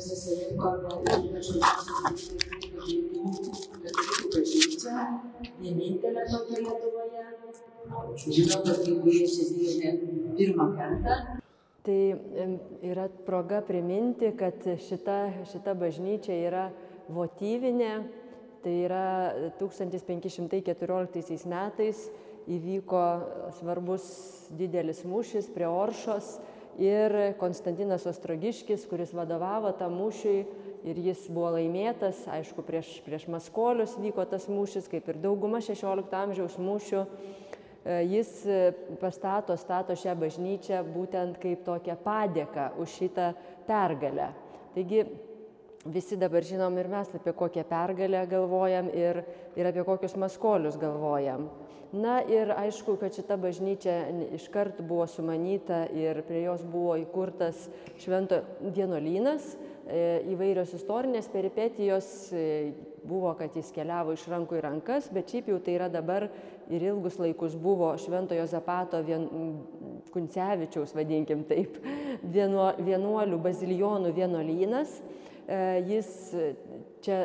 susirinkome 0.00 0.88
ypač 1.18 1.52
katalikų 3.82 4.30
bažnyčią, 4.32 4.96
vienintelė 5.60 6.24
tokia 6.30 6.62
Lietuvoje. 6.64 7.26
Žinau, 8.22 8.58
kad 8.64 8.82
kai 8.84 8.96
kurie 9.02 9.26
šiandien 9.28 10.34
pirmą 10.38 10.66
kartą. 10.78 11.20
Tai 11.82 12.00
yra 12.86 13.08
proga 13.26 13.58
priminti, 13.66 14.30
kad 14.38 14.62
šita, 14.86 15.18
šita 15.50 15.74
bažnyčia 15.74 16.36
yra 16.46 16.68
votyvinė, 17.10 17.94
tai 18.62 18.74
yra 18.86 19.06
1514 19.58 21.48
metais 21.50 22.04
įvyko 22.50 23.02
svarbus 23.58 24.06
didelis 24.58 25.02
mūšis 25.06 25.50
prie 25.54 25.66
Oršos 25.66 26.36
ir 26.80 27.34
Konstantinas 27.40 28.06
Ostrogiškis, 28.08 28.86
kuris 28.90 29.12
vadovavo 29.16 29.72
tam 29.76 29.96
mūšiui 30.00 30.38
ir 30.88 30.98
jis 30.98 31.26
buvo 31.30 31.52
laimėtas, 31.56 32.24
aišku, 32.30 32.64
prieš, 32.66 32.94
prieš 33.06 33.28
Maskolius 33.30 33.96
vyko 34.00 34.24
tas 34.28 34.48
mūšis, 34.50 34.88
kaip 34.90 35.08
ir 35.12 35.20
dauguma 35.22 35.62
XVI 35.62 36.06
amžiaus 36.22 36.58
mūšių. 36.58 37.02
E, 37.82 37.98
jis 38.06 38.30
pastato, 39.02 39.56
stato 39.58 39.96
šią 39.98 40.14
bažnyčią 40.20 40.84
būtent 40.94 41.38
kaip 41.42 41.64
tokią 41.66 41.98
padėką 42.04 42.72
už 42.82 42.96
šitą 43.00 43.32
pergalę. 43.66 44.32
Taigi 44.74 45.04
visi 45.84 46.16
dabar 46.16 46.44
žinom 46.46 46.78
ir 46.78 46.88
mes 46.88 47.10
apie 47.14 47.34
kokią 47.34 47.64
pergalę 47.68 48.26
galvojam 48.30 48.88
ir, 48.94 49.22
ir 49.56 49.66
apie 49.66 49.84
kokius 49.84 50.16
maskolius 50.16 50.78
galvojam. 50.78 51.48
Na 51.92 52.22
ir 52.24 52.48
aišku, 52.56 52.94
kad 52.96 53.12
šita 53.12 53.36
bažnyčia 53.36 54.06
iškart 54.32 54.78
buvo 54.80 55.04
sumanyta 55.10 55.84
ir 55.92 56.22
prie 56.24 56.46
jos 56.46 56.62
buvo 56.64 56.94
įkurtas 56.96 57.66
švento 58.00 58.38
vienuolynas. 58.62 59.50
E, 59.82 60.22
įvairios 60.32 60.72
istorinės 60.78 61.26
peripetijos 61.28 62.06
e, 62.32 62.46
buvo, 63.04 63.34
kad 63.36 63.52
jis 63.58 63.68
keliavo 63.74 64.14
iš 64.16 64.24
rankų 64.30 64.56
į 64.56 64.62
rankas, 64.64 65.10
bet 65.12 65.34
šiaip 65.34 65.50
jau 65.50 65.58
tai 65.60 65.74
yra 65.74 65.90
dabar 65.92 66.30
ir 66.70 66.86
ilgus 66.86 67.18
laikus 67.20 67.58
buvo 67.60 67.90
Šventojo 68.00 68.46
Zapato 68.48 69.02
vien, 69.04 69.26
Kuncevičiaus, 70.14 70.94
vadinkim 70.96 71.42
taip, 71.50 71.76
vienuolių 72.88 73.42
bazilijonų 73.42 74.14
vienuolynas. 74.16 74.96
E, 75.48 75.58
jis 75.88 76.08
čia 77.02 77.24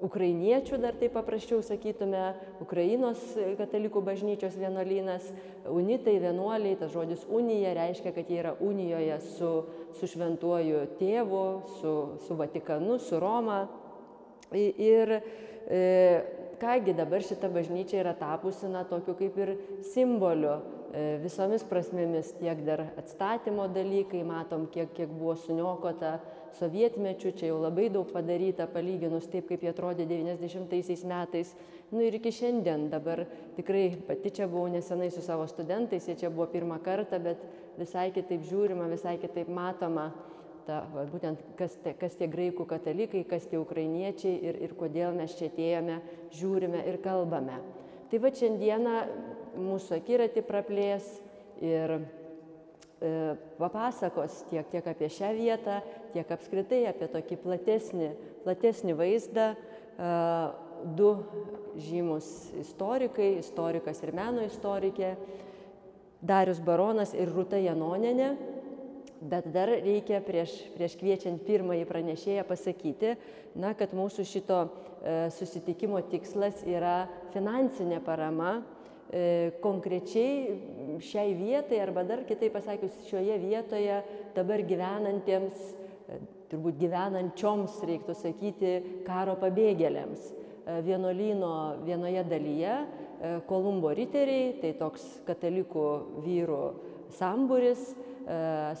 ukrainiečių, 0.00 0.78
dar 0.80 0.96
taip 0.96 1.12
paprasčiau 1.16 1.60
sakytume, 1.64 2.32
Ukrainos 2.62 3.20
katalikų 3.58 4.02
bažnyčios 4.04 4.56
vienuolynas, 4.58 5.28
unitai, 5.68 6.16
vienuoliai, 6.22 6.78
tas 6.80 6.92
žodis 6.94 7.26
unija 7.28 7.74
reiškia, 7.76 8.14
kad 8.16 8.30
jie 8.30 8.40
yra 8.42 8.54
unijoje 8.64 9.20
su, 9.34 9.52
su 9.98 10.10
šventuoju 10.10 10.86
tėvu, 11.00 11.44
su, 11.80 11.94
su 12.26 12.38
Vatikanu, 12.38 12.98
su 13.02 13.20
Roma. 13.20 13.62
Ir 14.56 15.20
e, 15.20 15.22
kągi 16.60 16.96
dabar 16.96 17.22
šita 17.22 17.50
bažnyčia 17.52 18.00
yra 18.02 18.16
tapusi, 18.18 18.68
na, 18.72 18.82
tokiu 18.88 19.14
kaip 19.18 19.36
ir 19.38 19.54
simboliu 19.92 20.56
e, 20.90 21.20
visomis 21.22 21.64
prasmėmis, 21.68 22.34
tiek 22.40 22.64
dar 22.66 22.88
atstatymo 23.00 23.68
dalykai, 23.70 24.24
matom, 24.26 24.66
kiek, 24.72 24.90
kiek 24.96 25.12
buvo 25.12 25.36
suniokota 25.38 26.18
sovietmečiu, 26.58 27.32
čia 27.36 27.50
jau 27.50 27.58
labai 27.60 27.88
daug 27.92 28.08
padaryta 28.10 28.66
palyginus 28.70 29.28
taip, 29.30 29.48
kaip 29.48 29.62
jie 29.64 29.70
atrodė 29.72 30.06
90 30.08 31.06
metais. 31.10 31.52
Nu 31.90 32.02
ir 32.06 32.16
iki 32.18 32.32
šiandien 32.34 32.88
dabar 32.92 33.24
tikrai 33.56 33.88
pati 34.06 34.32
čia 34.34 34.48
buvau 34.50 34.70
nesenai 34.70 35.10
su 35.10 35.22
savo 35.22 35.46
studentais, 35.50 36.06
jie 36.08 36.16
čia 36.18 36.30
buvo 36.30 36.48
pirmą 36.52 36.78
kartą, 36.84 37.18
bet 37.22 37.42
visai 37.78 38.10
kitaip 38.14 38.44
žiūrima, 38.46 38.90
visai 38.90 39.16
kitaip 39.22 39.50
matoma. 39.50 40.10
Ta, 40.66 40.84
va, 40.92 41.06
būtent 41.08 41.40
kas, 41.58 41.74
te, 41.82 41.94
kas 41.98 42.14
tie 42.18 42.28
graikų 42.30 42.66
katalikai, 42.68 43.24
kas 43.26 43.48
tie 43.48 43.58
ukrainiečiai 43.58 44.36
ir, 44.44 44.60
ir 44.68 44.76
kodėl 44.78 45.16
mes 45.16 45.34
čia 45.38 45.48
atėjome, 45.48 45.98
žiūrime 46.36 46.84
ir 46.86 47.00
kalbame. 47.02 47.58
Tai 48.10 48.20
va 48.22 48.30
šiandieną 48.34 48.96
mūsų 49.58 49.98
akiratį 50.02 50.44
praplės 50.46 51.08
ir 51.64 51.96
E, 53.00 53.34
papasakos 53.56 54.42
tiek, 54.50 54.66
tiek 54.68 54.84
apie 54.84 55.08
šią 55.08 55.30
vietą, 55.32 55.78
tiek 56.14 56.30
apskritai 56.34 56.84
apie 56.90 57.08
tokį 57.10 57.38
platesnį, 57.44 58.10
platesnį 58.44 58.96
vaizdą. 58.98 59.52
Du 60.96 61.10
žymus 61.76 62.26
istorikai, 62.56 63.34
istorikas 63.42 64.00
ir 64.00 64.14
meno 64.16 64.46
istorikė, 64.46 65.10
Darius 66.24 66.60
Baronas 66.64 67.12
ir 67.16 67.28
Rūta 67.32 67.60
Janoninė. 67.60 68.30
Bet 69.20 69.50
dar 69.52 69.68
reikia 69.68 70.22
prieš, 70.24 70.54
prieš 70.72 70.94
kviečiant 70.96 71.42
pirmąjį 71.44 71.84
pranešėją 71.88 72.46
pasakyti, 72.48 73.14
na, 73.60 73.74
kad 73.76 73.92
mūsų 73.92 74.24
šito 74.24 74.60
e, 74.64 74.70
susitikimo 75.36 76.00
tikslas 76.08 76.62
yra 76.64 77.02
finansinė 77.34 77.98
parama 78.04 78.54
E, 79.10 79.50
konkrečiai 79.58 81.00
šiai 81.02 81.32
vietai 81.34 81.80
arba 81.82 82.04
dar 82.06 82.20
kitaip 82.28 82.52
pasakius 82.54 82.94
šioje 83.08 83.40
vietoje 83.42 83.96
dabar 84.36 84.62
gyvenantiems, 84.62 85.56
turbūt 86.50 86.78
gyvenančioms 86.80 87.78
reiktų 87.86 88.16
sakyti, 88.18 88.74
karo 89.06 89.36
pabėgėliams. 89.40 90.30
E, 90.30 90.80
vienuolyno 90.86 91.54
vienoje 91.86 92.26
dalyje 92.30 92.74
Kolumbo 93.44 93.90
riteriai, 93.92 94.54
tai 94.62 94.70
toks 94.78 95.02
katalikų 95.26 95.82
vyrų 96.24 96.60
samburis, 97.12 97.90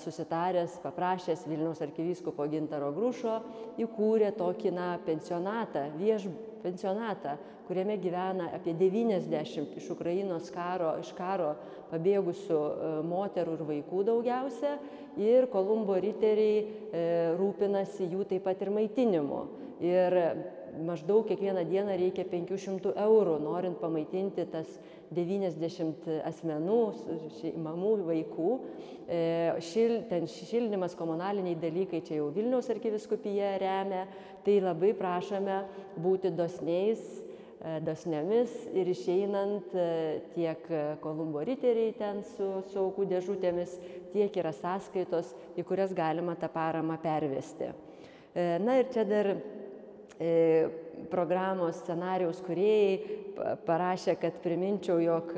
susitaręs, 0.00 0.78
paprašęs 0.84 1.46
Vilniaus 1.48 1.80
arkivyskupo 1.82 2.46
Gintaro 2.48 2.90
Grušo, 2.94 3.40
įkūrė 3.80 4.30
tokį, 4.38 4.72
na, 4.76 4.90
pensionatą, 5.06 5.88
vieš, 5.98 6.28
pensionatą, 6.62 7.36
kuriame 7.68 7.96
gyvena 8.02 8.50
apie 8.56 8.74
90 8.74 9.76
iš 9.78 9.90
Ukrainos 9.94 10.50
karo, 10.54 10.96
iš 11.02 11.12
karo 11.18 11.54
pabėgusių 11.90 12.60
e, 12.60 12.92
moterų 13.10 13.56
ir 13.58 13.66
vaikų 13.74 14.04
daugiausia. 14.08 14.76
Ir 15.20 15.48
Kolumbo 15.50 15.96
riteriai 16.00 16.60
e, 16.62 17.04
rūpinasi 17.38 18.10
jų 18.12 18.28
taip 18.30 18.46
pat 18.46 18.62
ir 18.62 18.72
maitinimu. 18.74 19.42
Ir 19.80 20.16
maždaug 20.86 21.26
kiekvieną 21.28 21.64
dieną 21.68 21.96
reikia 22.00 22.24
500 22.28 22.92
eurų, 23.04 23.38
norint 23.44 23.78
pamaitinti 23.80 24.46
tas 24.52 24.68
90 25.14 26.06
asmenų, 26.28 26.80
mamų, 27.64 27.94
vaikų. 28.10 28.50
E, 29.10 29.22
šil, 29.66 29.96
ten 30.10 30.28
šildymas, 30.30 30.94
komunaliniai 30.98 31.58
dalykai 31.58 32.02
čia 32.06 32.20
jau 32.20 32.28
Vilniaus 32.34 32.70
arkiviskupija 32.70 33.56
remia, 33.62 34.04
tai 34.46 34.60
labai 34.62 34.92
prašome 34.98 35.64
būti 35.98 36.30
dosniais 36.34 37.02
E, 37.60 37.74
dosniomis 37.84 38.52
ir 38.72 38.88
išeinant 38.88 39.74
e, 39.76 39.82
tiek 40.32 40.62
Kolumbo 41.02 41.42
riteriai 41.44 41.92
ten 41.92 42.22
su, 42.24 42.46
su 42.70 42.78
aukų 42.80 43.04
dėžutėmis, 43.10 43.74
tiek 44.14 44.38
yra 44.40 44.54
sąskaitos, 44.56 45.34
į 45.60 45.66
kurias 45.68 45.92
galima 45.92 46.38
tą 46.40 46.48
paramą 46.54 46.96
pervesti. 47.02 47.68
Na 48.64 48.78
ir 48.78 48.88
čia 48.94 49.04
dar 49.04 49.28
programos 51.10 51.80
scenarijaus 51.80 52.42
kuriejai 52.44 53.18
parašė, 53.66 54.16
kad 54.20 54.36
priminčiau, 54.44 54.98
jog 55.00 55.32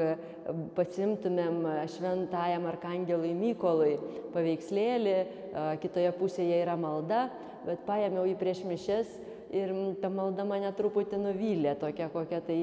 pasimtumėm 0.76 1.62
šventajam 1.92 2.66
arkangelui 2.70 3.30
Mykolui 3.38 3.94
paveikslėlį, 4.34 5.18
kitoje 5.82 6.10
pusėje 6.18 6.62
yra 6.64 6.74
malda, 6.80 7.28
bet 7.66 7.84
paėmiau 7.86 8.26
jį 8.26 8.38
prieš 8.40 8.64
mišes 8.66 9.12
ir 9.54 9.72
ta 10.02 10.10
malda 10.10 10.46
mane 10.48 10.70
truputį 10.74 11.20
nuvylė, 11.20 11.76
tokia 11.78 12.08
kokia 12.12 12.40
tai 12.44 12.58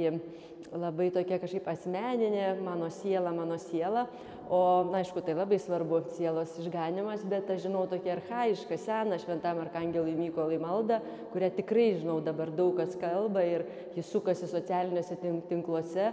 labai 0.74 1.09
tokia 1.14 1.40
kažkaip 1.42 1.68
asmeninė, 1.72 2.52
mano 2.66 2.89
siela, 2.94 3.31
mano 3.36 3.57
siela. 3.62 4.07
O, 4.50 4.81
aišku, 4.98 5.22
tai 5.22 5.36
labai 5.38 5.60
svarbu 5.62 6.00
sielos 6.16 6.56
išganimas, 6.57 7.22
bet 7.30 7.51
aš 7.54 7.68
žinau 7.68 7.84
tokia 7.86 8.16
arhaiška, 8.16 8.80
sena 8.81 9.19
šventam 9.22 9.60
arkangelui 9.62 10.16
Mykolai 10.18 10.57
malda, 10.57 10.98
kurią 11.30 11.51
tikrai 11.60 11.92
žinau 12.00 12.16
dabar 12.25 12.50
daug 12.50 12.80
kas 12.80 12.96
kalba 12.98 13.44
ir 13.46 13.68
jis 13.94 14.10
sukasi 14.10 14.50
socialiniuose 14.50 15.19
tinkluose. 15.51 16.07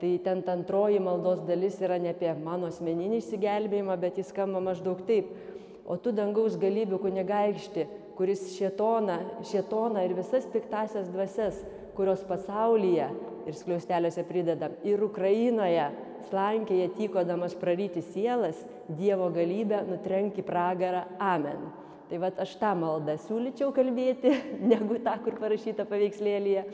Tai 0.00 0.10
ten 0.22 0.42
ta 0.46 0.54
antroji 0.54 1.00
maldos 1.02 1.42
dalis 1.48 1.80
yra 1.82 1.98
ne 1.98 2.12
apie 2.14 2.30
mano 2.38 2.70
asmeninį 2.70 3.18
išsigelbėjimą, 3.24 3.96
bet 4.00 4.20
jis 4.22 4.30
skamba 4.30 4.62
maždaug 4.62 5.02
taip. 5.08 5.34
O 5.82 5.96
tu 5.98 6.12
dangaus 6.14 6.54
galybių 6.62 7.00
kunigaikšti, 7.02 7.88
kuris 8.14 8.52
šietoną, 8.54 9.18
šietoną 9.50 10.06
ir 10.06 10.14
visas 10.14 10.46
piktasias 10.54 11.10
dvasias, 11.10 11.58
kurios 11.98 12.22
pasaulyje 12.22 13.10
ir 13.50 13.58
skliausteliuose 13.58 14.24
pridedam, 14.30 14.78
ir 14.86 15.02
Ukrainoje 15.02 15.90
slankėje 16.28 16.90
tykodamas 16.98 17.56
praryti 17.58 18.02
sielas, 18.04 18.58
Dievo 18.90 19.30
galybę 19.30 19.84
nutrenki 19.86 20.42
pragarą. 20.42 21.04
Amen. 21.18 21.68
Tai 22.10 22.18
vad 22.18 22.40
aš 22.42 22.56
tą 22.58 22.72
maldą 22.74 23.14
siūlyčiau 23.22 23.70
kalbėti, 23.74 24.32
negu 24.72 24.98
tą, 25.02 25.14
kur 25.24 25.38
parašyta 25.38 25.86
paveikslėlėje. 25.86 26.64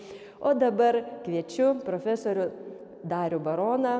O 0.40 0.54
dabar 0.56 1.02
kviečiu 1.26 1.74
profesorių 1.84 2.48
Darių 3.06 3.38
Baroną 3.44 3.96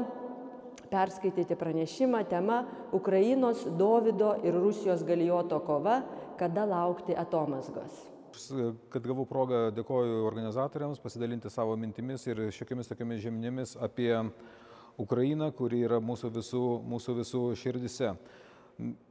perskaityti 0.91 1.55
pranešimą 1.59 2.25
tema 2.31 2.65
Ukrainos 2.93 3.67
Dovido 3.79 4.35
ir 4.45 4.55
Rusijos 4.55 5.05
galijoto 5.05 5.61
kova 5.61 6.01
kada 6.39 6.65
laukti 6.65 7.17
atomasgos. 7.17 8.05
Kad 8.93 9.07
gavau 9.07 9.25
progą, 9.25 9.71
dėkoju 9.73 10.27
organizatoriams 10.29 11.01
pasidalinti 11.01 11.51
savo 11.51 11.77
mintimis 11.81 12.27
ir 12.29 12.43
šiokiamis 12.53 12.91
tokiamis 12.91 13.23
žeminimis 13.25 13.77
apie 13.81 14.13
Ukrainą, 14.97 15.51
kuri 15.53 15.83
yra 15.85 15.99
mūsų 16.01 16.31
visų, 16.39 16.63
mūsų 16.89 17.15
visų 17.19 17.41
širdise. 17.61 18.15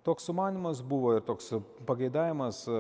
Toks 0.05 0.25
sumanimas 0.29 0.81
buvo 0.85 1.15
ir 1.15 1.25
toks 1.25 1.51
pageidavimas 1.85 2.63
e, 2.69 2.79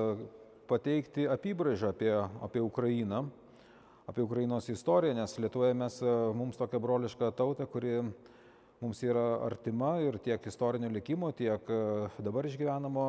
pateikti 0.69 1.27
apibraižą 1.29 1.91
apie, 1.93 2.11
apie 2.45 2.61
Ukrainą, 2.65 3.27
apie 4.09 4.25
Ukrainos 4.25 4.69
istoriją, 4.73 5.13
nes 5.17 5.37
Lietuvoje 5.37 5.77
mes, 5.77 5.99
e, 6.01 6.15
mums 6.33 6.57
tokia 6.57 6.81
broliška 6.81 7.29
tauta, 7.37 7.69
kuri 7.69 7.99
mums 8.81 9.01
yra 9.05 9.25
artima 9.45 9.95
ir 10.01 10.17
tiek 10.21 10.41
istorinio 10.49 10.89
likimo, 10.93 11.29
tiek 11.33 11.69
e, 11.69 11.79
dabar 12.25 12.49
išgyvenamo 12.49 13.07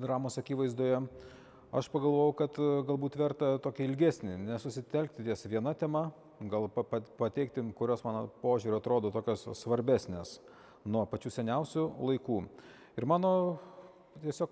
dramos 0.00 0.40
akivaizdoje. 0.40 1.04
Aš 1.72 1.88
pagalvojau, 1.88 2.32
kad 2.36 2.56
galbūt 2.88 3.14
verta 3.16 3.54
tokia 3.64 3.86
ilgesnį, 3.88 4.34
nesusitelkti 4.44 5.24
ties 5.24 5.46
viena 5.48 5.72
tema, 5.72 6.10
gal 6.50 6.68
pateikti, 7.18 7.64
kurios 7.76 8.02
mano 8.06 8.26
požiūrio 8.42 8.80
atrodo 8.80 9.10
tokios 9.14 9.44
svarbesnės 9.60 10.38
nuo 10.84 11.04
pačių 11.06 11.30
seniausių 11.36 11.86
laikų. 12.02 12.40
Ir 12.98 13.06
mano 13.08 13.32
tiesiog 14.22 14.50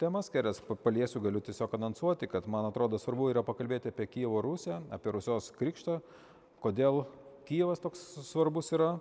temas 0.00 0.30
kelias 0.32 0.62
paliesiu, 0.84 1.20
galiu 1.20 1.42
tiesiog 1.44 1.74
anonsuoti, 1.76 2.28
kad 2.30 2.48
man 2.48 2.68
atrodo 2.68 2.98
svarbu 2.98 3.30
yra 3.34 3.44
pakalbėti 3.46 3.92
apie 3.92 4.08
Kievo 4.08 4.40
Rusiją, 4.44 4.80
apie 4.94 5.12
Rusijos 5.12 5.50
krikštą, 5.58 6.00
kodėl 6.64 7.04
Kijevas 7.48 7.82
toks 7.82 8.00
svarbus 8.28 8.70
yra, 8.76 8.94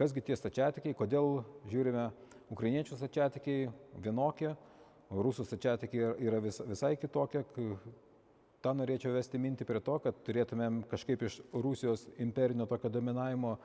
kasgi 0.00 0.22
tie 0.24 0.36
stačiatikiai, 0.38 0.96
kodėl 0.96 1.42
žiūrime 1.70 2.08
ukrainiečių 2.52 2.96
stačiatikiai 2.98 3.66
vienokie, 4.02 4.54
rusų 5.12 5.44
stačiatikiai 5.46 6.14
yra 6.24 6.40
vis, 6.42 6.60
visai 6.66 6.94
kitokie, 6.96 7.44
tą 8.62 8.72
norėčiau 8.78 9.12
vesti 9.16 9.40
mintį 9.42 9.66
prie 9.66 9.80
to, 9.82 9.96
kad 10.04 10.18
turėtumėm 10.26 10.82
kažkaip 10.90 11.24
iš 11.26 11.40
Rusijos 11.52 12.06
imperinio 12.22 12.66
tokio 12.70 12.90
dominavimo 12.92 13.56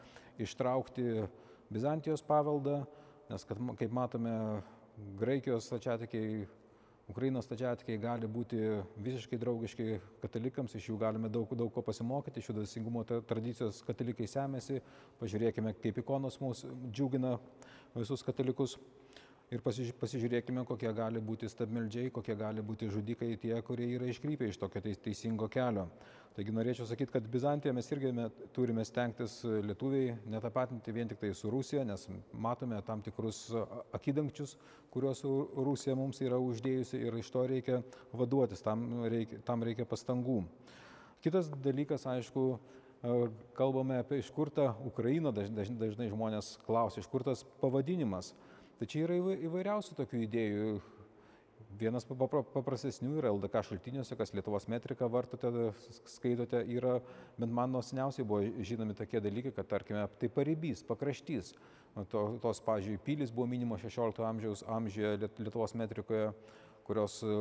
ištraukti 0.42 1.28
Bizantijos 1.74 2.24
paveldą, 2.24 2.82
nes 3.30 3.44
kad, 3.46 3.60
kaip 3.80 3.94
matome, 3.94 4.34
Graikijos 5.20 5.68
stačiatikiai, 5.70 6.48
Ukrainos 7.08 7.46
stačiatikiai 7.46 8.00
gali 8.02 8.28
būti 8.28 8.58
visiškai 9.06 9.38
draugiški 9.40 10.00
katalikams, 10.24 10.74
iš 10.76 10.90
jų 10.90 10.98
galime 11.00 11.30
daug, 11.30 11.52
daug 11.60 11.70
ko 11.76 11.84
pasimokyti, 11.86 12.42
iš 12.42 12.50
jų 12.50 12.56
dvasingumo 12.58 13.04
tradicijos 13.30 13.84
katalikai 13.88 14.26
semėsi, 14.32 14.82
pažiūrėkime, 15.22 15.76
kaip 15.84 16.02
ikonos 16.02 16.40
mūsų 16.42 16.72
džiugina 16.90 17.36
visus 17.94 18.26
katalikus 18.26 18.76
ir 19.52 19.64
pasižiūrėkime, 19.64 20.66
kokie 20.68 20.90
gali 20.96 21.22
būti 21.24 21.48
stabmeldžiai, 21.52 22.12
kokie 22.12 22.36
gali 22.36 22.64
būti 22.66 22.90
žudikai 22.92 23.34
tie, 23.40 23.54
kurie 23.64 23.88
yra 23.96 24.10
iškrypę 24.12 24.50
iš 24.50 24.60
tokio 24.60 24.82
teisingo 24.84 25.48
kelio. 25.52 25.88
Taigi 26.38 26.54
norėčiau 26.54 26.86
sakyti, 26.86 27.10
kad 27.16 27.30
Bizantiją 27.34 27.72
mes 27.74 27.88
irgi 27.90 28.12
turime 28.54 28.84
stengtis 28.86 29.40
lietuviai 29.42 30.12
netapatinti 30.30 30.94
vien 30.94 31.10
tik 31.10 31.18
tai 31.24 31.32
su 31.34 31.50
Rusija, 31.50 31.86
nes 31.88 32.04
matome 32.34 32.78
tam 32.86 33.02
tikrus 33.02 33.48
akidangčius, 33.98 34.54
kuriuos 34.94 35.24
Rusija 35.66 35.96
mums 35.98 36.22
yra 36.22 36.38
uždėjusi 36.38 37.00
ir 37.08 37.18
iš 37.18 37.32
to 37.34 37.46
reikia 37.50 37.80
vaduotis, 38.14 38.62
tam 38.62 39.08
reikia, 39.08 39.40
tam 39.48 39.66
reikia 39.66 39.88
pastangų. 39.90 40.44
Kitas 41.26 41.50
dalykas, 41.50 42.06
aišku, 42.06 42.46
kalbame 43.58 43.98
apie 44.04 44.20
iš 44.22 44.30
kur 44.36 44.52
ta 44.54 44.76
Ukraina, 44.86 45.32
dažnai, 45.34 45.66
dažnai 45.80 46.12
žmonės 46.12 46.60
klausia, 46.68 47.02
iš 47.02 47.10
kur 47.10 47.26
tas 47.26 47.42
pavadinimas. 47.64 48.36
Tai 48.78 48.86
čia 48.86 49.08
yra 49.08 49.18
įvairiausių 49.18 49.96
tokių 49.98 50.22
idėjų. 50.28 50.78
Vienas 51.78 52.06
paprastesnių 52.08 53.18
yra 53.20 53.32
LDK 53.34 53.62
šaltiniuose, 53.68 54.16
kas 54.18 54.32
Lietuvos 54.34 54.66
metriką 54.72 55.10
vartote, 55.14 55.50
skaitote, 56.10 56.62
yra, 56.74 57.00
bent 57.38 57.54
man 57.54 57.74
nuo 57.74 57.82
seniausiai 57.86 58.26
buvo 58.26 58.64
žinomi 58.66 58.96
tokie 58.98 59.22
dalykai, 59.22 59.52
kad 59.54 59.68
tarkime, 59.70 60.06
tai 60.22 60.30
paribys, 60.34 60.86
pakraštys. 60.88 61.52
To, 62.14 62.24
tos, 62.42 62.62
pažiūrėjau, 62.62 63.02
pilis 63.06 63.34
buvo 63.34 63.48
minimo 63.50 63.78
16 63.82 64.22
amžiaus 64.26 64.62
amžiuje 64.70 65.30
Lietuvos 65.42 65.74
metrikoje, 65.78 66.30
kurios 66.86 67.18
e, 67.26 67.38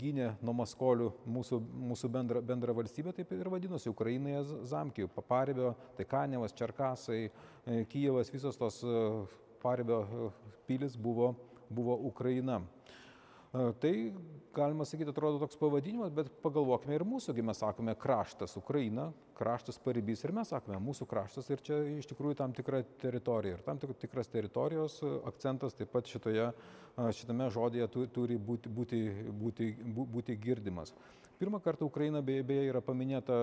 gynė 0.00 0.32
nuo 0.44 0.56
maskolių 0.62 1.10
mūsų, 1.36 1.60
mūsų 1.92 2.10
bendrą, 2.16 2.42
bendrą 2.44 2.74
valstybę, 2.80 3.12
taip 3.16 3.32
ir 3.36 3.52
vadinosi 3.52 3.92
Ukrainoje 3.92 4.64
Zamkijų, 4.72 5.12
Paparibio, 5.12 5.74
tai 5.98 6.08
Kanevas, 6.08 6.56
Čerkasai, 6.56 7.22
e, 7.28 7.84
Kijevas, 7.92 8.32
visos 8.32 8.58
tos 8.60 8.80
e, 8.82 8.98
paribio 9.64 10.02
e, 10.04 10.53
pilis 10.66 10.96
buvo, 10.96 11.34
buvo 11.68 11.96
Ukraina. 12.08 12.60
E, 13.54 13.72
tai, 13.78 14.12
galima 14.54 14.84
sakyti, 14.84 15.12
atrodo 15.14 15.38
toks 15.38 15.58
pavadinimas, 15.60 16.10
bet 16.14 16.30
pagalvokime 16.42 16.96
ir 16.98 17.04
mūsųgi 17.06 17.42
mes 17.46 17.60
sakome 17.62 17.94
kraštas 17.98 18.56
Ukraina, 18.58 19.08
kraštas 19.38 19.78
paribys 19.82 20.24
ir 20.26 20.34
mes 20.34 20.50
sakome 20.50 20.80
mūsų 20.82 21.06
kraštas 21.10 21.50
ir 21.54 21.62
čia 21.62 21.78
iš 21.98 22.08
tikrųjų 22.10 22.38
tam 22.40 22.54
tikra 22.56 22.82
teritorija. 23.02 23.58
Ir 23.58 23.66
tam 23.66 23.78
tikras 23.78 24.30
teritorijos 24.32 25.00
akcentas 25.30 25.78
taip 25.78 25.92
pat 25.94 26.10
šitoje, 26.10 26.50
šitame 27.14 27.50
žodėje 27.54 27.90
turi 28.14 28.38
būti, 28.38 28.72
būti, 28.74 29.02
būti, 29.42 29.70
būti 30.16 30.38
girdimas. 30.42 30.94
Pirmą 31.38 31.58
kartą 31.62 31.86
Ukraina 31.86 32.22
beje, 32.22 32.42
beje 32.46 32.68
yra 32.70 32.82
paminėta 32.82 33.36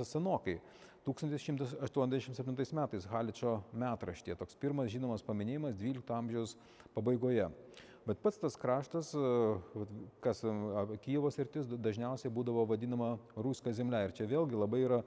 senokai. 0.00 0.58
1187 1.04 2.74
metais 2.76 3.08
Haličio 3.10 3.58
metraštyje, 3.72 4.38
toks 4.40 4.56
pirmas 4.56 4.92
žinomas 4.92 5.24
paminėjimas 5.26 5.76
12 5.76 6.14
amžiaus 6.16 6.56
pabaigoje. 6.94 7.50
Bet 8.04 8.18
pats 8.20 8.36
tas 8.36 8.56
kraštas, 8.60 9.14
kas 10.20 10.42
Kijevo 11.00 11.30
sritis, 11.32 11.70
dažniausiai 11.80 12.32
būdavo 12.32 12.66
vadinama 12.68 13.14
Ruska 13.32 13.72
zemlė. 13.72 14.02
Ir 14.04 14.12
čia 14.18 14.26
vėlgi 14.28 14.58
labai 14.60 14.82
yra 14.84 14.98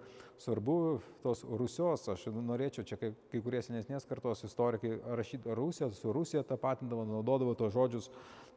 svarbu 0.41 0.77
tos 1.21 1.43
Rusios, 1.45 2.07
aš 2.09 2.25
norėčiau, 2.33 2.87
čia 2.89 2.97
kai, 2.97 3.11
kai 3.29 3.41
kurie 3.45 3.61
senesnės 3.61 4.09
kartos 4.09 4.41
istorikai 4.49 4.95
rašyti 5.19 5.53
Rusiją, 5.59 5.91
su 5.93 6.13
Rusija 6.13 6.41
tapatindavo, 6.41 7.05
naudodavo 7.05 7.53
tos 7.57 7.75
žodžius 7.77 8.09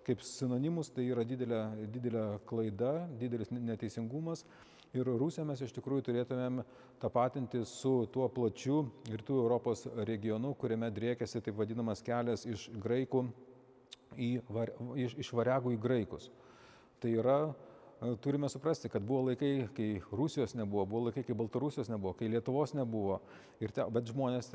kaip 0.08 0.24
sinonimus, 0.24 0.88
tai 0.88 1.10
yra 1.12 1.26
didelė, 1.28 1.60
didelė 1.92 2.24
klaida, 2.48 2.94
didelis 3.20 3.52
neteisingumas. 3.52 4.46
Ir 4.90 5.06
Rusiją 5.06 5.44
mes 5.46 5.60
iš 5.62 5.70
tikrųjų 5.76 6.02
turėtumėm 6.08 6.64
tapatinti 6.98 7.60
su 7.68 7.92
tuo 8.10 8.26
plačiu 8.34 8.80
rytų 9.06 9.36
Europos 9.44 9.84
regionu, 10.08 10.50
kuriame 10.58 10.88
driekiasi 10.90 11.42
taip 11.46 11.60
vadinamas 11.60 12.02
kelias 12.02 12.42
iš 12.48 12.66
graikų 12.74 13.22
į, 14.18 14.30
iš, 15.04 15.14
iš 15.22 15.30
variagų 15.38 15.76
į 15.76 15.80
graikus. 15.84 16.26
Tai 16.98 17.12
yra 17.22 17.38
turime 18.20 18.48
suprasti, 18.48 18.88
kad 18.88 19.02
buvo 19.02 19.26
laikai, 19.28 19.68
kai 19.76 20.00
Rusijos 20.12 20.54
nebuvo, 20.54 20.84
buvo 20.86 21.04
laikai, 21.04 21.22
kai 21.22 21.34
Baltarusijos 21.36 21.88
nebuvo, 21.88 22.12
kai 22.16 22.28
Lietuvos 22.32 22.72
nebuvo, 22.74 23.18
te, 23.60 23.84
bet 23.92 24.08
žmonės 24.08 24.48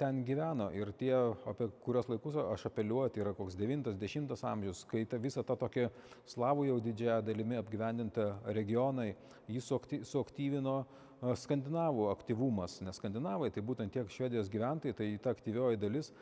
ten 0.00 0.22
gyveno. 0.26 0.68
Ir 0.74 0.90
tie, 0.98 1.12
apie 1.46 1.68
kurios 1.84 2.10
laikus 2.10 2.38
aš 2.42 2.66
apeliuoju, 2.70 3.12
tai 3.14 3.22
yra 3.22 3.34
koks 3.38 3.58
9-10 3.58 4.34
amžius, 4.50 4.82
kai 4.90 5.04
ta 5.06 5.20
visa 5.22 5.44
ta 5.46 5.56
tokia 5.58 5.92
slavų 6.26 6.66
jau 6.72 6.80
didžiąją 6.88 7.20
dalimi 7.28 7.60
apgyvendinta 7.60 8.32
regionai, 8.50 9.12
jį 9.46 9.62
suaktyvino 10.02 10.80
skandinavų 11.18 12.08
aktyvumas, 12.12 12.78
nes 12.86 12.98
skandinavai, 13.00 13.50
tai 13.50 13.62
būtent 13.66 13.92
tiek 13.94 14.10
švedijos 14.12 14.50
gyventojai, 14.52 14.94
tai 14.94 15.08
ta 15.22 15.32
aktyvioji 15.34 15.80
dalis, 15.80 16.12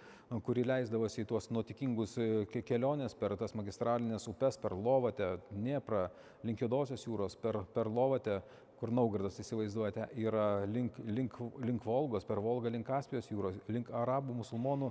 kuri 0.46 0.64
leisdavosi 0.66 1.22
į 1.22 1.28
tuos 1.28 1.50
nuotikingus 1.52 2.16
e, 2.18 2.62
keliones 2.64 3.14
per 3.18 3.36
tas 3.36 3.52
magistralinės 3.58 4.28
upes, 4.32 4.56
per 4.62 4.72
Lovatę, 4.72 5.36
Dnieprą, 5.52 6.06
link 6.48 6.64
Jodosios 6.64 7.04
jūros, 7.04 7.36
per, 7.40 7.60
per 7.74 7.92
Lovatę, 7.92 8.40
kur 8.76 8.92
Naugardas 8.92 9.38
įsivaizduojate, 9.40 10.08
yra 10.20 10.64
link, 10.68 10.96
link, 11.08 11.36
link 11.64 11.84
Volgos, 11.84 12.26
per 12.28 12.40
Volgą 12.44 12.72
link 12.72 12.84
Kaspijos 12.88 13.28
jūros, 13.30 13.56
link 13.72 13.88
arabų 13.88 14.36
musulmonų 14.42 14.90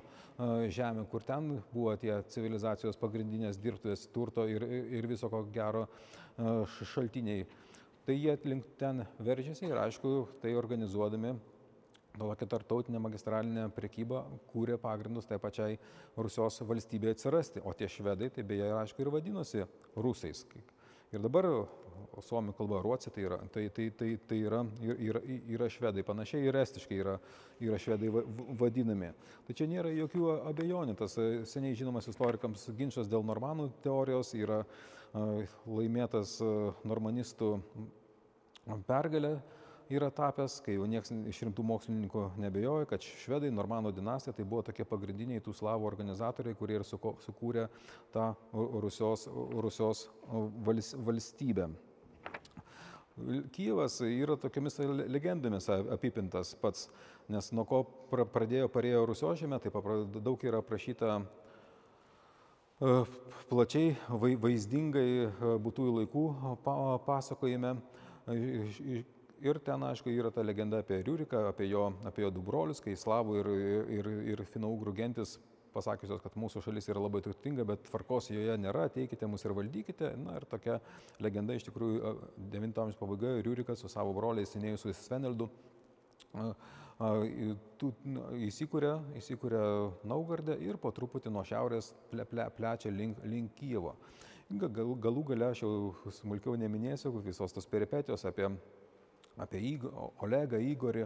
žemė, 0.73 1.05
kur 1.11 1.25
ten 1.25 1.51
buvo 1.73 1.93
tie 2.01 2.15
civilizacijos 2.33 2.97
pagrindinės 2.97 3.61
dirbtuvės 3.61 4.07
turto 4.13 4.47
ir, 4.49 4.65
ir 4.65 5.05
viso 5.09 5.29
ko 5.29 5.43
gero 5.53 5.85
šaltiniai 6.95 7.45
tai 8.05 8.15
jie 8.19 8.37
link 8.45 8.65
ten 8.79 9.03
veržiasi 9.19 9.65
ir 9.67 9.79
aišku, 9.81 10.15
tai 10.41 10.53
organizuodami 10.55 11.33
tokią 12.15 12.47
tartautinę 12.47 12.99
magistralinę 12.99 13.65
prekybą 13.75 14.21
kūrė 14.51 14.77
pagrindus 14.79 15.27
tai 15.27 15.39
pačiai 15.41 15.79
Rusijos 16.15 16.61
valstybėje 16.63 17.17
atsirasti. 17.17 17.63
O 17.65 17.73
tie 17.73 17.89
švedai, 17.91 18.29
tai 18.31 18.45
beje, 18.47 18.69
aišku, 18.71 19.03
ir 19.03 19.11
vadinosi 19.11 19.65
rusais. 19.95 20.45
Ir 21.11 21.19
dabar 21.23 21.47
suomių 22.23 22.53
kalba 22.57 22.81
ruocija 22.83 23.13
tai 23.15 23.25
yra, 23.27 23.39
tai, 23.53 23.65
tai, 23.73 23.89
tai, 23.97 24.11
tai 24.27 24.39
yra, 24.45 24.61
yra, 24.83 25.21
yra 25.57 25.69
švedai, 25.71 26.05
panašiai 26.07 26.47
ir 26.47 26.57
estiškai 26.61 26.99
yra, 27.01 27.15
yra 27.63 27.79
švedai 27.81 28.11
vadinami. 28.59 29.11
Tai 29.47 29.57
čia 29.57 29.67
nėra 29.71 29.91
jokių 29.95 30.29
abejonių, 30.51 30.95
tas 30.99 31.17
seniai 31.51 31.77
žinomas 31.77 32.09
istorikams 32.11 32.67
ginčas 32.77 33.11
dėl 33.11 33.25
normanų 33.27 33.69
teorijos 33.85 34.33
yra 34.37 34.63
laimėtas 35.15 36.39
normanistų 36.87 37.55
pergalė 38.87 39.37
yra 39.89 40.09
tapęs, 40.09 40.59
kai 40.65 40.75
jau 40.75 40.85
niekas 40.89 41.11
iš 41.29 41.41
rimtų 41.45 41.63
mokslininkų 41.69 42.23
nebejoja, 42.41 42.87
kad 42.89 43.05
švedai, 43.05 43.51
Normano 43.53 43.91
dinastija, 43.93 44.33
tai 44.33 44.45
buvo 44.45 44.63
tokie 44.65 44.85
pagrindiniai 44.87 45.43
tų 45.45 45.53
slavų 45.55 45.85
organizatoriai, 45.89 46.57
kurie 46.57 46.79
ir 46.79 46.85
sukūrė 46.87 47.67
tą 48.13 48.31
Rusijos, 48.53 49.27
Rusijos 49.61 50.07
valstybę. 51.05 51.69
Kyivas 53.55 54.01
yra 54.03 54.35
tokiamis 54.35 54.75
legendomis 55.07 55.69
apipintas 55.71 56.49
pats, 56.59 56.89
nes 57.31 57.47
nuo 57.55 57.63
ko 57.63 57.79
pradėjo 58.11 58.67
parėjo 58.73 59.05
Rusijos 59.07 59.39
žemė, 59.39 59.61
tai 59.63 59.71
daug 60.25 60.43
yra 60.43 60.59
aprašyta 60.59 61.13
e, 61.21 62.97
plačiai, 63.47 63.95
vaizdingai 64.11 65.07
e, 65.23 65.29
būtųjų 65.63 65.95
laikų 66.01 66.25
pasakojime. 67.07 67.77
Ir 69.45 69.61
ten, 69.63 69.87
aišku, 69.87 70.11
yra 70.11 70.33
ta 70.35 70.43
legenda 70.43 70.83
apie 70.83 70.99
Riuriką, 70.99 71.47
apie 71.53 71.69
jo, 71.69 71.87
apie 72.03 72.25
jo 72.25 72.33
du 72.35 72.43
brolius, 72.43 72.83
kai 72.83 72.97
slavų 72.99 73.39
ir, 73.39 73.51
ir, 73.95 74.11
ir 74.33 74.43
finaugrų 74.51 74.91
gentis 74.99 75.37
pasakiusios, 75.75 76.21
kad 76.23 76.37
mūsų 76.39 76.63
šalis 76.63 76.87
yra 76.91 77.01
labai 77.03 77.21
turtinga, 77.25 77.65
bet 77.67 77.83
tvarkos 77.89 78.31
joje 78.31 78.55
nėra, 78.61 78.87
ateikite 78.89 79.27
mus 79.29 79.43
ir 79.45 79.53
valdykite. 79.57 80.13
Na 80.23 80.37
ir 80.39 80.47
tokia 80.49 80.79
legenda 81.23 81.55
iš 81.57 81.67
tikrųjų 81.67 82.15
9 82.53 82.81
amžiaus 82.85 83.01
pabaigoje 83.01 83.43
Riurikas 83.45 83.83
su 83.83 83.91
savo 83.91 84.15
broliais 84.15 84.53
senėjusiu 84.55 84.95
Sveneldu 84.95 85.49
įsikūrė, 88.47 88.93
įsikūrė 89.19 89.65
Naugardė 90.07 90.55
ir 90.63 90.79
po 90.79 90.93
truputį 90.95 91.33
nuo 91.35 91.43
šiaurės 91.47 91.91
ple, 92.11 92.25
ple, 92.29 92.47
plečia 92.55 92.93
link, 92.93 93.19
link 93.27 93.53
Kievo. 93.59 93.97
Gal, 94.61 94.95
galų 95.01 95.25
gale 95.31 95.51
aš 95.51 95.63
jau 95.65 95.75
smulkiau 96.21 96.55
neminėsiu 96.61 97.11
visos 97.25 97.55
tos 97.55 97.67
peripetijos 97.67 98.27
apie 98.29 98.51
apie 99.37 99.59
Igo, 99.73 100.11
Olegą, 100.23 100.59
Igorį. 100.59 101.05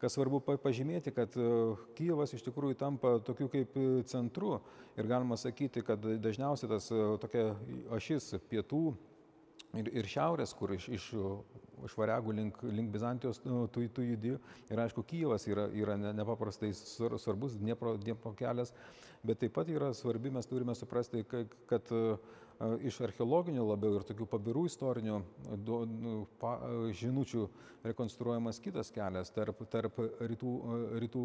Kas 0.00 0.14
svarbu 0.16 0.40
pažymėti, 0.62 1.12
kad 1.12 1.34
e, 1.36 1.46
Kyivas 1.98 2.32
iš 2.32 2.44
tikrųjų 2.46 2.78
tampa 2.80 3.18
tokiu 3.24 3.50
kaip 3.52 3.74
e, 3.76 3.86
centru 4.08 4.54
ir 4.96 5.08
galima 5.10 5.36
sakyti, 5.36 5.82
kad 5.84 6.00
dažniausiai 6.24 6.70
tas 6.70 6.88
e, 6.94 7.00
tokia 7.20 7.50
ašis 7.92 8.30
pietų 8.48 8.80
ir, 9.76 9.90
ir 10.00 10.08
šiaurės, 10.08 10.54
kur 10.56 10.72
iš, 10.72 10.88
iš, 10.96 11.10
iš 11.84 11.98
Variagų 12.00 12.32
link, 12.38 12.62
link 12.64 12.92
Bizantijos 12.94 13.42
nu, 13.44 13.66
tu, 13.68 13.84
tu 13.92 14.06
judi. 14.06 14.32
Ir 14.72 14.82
aišku, 14.86 15.04
Kyivas 15.10 15.44
yra, 15.50 15.68
yra 15.76 15.98
nepaprastai 16.00 16.72
svarbus, 16.72 17.58
Dniepro, 17.60 17.98
Dniepro 18.00 18.32
kelias, 18.38 18.72
bet 19.20 19.42
taip 19.44 19.52
pat 19.58 19.68
yra 19.68 19.92
svarbi, 19.96 20.32
mes 20.32 20.48
turime 20.48 20.76
suprasti, 20.78 21.26
kad, 21.28 21.52
kad 21.68 21.92
iš 22.84 22.98
archeologinių 23.06 23.62
labiau 23.64 23.96
ir 23.96 24.04
tokių 24.04 24.26
pabirų 24.28 24.66
istorinių 24.68 25.20
nu, 25.64 26.14
pa, 26.40 26.56
žinučių 26.96 27.46
rekonstruojamas 27.88 28.60
kitas 28.60 28.92
kelias 28.92 29.32
tarp, 29.32 29.62
tarp 29.72 29.96
rytų, 30.20 30.52
rytų 31.00 31.24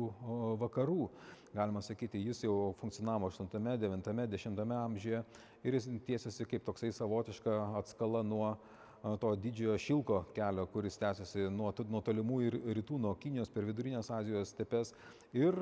vakarų. 0.62 1.10
Galima 1.56 1.82
sakyti, 1.84 2.22
jis 2.24 2.46
jau 2.46 2.74
funkcionavo 2.80 3.27
8, 3.32 3.51
9, 3.84 4.10
10 4.36 4.63
amžiuje 4.80 5.22
ir 5.65 5.77
jis 5.77 5.89
tiesiasi 6.08 6.48
kaip 6.48 6.65
toksai 6.68 6.94
savotiška 6.96 7.60
atskala 7.82 8.24
nuo 8.24 8.56
to 9.19 9.35
didžiojo 9.35 9.77
šilko 9.77 10.19
kelio, 10.33 10.65
kuris 10.74 10.97
tęsiasi 10.97 11.50
nuo, 11.53 11.69
nuo 11.89 12.01
tolimų 12.01 12.39
ir 12.47 12.57
rytų, 12.79 12.97
nuo 13.01 13.13
Kinijos 13.21 13.51
per 13.53 13.67
vidurinės 13.67 14.09
Azijos 14.13 14.53
stepes 14.55 14.93
ir 15.35 15.57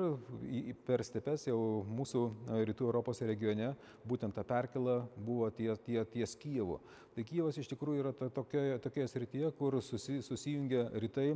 per 0.86 1.04
stepes 1.04 1.44
jau 1.50 1.58
mūsų 1.84 2.24
rytų 2.70 2.88
Europos 2.88 3.20
regione 3.28 3.74
būtent 4.08 4.36
ta 4.36 4.46
perkela 4.48 5.02
buvo 5.16 5.50
ties, 5.52 5.82
ties, 5.84 6.08
ties 6.14 6.36
Kijevu. 6.40 6.80
Tai 7.14 7.26
Kijevas 7.28 7.58
iš 7.60 7.68
tikrųjų 7.74 8.04
yra 8.06 8.14
tokioje, 8.16 8.78
tokioje 8.86 9.12
srityje, 9.12 9.52
kur 9.58 9.76
susi, 9.84 10.22
susijungia 10.24 10.88
rytai, 11.04 11.34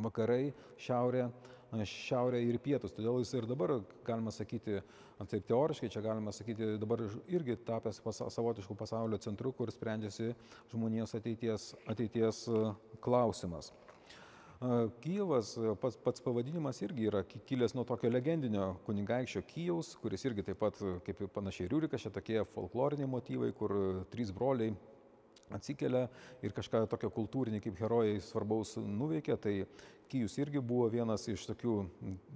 vakarai, 0.00 0.52
šiaurė 0.80 1.28
šiaurė 1.80 2.42
ir 2.44 2.58
pietus. 2.62 2.92
Todėl 2.92 3.22
jis 3.22 3.32
ir 3.38 3.46
dabar, 3.48 3.78
galima 4.04 4.32
sakyti, 4.34 4.80
taip 5.30 5.46
teoriškai, 5.48 5.90
čia 5.92 6.02
galima 6.04 6.32
sakyti, 6.34 6.74
dabar 6.80 7.04
irgi 7.32 7.56
tapęs 7.66 8.02
pasa, 8.04 8.28
savotiškų 8.32 8.76
pasaulio 8.76 9.20
centru, 9.22 9.54
kur 9.56 9.72
sprendžiasi 9.72 10.34
žmonijos 10.72 11.16
ateities, 11.16 11.70
ateities 11.88 12.44
e, 12.50 12.62
klausimas. 13.04 13.72
E, 13.72 14.90
Kyivas, 15.04 15.54
pats, 15.80 15.96
pats 16.04 16.24
pavadinimas 16.24 16.82
irgi 16.84 17.08
yra 17.08 17.24
kilęs 17.24 17.76
nuo 17.78 17.86
tokio 17.88 18.12
legendinio 18.12 18.74
kunigaikščio 18.86 19.44
Kyjaus, 19.48 19.94
kuris 20.02 20.28
irgi 20.28 20.44
taip 20.50 20.60
pat, 20.60 20.80
kaip 21.06 21.24
panašiai 21.32 21.72
Riurikas, 21.72 22.04
čia 22.04 22.12
tokie 22.12 22.42
folkloriniai 22.52 23.08
motyvai, 23.08 23.52
kur 23.56 23.78
trys 24.12 24.34
broliai 24.34 24.76
atsikelia 25.50 26.06
ir 26.44 26.54
kažką 26.54 26.84
tokio 26.90 27.10
kultūrinį 27.12 27.60
kaip 27.64 27.80
herojai 27.80 28.20
svarbaus 28.24 28.76
nuveikia, 28.78 29.36
tai 29.36 29.62
Kyjus 30.12 30.34
irgi 30.36 30.60
buvo 30.60 30.90
vienas 30.92 31.22
iš 31.32 31.46
tokių, 31.48 31.74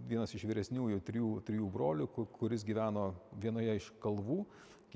vienas 0.08 0.32
iš 0.32 0.46
vyresniųjų 0.48 1.00
trijų, 1.04 1.26
trijų 1.44 1.66
brolių, 1.74 2.06
kuris 2.38 2.64
gyveno 2.64 3.10
vienoje 3.36 3.74
iš 3.76 3.90
kalvų. 4.00 4.38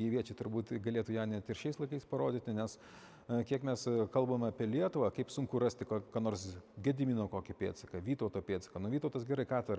Kyjiviečiai 0.01 0.37
turbūt 0.39 0.75
galėtų 0.81 1.15
ją 1.19 1.29
net 1.29 1.49
ir 1.53 1.61
šiais 1.61 1.77
laikais 1.77 2.09
parodyti, 2.09 2.57
nes 2.57 2.79
E, 3.31 3.45
kiek 3.47 3.63
mes 3.63 3.83
e, 3.87 3.93
kalbame 4.11 4.49
apie 4.51 4.67
Lietuvą, 4.67 5.11
kaip 5.15 5.31
sunku 5.31 5.61
rasti 5.63 5.87
ką 5.87 6.23
nors 6.23 6.49
Gedimino 6.83 7.29
kokį 7.31 7.55
pėdsaką, 7.61 8.01
Vytauto 8.03 8.41
pėdsaką. 8.43 8.81
Nu, 8.83 8.91
Vytautas 8.91 9.27
gerai, 9.29 9.45
ką 9.47 9.61
tai 9.69 9.77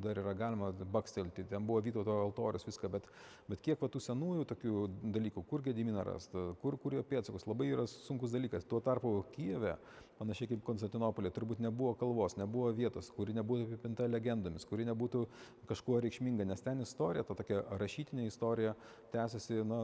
dar 0.00 0.20
yra 0.22 0.32
galima 0.38 0.70
bakstelti, 0.94 1.44
ten 1.50 1.66
buvo 1.68 1.82
Vytauto 1.84 2.14
altorius, 2.22 2.64
viską, 2.64 2.88
bet, 2.94 3.08
bet 3.50 3.60
kiek 3.66 3.82
va, 3.82 3.90
tų 3.92 4.00
senųjų 4.06 4.46
tokių 4.54 4.84
dalykų, 5.16 5.44
kur 5.50 5.64
Gediminą 5.66 6.06
rasti, 6.08 6.46
kur, 6.62 6.78
kur 6.80 6.96
jo 6.96 7.04
pėdsakus, 7.10 7.44
labai 7.50 7.68
yra 7.74 7.84
sunkus 7.90 8.32
dalykas. 8.32 8.64
Tuo 8.70 8.80
tarpu 8.84 9.12
Kijeve, 9.34 9.74
panašiai 10.20 10.54
kaip 10.54 10.64
Konstantinopolė, 10.64 11.32
turbūt 11.36 11.60
nebuvo 11.64 11.92
kalvos, 12.00 12.38
nebuvo 12.40 12.70
vietos, 12.76 13.08
kuri 13.16 13.36
nebūtų 13.36 13.68
apipinta 13.68 14.08
legendomis, 14.08 14.64
kuri 14.68 14.88
nebūtų 14.88 15.26
kažkuo 15.68 16.00
reikšminga, 16.04 16.48
nes 16.48 16.64
ten 16.64 16.80
istorija, 16.84 17.24
ta 17.28 17.36
tokia 17.36 17.62
rašytinė 17.80 18.26
istorija 18.28 18.74
tęsiasi, 19.12 19.39
na, 19.66 19.80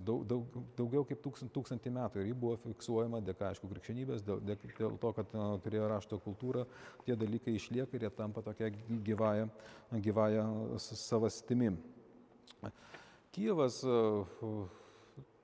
daug, 0.00 0.24
daug, 0.28 0.58
daugiau 0.78 1.04
kaip 1.08 1.22
tūkstant, 1.24 1.52
tūkstantį 1.54 1.92
metų 1.94 2.22
ir 2.22 2.30
ji 2.30 2.36
buvo 2.44 2.56
fiksuojama 2.64 3.20
dėka, 3.24 3.50
aišku, 3.52 3.70
krikščionybės, 3.70 4.24
dėl, 4.26 4.42
dėl 4.44 4.98
to, 5.00 5.12
kad 5.16 5.34
na, 5.36 5.48
turėjo 5.64 5.88
rašto 5.90 6.18
kultūrą, 6.24 6.64
tie 7.06 7.16
dalykai 7.18 7.56
išlieka 7.58 7.96
ir 7.96 8.06
jie 8.08 8.12
tampa 8.14 8.42
tokia 8.44 8.70
gyvąją, 9.08 9.48
gyvąją 10.06 10.46
savastimi. 10.82 11.74
Kijevas 13.34 13.80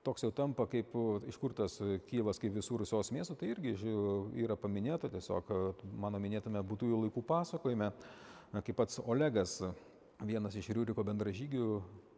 toks 0.05 0.23
jau 0.25 0.31
tampa 0.33 0.65
kaip 0.69 0.93
iškurtas 1.29 1.77
Kijevas 2.09 2.39
kaip 2.41 2.55
visų 2.55 2.81
Rusijos 2.81 3.11
miestų, 3.13 3.37
tai 3.37 3.51
irgi 3.53 3.75
yra 4.41 4.57
paminėta 4.57 5.11
tiesiog 5.11 5.51
mano 5.99 6.21
minėtame 6.21 6.61
būtųjų 6.65 7.05
laikų 7.05 7.23
pasakojime, 7.27 7.91
kaip 8.55 8.79
pats 8.79 9.01
Olegas 9.03 9.59
vienas 10.21 10.55
iš 10.57 10.69
Riuriko 10.73 11.03
bendražygių, 11.05 11.67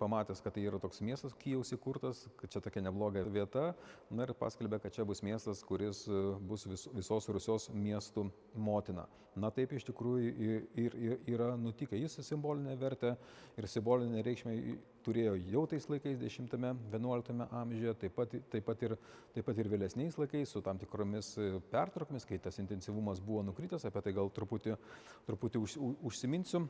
pamatęs, 0.03 0.43
kad 0.43 0.55
tai 0.55 0.67
yra 0.67 0.79
toks 0.83 1.01
miestas 1.05 1.35
Kyjaus 1.39 1.73
įkurtas, 1.75 2.25
kad 2.39 2.51
čia 2.51 2.61
tokia 2.63 2.83
nebloga 2.83 3.23
vieta, 3.23 3.71
na 4.11 4.27
ir 4.27 4.35
paskelbė, 4.37 4.81
kad 4.83 4.95
čia 4.95 5.07
bus 5.07 5.23
miestas, 5.25 5.63
kuris 5.67 6.05
e, 6.11 6.23
bus 6.43 6.67
vis, 6.67 6.87
visos 6.93 7.29
Rusijos 7.31 7.69
miestų 7.73 8.27
motina. 8.59 9.07
Na 9.39 9.49
taip 9.49 9.71
iš 9.73 9.87
tikrųjų 9.87 10.31
ir, 10.45 10.65
ir, 10.77 10.95
ir 11.01 11.29
yra 11.33 11.53
nutikę. 11.57 11.97
Jis 11.97 12.19
simbolinę 12.21 12.75
vertę 12.77 13.15
ir 13.57 13.67
simbolinę 13.71 14.21
reikšmę 14.25 14.53
turėjo 15.03 15.33
jau 15.49 15.63
tais 15.69 15.87
laikais 15.89 16.19
10-11 16.21 17.47
amžiuje, 17.49 17.95
taip 18.03 18.13
pat, 18.17 18.35
taip, 18.53 18.65
pat 18.67 18.83
ir, 18.85 18.95
taip 19.33 19.47
pat 19.49 19.59
ir 19.59 19.69
vėlesniais 19.71 20.19
laikais 20.21 20.53
su 20.53 20.61
tam 20.65 20.79
tikromis 20.81 21.33
e, 21.41 21.49
pertraukomis, 21.73 22.27
kai 22.29 22.39
tas 22.43 22.61
intensyvumas 22.61 23.23
buvo 23.23 23.41
nukritęs, 23.49 23.87
apie 23.89 24.05
tai 24.05 24.13
gal 24.15 24.29
truputį, 24.33 24.77
truputį 25.29 25.63
už, 25.65 25.77
užsiminsiu. 26.11 26.67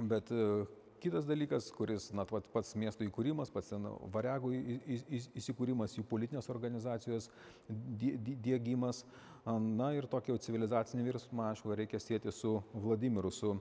Bet 0.00 0.32
e, 0.32 0.64
kitas 1.04 1.26
dalykas, 1.28 1.68
kuris, 1.76 2.08
na, 2.16 2.24
pats 2.24 2.74
miesto 2.80 3.04
įkūrimas, 3.04 3.52
pats 3.52 3.70
ten 3.74 3.86
variagų 4.14 4.54
įsikūrimas, 5.36 5.98
jų 5.98 6.06
politinės 6.08 6.48
organizacijos 6.52 7.28
dėgymas, 7.68 9.04
na 9.44 9.90
ir 9.92 10.08
tokį 10.08 10.38
civilizacinį 10.40 11.04
virsmą, 11.04 11.50
aišku, 11.52 11.74
reikia 11.76 12.00
sėti 12.00 12.32
su 12.32 12.56
Vladimiru, 12.72 13.30
su 13.34 13.52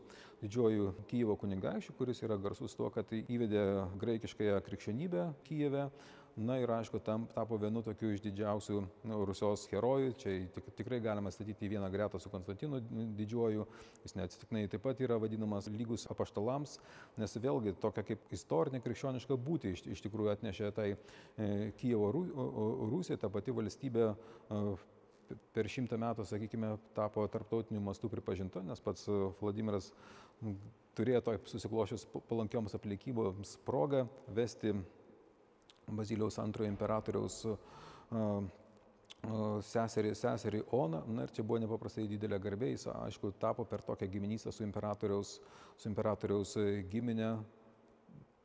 didžioju 0.41 0.93
Kyivo 1.11 1.35
kunigaikščiu, 1.39 1.95
kuris 1.99 2.23
yra 2.23 2.39
garsus 2.39 2.75
tuo, 2.79 2.89
kad 2.93 3.11
įvedė 3.11 3.63
graikiškąją 3.99 4.61
krikščionybę 4.63 5.27
Kyjeve, 5.47 5.89
Na 6.33 6.55
ir 6.57 6.71
aišku, 6.71 6.97
tam 7.05 7.27
tapo 7.29 7.59
vienu 7.61 7.83
tokiu 7.85 8.09
iš 8.09 8.21
didžiausių 8.25 8.79
nu, 9.05 9.17
Rusijos 9.29 9.67
herojų. 9.69 10.13
Čia 10.17 10.31
tik, 10.55 10.71
tikrai 10.79 10.97
galima 11.03 11.29
statyti 11.29 11.67
į 11.67 11.75
vieną 11.75 11.91
gretą 11.93 12.17
su 12.17 12.31
Konstantinu 12.33 12.79
didžiuoju. 13.19 13.65
Jis 14.01 14.15
neatsitiknai 14.17 14.63
taip 14.71 14.81
pat 14.81 15.03
yra 15.05 15.19
vadinamas 15.21 15.69
lygus 15.69 16.07
apaštalams, 16.09 16.79
nes 17.21 17.37
vėlgi 17.37 17.75
tokia 17.83 18.01
kaip 18.07 18.33
istorinė 18.33 18.81
krikščioniška 18.81 19.37
būti 19.37 19.75
iš, 19.75 19.83
iš 19.93 20.01
tikrųjų 20.07 20.31
atnešė 20.33 20.71
tai 20.73 20.87
e, 20.95 21.69
Kievo 21.77 22.09
Rusija, 22.15 23.19
ta 23.21 23.29
pati 23.29 23.53
valstybė. 23.53 24.09
E, 24.09 24.63
per 25.53 25.69
šimtą 25.71 25.97
metų, 25.97 26.25
sakykime, 26.29 26.73
tapo 26.97 27.23
tarptautiniu 27.31 27.79
mastu 27.81 28.09
pripažinta, 28.11 28.61
nes 28.65 28.81
pats 28.83 29.07
Vladimiras 29.39 29.87
turėjo 30.97 31.21
to 31.25 31.37
susiklošius 31.53 32.03
palankioms 32.27 32.75
aplinkyboms 32.77 33.55
progą 33.65 34.03
vesti 34.35 34.75
Baziliaus 35.87 36.37
antrojo 36.39 36.69
imperatoriaus 36.71 37.41
seserį, 39.63 40.11
seserį 40.19 40.61
Oną, 40.75 40.99
na 41.15 41.23
ir 41.27 41.31
čia 41.35 41.43
buvo 41.47 41.59
nepaprastai 41.63 42.05
didelė 42.11 42.39
garbė, 42.43 42.69
jis 42.73 42.87
aišku 42.91 43.31
tapo 43.39 43.63
per 43.65 43.81
tokią 43.85 44.09
giminystę 44.11 44.51
su 44.51 44.63
imperatoriaus, 44.65 45.37
su 45.79 45.89
imperatoriaus 45.89 46.55
giminė, 46.91 47.29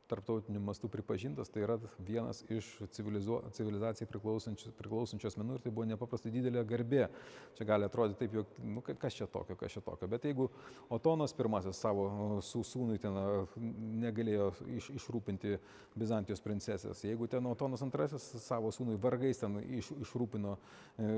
tarptautiniu 0.09 0.61
mastu 0.63 0.89
pripažintas, 0.89 1.51
tai 1.53 1.63
yra 1.65 1.77
vienas 2.05 2.41
iš 2.49 2.67
civilizacijai 2.95 4.09
priklausančių, 4.09 5.29
asmenų 5.29 5.57
ir 5.57 5.63
tai 5.65 5.73
buvo 5.73 5.85
nepaprastai 5.89 6.31
didelė 6.33 6.63
garbė. 6.67 7.05
Čia 7.57 7.67
gali 7.69 7.85
atrodyti 7.85 8.23
taip, 8.23 8.37
jog, 8.39 8.55
nu, 8.65 8.81
kas 8.81 9.17
čia 9.17 9.27
tokio, 9.29 9.57
kas 9.59 9.75
čia 9.75 9.83
tokio. 9.85 10.09
Bet 10.09 10.25
jeigu 10.25 10.49
Otonas 10.93 11.35
pirmasis 11.37 11.79
savo 11.79 12.39
sūnui 12.45 12.97
ten 13.01 13.17
negalėjo 14.01 14.49
iš, 14.79 14.89
išrūpinti 14.99 15.57
Bizantijos 15.99 16.41
princesės, 16.43 17.03
jeigu 17.05 17.27
ten 17.29 17.45
Otonas 17.49 17.83
antrasis 17.85 18.25
savo 18.43 18.71
sūnui 18.73 18.97
vargais 19.01 19.41
ten 19.41 19.59
iš, 19.79 19.91
išrūpino 20.05 20.55
e, 20.55 21.09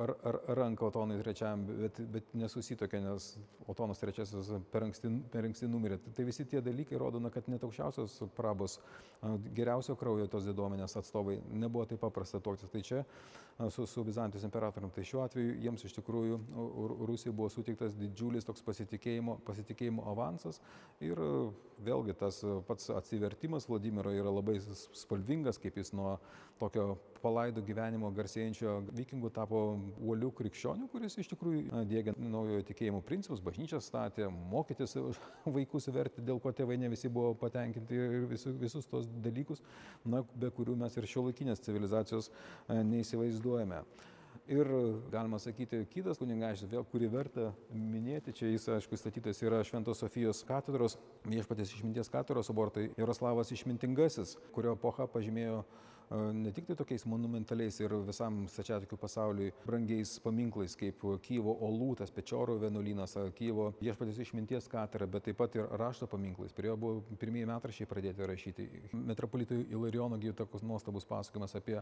ar, 0.00 0.14
ar, 0.24 0.40
ranką 0.60 0.88
Otonui 0.90 1.20
trečiajam, 1.20 1.66
bet, 1.84 2.00
bet 2.12 2.34
nesusitokė, 2.38 3.02
nes 3.04 3.30
Otonas 3.70 4.00
trečiasis 4.02 4.52
per 4.72 4.86
anksti, 4.88 5.12
per 5.32 5.48
anksti 5.48 5.68
numirė. 5.70 6.00
Tai 6.16 6.26
visi 6.28 6.46
tie 6.48 6.62
dalykai 6.64 6.98
rodo, 7.00 7.20
na, 7.22 7.32
kad 7.34 7.48
net 7.52 7.64
aukščiausios 7.66 8.20
prabos 8.36 8.78
geriausio 9.54 9.96
kraujo 10.00 10.26
tos 10.32 10.46
diduomenės 10.48 10.96
atstovai 10.96 11.36
nebuvo 11.52 11.84
taip 11.88 12.00
paprasta 12.00 12.40
toks. 12.40 12.64
Tai 12.72 12.80
čia 12.84 13.02
su, 13.68 13.84
su 13.86 14.04
Bizantijos 14.04 14.44
imperatoriumi. 14.46 14.94
Tai 14.94 15.04
šiuo 15.04 15.24
atveju 15.26 15.56
jiems 15.60 15.84
iš 15.84 15.96
tikrųjų 15.98 16.38
Rusijai 17.08 17.34
buvo 17.36 17.50
suteiktas 17.52 17.96
didžiulis 17.98 18.48
toks 18.48 18.64
pasitikėjimo, 18.64 19.36
pasitikėjimo 19.44 20.06
avansas 20.08 20.60
ir 21.04 21.20
vėlgi 21.84 22.16
tas 22.22 22.40
pats 22.68 22.88
atsivertimas 22.96 23.68
Vladimiro 23.68 24.14
yra 24.16 24.32
labai 24.32 24.56
spalvingas, 24.64 25.60
kaip 25.60 25.76
jis 25.76 25.92
nuo 25.92 26.16
tokio 26.60 26.94
palaido 27.22 27.62
gyvenimo 27.64 28.10
garsėjančio 28.16 28.76
vikingų 28.96 29.30
tapo 29.36 29.62
uolių 30.00 30.30
krikščionių, 30.40 30.88
kuris 30.92 31.18
iš 31.20 31.30
tikrųjų 31.32 31.84
dėgia 31.90 32.14
naujojo 32.18 32.64
tikėjimo 32.70 33.00
principus, 33.06 33.42
bažnyčią 33.44 33.80
statė, 33.84 34.28
mokytis 34.52 34.96
vaikus 35.56 35.90
verti, 35.94 36.24
dėl 36.26 36.40
ko 36.42 36.52
tėvai 36.56 36.78
ne 36.80 36.92
visi 36.92 37.10
buvo 37.12 37.34
patenkinti 37.40 37.98
ir 37.98 38.28
visus, 38.30 38.56
visus 38.60 38.88
tos 38.90 39.08
dalykus, 39.24 39.64
na, 40.04 40.24
be 40.34 40.52
kurių 40.54 40.78
mes 40.80 40.96
ir 40.96 41.08
šio 41.10 41.26
laikinės 41.28 41.62
civilizacijos 41.66 42.32
neįsivaizduojame. 42.68 43.84
Ir 44.50 44.66
galima 45.12 45.38
sakyti, 45.38 45.84
kitas 45.92 46.18
kunigaikštis, 46.18 46.66
vėl 46.72 46.82
kurį 46.90 47.06
verta 47.12 47.50
minėti, 47.70 48.32
čia 48.34 48.48
jis, 48.50 48.64
aišku, 48.74 48.98
statytas 48.98 49.38
yra 49.44 49.60
Šventos 49.66 50.00
Sofijos 50.02 50.40
katedros, 50.48 50.96
viešpatės 51.22 51.70
išminties 51.76 52.10
katedros 52.10 52.50
abortai 52.50 52.88
Jaroslavas 52.98 53.52
Išmintingasis, 53.54 54.34
kurio 54.50 54.74
epocha 54.74 55.06
pažymėjo 55.12 55.60
ne 56.10 56.50
tik 56.52 56.66
tai 56.66 56.74
tokiais 56.76 57.04
monumentaliais 57.06 57.76
ir 57.80 57.92
visam 58.06 58.42
stačiatikių 58.50 58.96
pasauliui 58.98 59.52
brangiais 59.66 60.16
paminklais 60.24 60.74
kaip 60.78 61.04
Kyivo 61.22 61.54
Olų, 61.66 61.92
tas 62.00 62.10
Pečioro 62.14 62.56
vienuolynas, 62.58 63.14
Kyivo 63.38 63.68
viešpatės 63.78 64.18
išminties 64.24 64.66
katedra, 64.70 65.06
bet 65.06 65.28
taip 65.28 65.38
pat 65.38 65.54
ir 65.54 65.68
rašto 65.78 66.08
paminklais. 66.10 66.54
Prie 66.56 66.72
jo 66.72 66.76
buvo 66.80 67.18
pirmieji 67.20 67.46
metrašiai 67.52 67.90
pradėti 67.90 68.26
rašyti. 68.26 68.66
Metropolitui 69.12 69.62
Ilarijono 69.70 70.18
gyjų 70.18 70.34
tokus 70.42 70.66
nuostabus 70.66 71.06
pasakojimas 71.06 71.54
apie, 71.60 71.78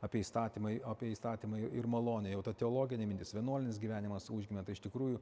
apie, 0.00 0.22
įstatymą, 0.22 0.76
apie 0.94 1.10
įstatymą 1.10 1.64
ir 1.66 1.90
malonę. 1.90 2.30
Jau 2.36 2.46
ta 2.46 2.54
teologinė 2.54 3.10
mintis, 3.10 3.34
vienuolinis 3.34 3.82
gyvenimas 3.82 4.30
užgimė. 4.30 4.62
Tai 4.62 4.78
iš 4.78 4.86
tikrųjų 4.86 5.18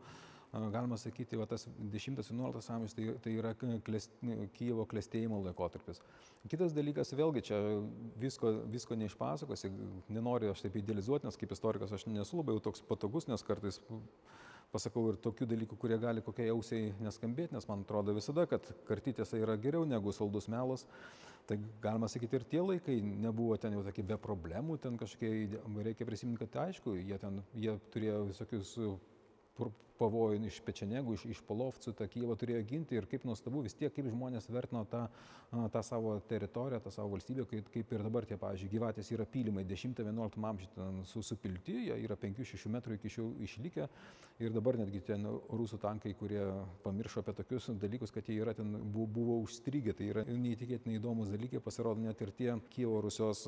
galima 0.52 0.98
sakyti, 1.00 1.38
va, 1.40 1.46
tas 1.48 1.64
10-11 1.80 2.72
amžius 2.74 2.96
tai, 2.96 3.06
tai 3.24 3.32
yra 3.40 3.54
klest, 3.56 4.12
Kyivo 4.56 4.84
klėstėjimo 4.88 5.38
laikotarpis. 5.46 6.02
Kitas 6.52 6.74
dalykas, 6.76 7.14
vėlgi 7.16 7.44
čia 7.48 7.60
visko, 8.20 8.52
visko 8.68 8.98
neišpasakosi, 9.00 9.72
nenoriu 10.12 10.52
aš 10.52 10.66
taip 10.66 10.76
idealizuoti, 10.76 11.24
nes 11.28 11.40
kaip 11.40 11.54
istorikas 11.56 11.94
aš 11.96 12.04
nesu 12.10 12.40
labai 12.40 12.58
toks 12.60 12.84
patogus, 12.84 13.30
nes 13.32 13.44
kartais 13.48 13.80
pasakau 14.72 15.06
ir 15.10 15.18
tokių 15.24 15.48
dalykų, 15.48 15.76
kurie 15.80 15.96
gali 16.00 16.24
kokiai 16.24 16.52
ausiai 16.52 16.92
neskambėti, 17.00 17.56
nes 17.56 17.68
man 17.68 17.84
atrodo 17.86 18.14
visada, 18.16 18.44
kad 18.48 18.66
kartytėse 18.88 19.40
yra 19.40 19.56
geriau 19.60 19.88
negu 19.88 20.12
saldus 20.16 20.48
melas. 20.52 20.84
Tai 21.48 21.56
galima 21.82 22.06
sakyti 22.06 22.38
ir 22.38 22.44
tie 22.46 22.60
laikai 22.62 23.00
nebuvo 23.02 23.56
ten 23.58 23.74
jau 23.74 23.82
tokie 23.82 24.04
be 24.06 24.14
problemų, 24.20 24.76
ten 24.84 24.94
kažkiek 25.00 25.56
reikia 25.88 26.06
prisiminti, 26.06 26.44
kad 26.44 26.68
aišku, 26.68 26.94
jie, 27.00 27.16
ten, 27.18 27.40
jie 27.58 27.74
turėjo 27.90 28.20
visokius 28.28 28.76
pavojų 30.02 30.40
iš 30.48 30.60
pečenegų, 30.66 31.16
iš, 31.16 31.26
iš 31.36 31.42
polovcų, 31.46 31.94
tą 31.98 32.08
Kyivą 32.10 32.36
turėjo 32.38 32.62
ginti 32.68 32.98
ir 32.98 33.06
kaip 33.10 33.26
nuostabu 33.28 33.62
vis 33.64 33.76
tiek, 33.78 33.92
kaip 33.94 34.08
žmonės 34.10 34.48
vertino 34.50 34.82
tą, 34.90 35.04
tą 35.74 35.82
savo 35.86 36.16
teritoriją, 36.28 36.80
tą 36.82 36.92
savo 36.94 37.12
valstybę, 37.14 37.46
kaip, 37.50 37.68
kaip 37.74 37.92
ir 37.94 38.04
dabar 38.06 38.26
tie, 38.28 38.38
pavyzdžiui, 38.40 38.70
gyvatės 38.72 39.12
yra 39.14 39.26
pylimai 39.28 39.64
10-11 39.68 40.48
amžiuje 40.50 40.88
su, 41.10 41.22
supilti, 41.26 41.76
jie 41.88 42.00
yra 42.06 42.16
5-6 42.18 42.66
metrų 42.72 42.98
iki 42.98 43.12
šiol 43.16 43.32
išlikę. 43.46 43.88
Ir 44.42 44.50
dabar 44.50 44.78
netgi 44.80 45.02
ten 45.06 45.28
rusų 45.52 45.78
tankai, 45.82 46.14
kurie 46.18 46.42
pamiršo 46.82 47.22
apie 47.22 47.36
tokius 47.38 47.68
dalykus, 47.78 48.10
kad 48.10 48.26
jie 48.26 48.40
yra 48.42 48.56
ten 48.58 48.72
buvo, 48.80 49.06
buvo 49.20 49.38
užstrigę, 49.44 49.94
tai 49.94 50.08
yra 50.10 50.24
neįtikėtinai 50.26 50.96
įdomus 50.98 51.30
dalykai, 51.30 51.62
pasirodo 51.62 52.02
net 52.02 52.24
ir 52.24 52.34
tie 52.34 52.56
Kievo 52.72 52.98
Rusijos 53.04 53.44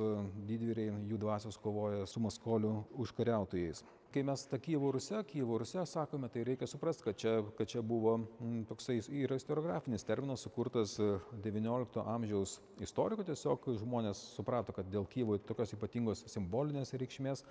didvyriai, 0.47 0.93
jų 1.09 1.19
dvasios 1.25 1.59
kovoja 1.59 2.07
su 2.07 2.23
maskolių 2.23 2.77
užkariautojais 3.01 3.83
kai 4.15 4.23
mes 4.23 4.45
tą 4.47 4.59
Kyivo 4.63 4.93
Rusią, 4.95 5.25
Kyivo 5.27 5.59
Rusią 5.59 5.83
sakome, 5.91 6.29
tai 6.31 6.45
reikia 6.47 6.67
suprasti, 6.71 7.03
kad 7.03 7.17
čia, 7.19 7.33
kad 7.59 7.67
čia 7.69 7.83
buvo 7.83 8.13
m, 8.19 8.61
toksai 8.69 9.01
yra 9.25 9.35
istoriografinis 9.41 10.07
terminas 10.07 10.45
sukurtas 10.47 10.95
XIX 11.43 12.05
amžiaus 12.15 12.61
istorikų, 12.87 13.27
tiesiog 13.33 13.67
žmonės 13.83 14.21
suprato, 14.37 14.75
kad 14.77 14.87
dėl 14.93 15.09
Kyivo 15.11 15.41
tokios 15.49 15.75
ypatingos 15.75 16.23
simbolinės 16.31 16.95
reikšmės 16.95 17.43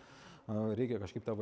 reikia 0.48 1.00
kažkaip 1.00 1.24
tą 1.24 1.36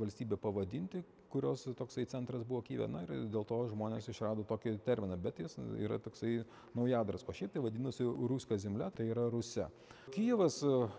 valstybę 0.00 0.36
pavadinti, 0.36 1.02
kurios 1.30 1.64
toksai 1.78 2.06
centras 2.10 2.42
buvo 2.44 2.62
Kyivė. 2.66 2.88
Na 2.90 3.04
ir 3.04 3.26
dėl 3.30 3.46
to 3.46 3.60
žmonės 3.70 4.08
išrado 4.10 4.42
tokį 4.48 4.76
terminą, 4.84 5.16
bet 5.16 5.38
jis 5.38 5.56
yra 5.78 6.00
toksai 6.02 6.42
naujadaras. 6.74 7.22
O 7.22 7.32
šiaip 7.36 7.54
tai 7.54 7.62
vadinasi 7.62 8.04
Ruska 8.04 8.58
zemlė, 8.58 8.90
tai 8.96 9.06
yra 9.12 9.28
Rusija. 9.30 9.70
Kyivas, 10.12 10.58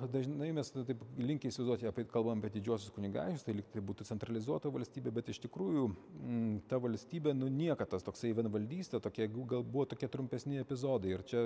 dažnai 0.10 0.54
mes 0.56 0.72
taip 0.74 1.04
linkiai 1.20 1.52
įsivaizduoti, 1.52 1.90
apie, 1.90 2.06
kalbam 2.10 2.40
apie 2.40 2.54
didžiosius 2.56 2.94
kunigaikščius, 2.96 3.44
tai 3.46 3.58
liktai 3.58 3.84
būtų 3.84 4.08
centralizuota 4.08 4.72
valstybė, 4.74 5.12
bet 5.14 5.30
iš 5.30 5.42
tikrųjų 5.44 5.84
m, 5.92 6.62
ta 6.72 6.80
valstybė, 6.82 7.36
nu 7.36 7.52
niekada 7.52 7.92
tas 7.94 8.08
toksai 8.08 8.32
vienvaldystė, 8.34 9.04
tokie, 9.04 9.28
gal 9.28 9.62
buvo 9.62 9.86
tokie 9.92 10.08
trumpesni 10.10 10.64
epizodai. 10.64 11.12
Ir 11.14 11.26
čia 11.28 11.44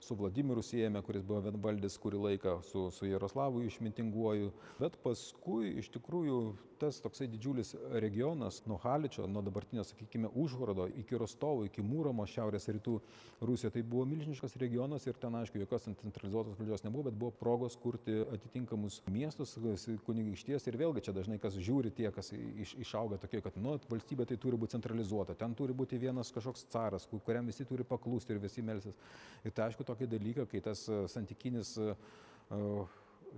su 0.00 0.16
Vladimiru 0.16 0.62
siejame, 0.64 1.02
kuris 1.04 1.26
buvo 1.26 1.42
vienvaldis 1.44 1.98
kurį 2.00 2.22
laiką, 2.28 2.56
su, 2.70 2.86
su 2.94 3.10
Jaroslavu 3.10 3.66
išmintinguoju, 3.66 4.54
bet 4.78 4.96
paskui 5.04 5.39
paskui 5.40 5.78
iš 5.80 5.88
tikrųjų 5.94 6.54
tas 6.80 7.00
toksai 7.00 7.26
didžiulis 7.28 7.74
regionas 8.00 8.62
nuo 8.66 8.78
Haličio, 8.80 9.26
nuo 9.26 9.42
dabartinio, 9.42 9.84
sakykime, 9.84 10.28
Užhorodo 10.34 10.86
iki 10.88 11.16
Rostovo, 11.16 11.64
iki 11.64 11.82
Mūromo, 11.82 12.24
šiaurės 12.26 12.68
rytų 12.68 13.00
Rusijoje, 13.40 13.72
tai 13.74 13.82
buvo 13.82 14.04
milžiniškas 14.08 14.56
regionas 14.60 15.06
ir 15.06 15.16
ten, 15.20 15.34
aišku, 15.34 15.58
jokios 15.60 15.84
centralizuotos 15.84 16.56
valdžios 16.58 16.84
nebuvo, 16.84 17.08
bet 17.08 17.18
buvo 17.20 17.32
progos 17.32 17.76
kurti 17.76 18.20
atitinkamus 18.32 19.02
miestus, 19.12 19.58
kunigaikšties 20.06 20.66
ir 20.68 20.78
vėlgi 20.80 21.04
čia 21.08 21.16
dažnai 21.16 21.40
kas 21.40 21.56
žiūri 21.56 21.92
tie, 21.92 22.08
kas 22.12 22.32
iš, 22.32 22.76
išauga 22.80 23.20
tokie, 23.20 23.42
kad, 23.44 23.56
nu, 23.60 23.76
valstybė 23.90 24.28
tai 24.28 24.40
turi 24.40 24.60
būti 24.60 24.76
centralizuota, 24.76 25.36
ten 25.36 25.56
turi 25.56 25.76
būti 25.76 26.00
vienas 26.00 26.32
kažkoks 26.32 26.68
caras, 26.72 27.08
kuriam 27.24 27.48
visi 27.48 27.68
turi 27.68 27.84
paklūsti 27.84 28.36
ir 28.36 28.40
visi 28.40 28.64
melsis. 28.64 28.96
Ir 29.44 29.52
tai 29.52 29.68
aišku 29.68 29.84
tokie 29.84 30.08
dalykai, 30.08 30.48
kai 30.48 30.64
tas 30.64 30.86
santykinis 31.12 31.76
uh, 31.80 31.94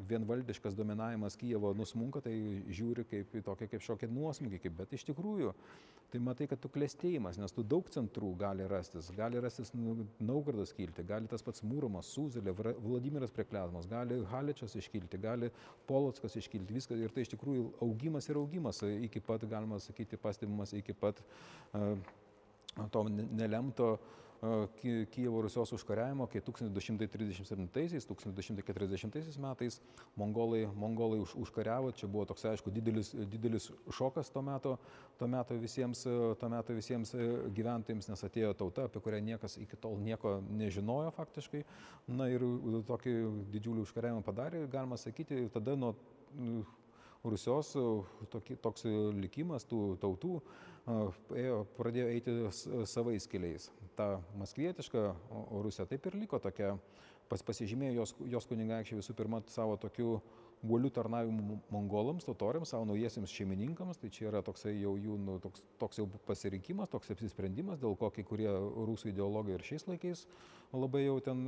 vienvaldiškas 0.08 0.74
dominavimas 0.76 1.36
Kievo 1.36 1.72
nusmunka, 1.76 2.20
tai 2.24 2.34
žiūri 2.72 3.04
kaip 3.08 3.34
į 3.38 3.42
tokią 3.46 3.68
kaip 3.72 3.84
šokį 3.86 4.08
nuosmukį, 4.12 4.60
kaip, 4.62 4.76
bet 4.78 4.94
iš 4.96 5.04
tikrųjų 5.10 5.52
tai 6.12 6.20
matai, 6.20 6.46
kad 6.50 6.60
tu 6.60 6.68
klėstėjimas, 6.68 7.38
nes 7.40 7.54
tu 7.56 7.64
daug 7.64 7.86
centrų 7.92 8.34
gali 8.40 8.66
rastis, 8.68 9.08
gali 9.16 9.40
rastis 9.40 9.72
Naugardas 9.72 10.74
kilti, 10.76 11.04
gali 11.08 11.30
tas 11.30 11.44
pats 11.44 11.64
Mūrumas, 11.64 12.10
Sūzelė, 12.12 12.52
Vladimiras 12.52 13.32
Prekliazmas, 13.32 13.88
gali 13.88 14.20
Haličias 14.28 14.76
iškilti, 14.76 15.20
gali 15.22 15.48
Polockas 15.88 16.36
iškilti, 16.36 16.76
viskas 16.76 17.00
ir 17.00 17.14
tai 17.14 17.24
iš 17.24 17.32
tikrųjų 17.32 17.70
augimas 17.86 18.28
ir 18.28 18.40
augimas 18.42 18.82
iki 18.92 19.24
pat, 19.24 19.46
galima 19.48 19.80
sakyti, 19.80 20.20
pastebimas 20.20 20.76
iki 20.76 20.92
pat 20.92 21.24
uh, 21.72 21.96
to 22.92 23.06
nelemto 23.08 23.94
uh, 23.94 24.21
Kijevo 25.10 25.42
Rusios 25.42 25.72
užkariavimo, 25.72 26.26
kai 26.26 26.40
1237-1240 26.40 29.38
metais 29.38 29.80
mongolai, 30.16 30.66
mongolai 30.74 31.20
už, 31.22 31.34
užkariavo, 31.44 31.92
čia 31.94 32.08
buvo 32.10 32.24
toks, 32.26 32.44
aišku, 32.50 32.70
didelis, 32.74 33.14
didelis 33.14 33.70
šokas 33.86 34.34
to 34.34 34.42
meto, 34.42 34.78
to 35.18 35.26
meto, 35.30 35.54
visiems, 35.54 36.02
to 36.40 36.48
meto 36.50 36.74
visiems 36.74 37.14
gyventojams, 37.54 38.10
nes 38.10 38.24
atėjo 38.26 38.50
tauta, 38.58 38.90
apie 38.90 38.98
kurią 39.04 39.22
niekas 39.30 39.54
iki 39.62 39.78
tol 39.78 39.94
nieko 40.02 40.42
nežinojo 40.50 41.14
faktiškai. 41.14 41.62
Na 42.10 42.26
ir 42.34 42.42
tokį 42.90 43.46
didžiulį 43.54 43.86
užkariavimą 43.86 44.26
padarė, 44.26 44.66
galima 44.66 44.98
sakyti, 44.98 45.46
tada 45.54 45.78
nuo 45.78 45.94
Rusios 47.24 47.70
toki, 48.32 48.56
toks 48.58 48.82
likimas 49.14 49.66
tų 49.70 49.94
tautų 50.02 50.40
ėjo, 51.38 51.60
pradėjo 51.76 52.08
eiti 52.10 52.34
savais 52.90 53.28
keliais. 53.30 53.68
Ta 53.94 54.16
maskvietiška 54.40 55.12
Rusija 55.62 55.86
taip 55.86 56.08
ir 56.10 56.18
liko 56.18 56.40
tokia, 56.42 56.72
pas, 57.30 57.44
pasižymėjo 57.46 58.00
jos, 58.00 58.14
jos 58.34 58.48
kunigaikščiai 58.50 58.98
visų 58.98 59.14
pirma 59.18 59.38
savo 59.54 59.76
tokiu 59.78 60.16
uolių 60.62 60.90
tarnavimų 60.94 61.60
mongolams, 61.74 62.26
totoriams, 62.26 62.70
savo 62.74 62.86
naujiesiams 62.86 63.30
šeimininkams, 63.34 63.98
tai 64.02 64.10
čia 64.14 64.28
yra 64.30 64.42
toksai 64.46 64.74
jau 64.76 64.94
jų 64.98 65.18
nu, 65.22 65.38
toks, 65.42 65.62
toks 65.78 65.98
jau 65.98 66.08
pasirinkimas, 66.26 66.90
toks 66.90 67.10
apsisprendimas, 67.14 67.80
dėl 67.82 67.96
ko 67.98 68.10
kai 68.14 68.26
kurie 68.26 68.50
rusų 68.50 69.10
ideologai 69.10 69.56
ir 69.56 69.66
šiais 69.66 69.86
laikais 69.90 70.26
labai 70.72 71.04
jau 71.04 71.18
ten 71.24 71.42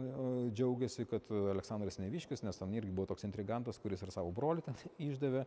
džiaugiasi, 0.54 1.06
kad 1.08 1.30
Aleksandras 1.52 1.98
Neviškis, 2.00 2.42
nes 2.44 2.58
ten 2.60 2.74
irgi 2.76 2.92
buvo 2.92 3.08
toks 3.12 3.24
intrigantas, 3.28 3.78
kuris 3.82 4.02
ir 4.04 4.12
savo 4.14 4.32
brolį 4.34 4.64
ten 4.66 4.78
išdavė 5.08 5.44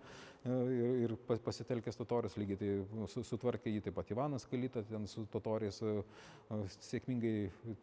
ir, 0.47 0.97
ir 1.05 1.15
pasitelkęs 1.45 1.99
totorius, 1.99 2.37
lygiai 2.39 2.59
tai 2.61 3.23
sutvarkė 3.27 3.73
jį 3.73 3.85
taip 3.87 3.97
pat 3.99 4.13
Ivanas 4.13 4.47
Kalita, 4.49 4.83
ten 4.87 5.07
su 5.09 5.27
totoriais 5.33 5.81
sėkmingai 6.89 7.35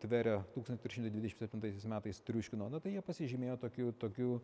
tveria 0.03 0.41
1327 0.57 1.91
metais 1.93 2.23
triuškino, 2.27 2.69
na 2.73 2.81
tai 2.83 2.97
jie 2.97 3.05
pasižymėjo 3.05 3.59
tokiu, 3.67 3.91
tokiu 4.01 4.39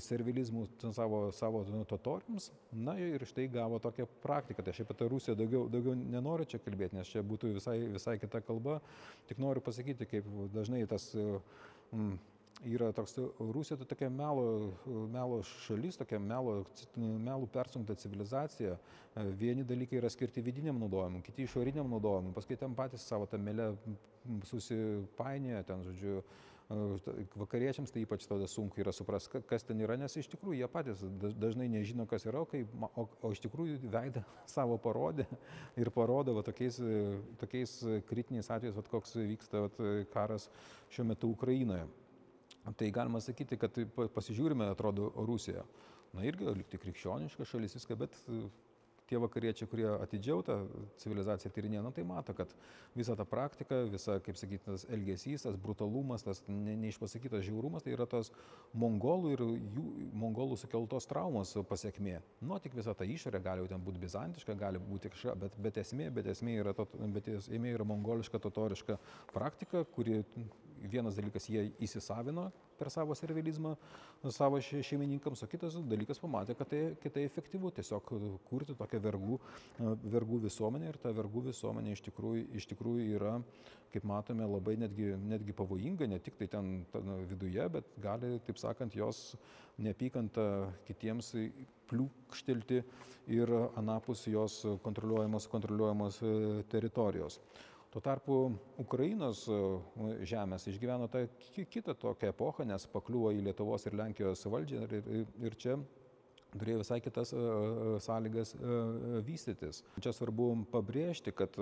servilizmu 0.00 0.66
savo, 0.92 1.32
savo 1.32 1.64
totoriams, 1.88 2.50
na 2.72 2.96
ir 2.98 3.24
štai 3.26 3.48
gavo 3.52 3.78
tokią 3.82 4.06
praktiką. 4.22 4.62
Tai 4.62 4.74
aš 4.74 4.82
apie 4.84 4.96
tą 4.98 5.08
Rusiją 5.10 5.36
daugiau, 5.38 5.66
daugiau 5.70 5.94
nenoriu 5.98 6.46
čia 6.48 6.60
kalbėti, 6.62 6.96
nes 6.98 7.10
čia 7.10 7.22
būtų 7.26 7.52
visai, 7.58 7.78
visai 7.94 8.16
kita 8.18 8.40
kalba, 8.46 8.78
tik 9.30 9.40
noriu 9.42 9.62
pasakyti, 9.64 10.08
kaip 10.10 10.26
dažnai 10.54 10.77
tas 10.86 11.10
mm, 11.16 12.14
yra 12.64 12.92
toks 12.92 13.16
Rusija 13.38 13.76
tai 13.78 13.86
tokia 13.86 14.08
melo, 14.10 14.72
melo 15.12 15.40
šalis, 15.46 15.98
tokia 15.98 16.18
melo, 16.18 16.60
melų 16.96 17.48
persunkta 17.54 17.96
civilizacija. 17.98 18.76
Vieni 19.38 19.64
dalykai 19.66 19.98
yra 19.98 20.10
skirti 20.10 20.42
vidiniam 20.44 20.78
naudojimui, 20.78 21.22
kiti 21.26 21.46
išoriniam 21.46 21.88
naudojimui, 21.90 22.34
paskui 22.36 22.58
ten 22.58 22.74
patys 22.78 23.06
savo 23.06 23.26
tą 23.26 23.40
melę 23.42 23.72
susipainioja, 24.46 25.64
ten, 25.66 25.82
žodžiu, 25.86 26.20
vakariečiams 26.68 27.92
tai 27.92 28.02
ypač 28.04 28.26
tada 28.28 28.46
sunku 28.50 28.82
yra 28.82 28.92
suprasti, 28.92 29.40
kas 29.48 29.64
ten 29.64 29.80
yra, 29.80 29.96
nes 29.96 30.12
iš 30.20 30.28
tikrųjų 30.34 30.58
jie 30.60 30.68
patys 30.68 31.00
dažnai 31.40 31.68
nežino, 31.72 32.04
kas 32.08 32.26
yra, 32.28 32.42
o, 32.44 32.48
kai, 32.48 32.60
o, 32.92 33.06
o 33.24 33.30
iš 33.32 33.40
tikrųjų 33.46 33.78
veidą 33.88 34.24
savo 34.56 34.76
parodė 34.76 35.24
ir 35.80 35.90
parodo 35.94 36.36
va, 36.36 36.44
tokiais, 36.44 36.80
tokiais 37.40 37.78
kritiniais 38.10 38.50
atvejais, 38.52 38.76
va, 38.76 38.84
koks 38.84 39.16
vyksta 39.16 39.64
va, 39.64 39.88
karas 40.12 40.50
šiuo 40.92 41.08
metu 41.08 41.32
Ukrainoje. 41.32 41.88
Tai 42.76 42.88
galima 42.92 43.20
sakyti, 43.24 43.56
kad 43.56 43.72
pasižiūrime, 44.12 44.66
atrodo, 44.68 45.08
Rusija. 45.24 45.62
Na 46.12 46.24
irgi 46.28 46.48
likti 46.52 46.80
krikščioniška 46.80 47.46
šalis 47.48 47.76
viską, 47.78 47.96
bet 47.96 48.16
tie 49.08 49.18
vakariečiai, 49.20 49.68
kurie 49.70 49.86
atidžiau 49.88 50.42
tą 50.46 50.58
civilizaciją 51.00 51.52
tyrinėja, 51.54 51.82
na, 51.84 51.92
tai 51.94 52.04
mato, 52.06 52.34
kad 52.36 52.52
visa 52.96 53.16
ta 53.18 53.24
praktika, 53.28 53.80
visa, 53.90 54.18
kaip 54.24 54.38
sakyti, 54.40 54.64
tas 54.66 54.84
elgesys, 54.92 55.46
tas 55.46 55.56
brutalumas, 55.60 56.24
tas 56.26 56.42
ne, 56.48 56.76
neišpasakytas 56.84 57.46
žiaurumas, 57.46 57.86
tai 57.86 57.94
yra 57.96 58.08
tos 58.10 58.32
mongolų 58.78 59.32
ir 59.34 59.44
jų 59.46 59.86
mongolų 60.18 60.60
sukeltos 60.60 61.08
traumos 61.08 61.54
pasiekmė. 61.70 62.18
Nu, 62.44 62.60
tik 62.62 62.76
visa 62.78 62.94
ta 62.94 63.08
išorė 63.08 63.42
gali 63.44 63.66
ten 63.68 63.82
būti 63.84 64.02
bizantiška, 64.02 64.56
gali 64.58 64.82
būti 64.82 65.12
kažkokia, 65.14 65.36
bet, 65.46 65.58
bet 65.68 65.82
esmė, 65.84 66.10
bet 66.14 66.30
esmė 66.34 66.60
yra, 66.62 66.76
to, 66.76 66.88
bet 67.14 67.28
esmė 67.38 67.74
yra 67.76 67.88
mongoliška, 67.88 68.40
totoriška 68.44 68.98
praktika, 69.32 69.84
kuri 69.96 70.22
vienas 70.86 71.16
dalykas 71.18 71.48
jie 71.50 71.68
įsisavino 71.84 72.48
per 72.78 72.90
savo 72.94 73.14
servilizmą 73.18 73.74
savo 74.34 74.60
šeimininkams, 74.62 75.42
o 75.42 75.48
kitas 75.50 75.78
dalykas 75.88 76.20
pamatė, 76.22 76.54
kad 76.58 76.70
tai, 76.70 76.82
kad 77.02 77.14
tai 77.16 77.24
efektyvu 77.26 77.72
tiesiog 77.74 78.12
kurti 78.48 78.76
tokią 78.78 79.00
vergų, 79.02 79.38
vergų 80.14 80.42
visuomenę 80.46 80.92
ir 80.92 81.00
ta 81.02 81.12
vergų 81.14 81.48
visuomenė 81.50 81.96
iš 81.96 82.04
tikrųjų, 82.08 82.46
iš 82.58 82.68
tikrųjų 82.72 83.08
yra, 83.18 83.34
kaip 83.92 84.06
matome, 84.06 84.46
labai 84.46 84.76
netgi, 84.78 85.10
netgi 85.30 85.54
pavojinga, 85.56 86.06
ne 86.10 86.18
tik 86.22 86.38
tai 86.38 86.50
ten 86.52 86.68
ten 86.92 87.14
viduje, 87.30 87.68
bet 87.68 87.84
gali, 88.02 88.38
taip 88.46 88.58
sakant, 88.60 88.94
jos 88.94 89.36
neapykantą 89.78 90.46
kitiems 90.88 91.32
pliūkštelti 91.88 92.82
ir 93.38 93.52
anapus 93.78 94.26
jos 94.28 94.60
kontroliuojamos, 94.84 95.48
kontroliuojamos 95.52 96.20
teritorijos. 96.72 97.38
Tuo 97.88 98.02
tarpu 98.04 98.34
Ukrainos 98.76 99.46
e, 99.48 99.58
žemės 100.28 100.66
išgyveno 100.68 101.06
tą 101.08 101.22
kitą 101.72 101.94
tokią 101.96 102.34
epochą, 102.34 102.66
nes 102.68 102.84
pakliuvo 102.92 103.30
į 103.32 103.46
Lietuvos 103.46 103.88
ir 103.88 103.96
Lenkijos 103.96 104.44
valdžią 104.44 104.82
ir, 104.84 104.92
ir, 104.98 105.30
ir 105.48 105.56
čia 105.56 105.78
turėjo 106.52 106.82
visai 106.82 106.98
kitas 107.00 107.32
e, 107.32 107.40
e, 107.40 107.94
sąlygas 108.04 108.52
vystytis. 109.24 109.80
Čia 110.04 110.12
svarbu 110.12 110.50
pabrėžti, 110.74 111.32
kad 111.32 111.56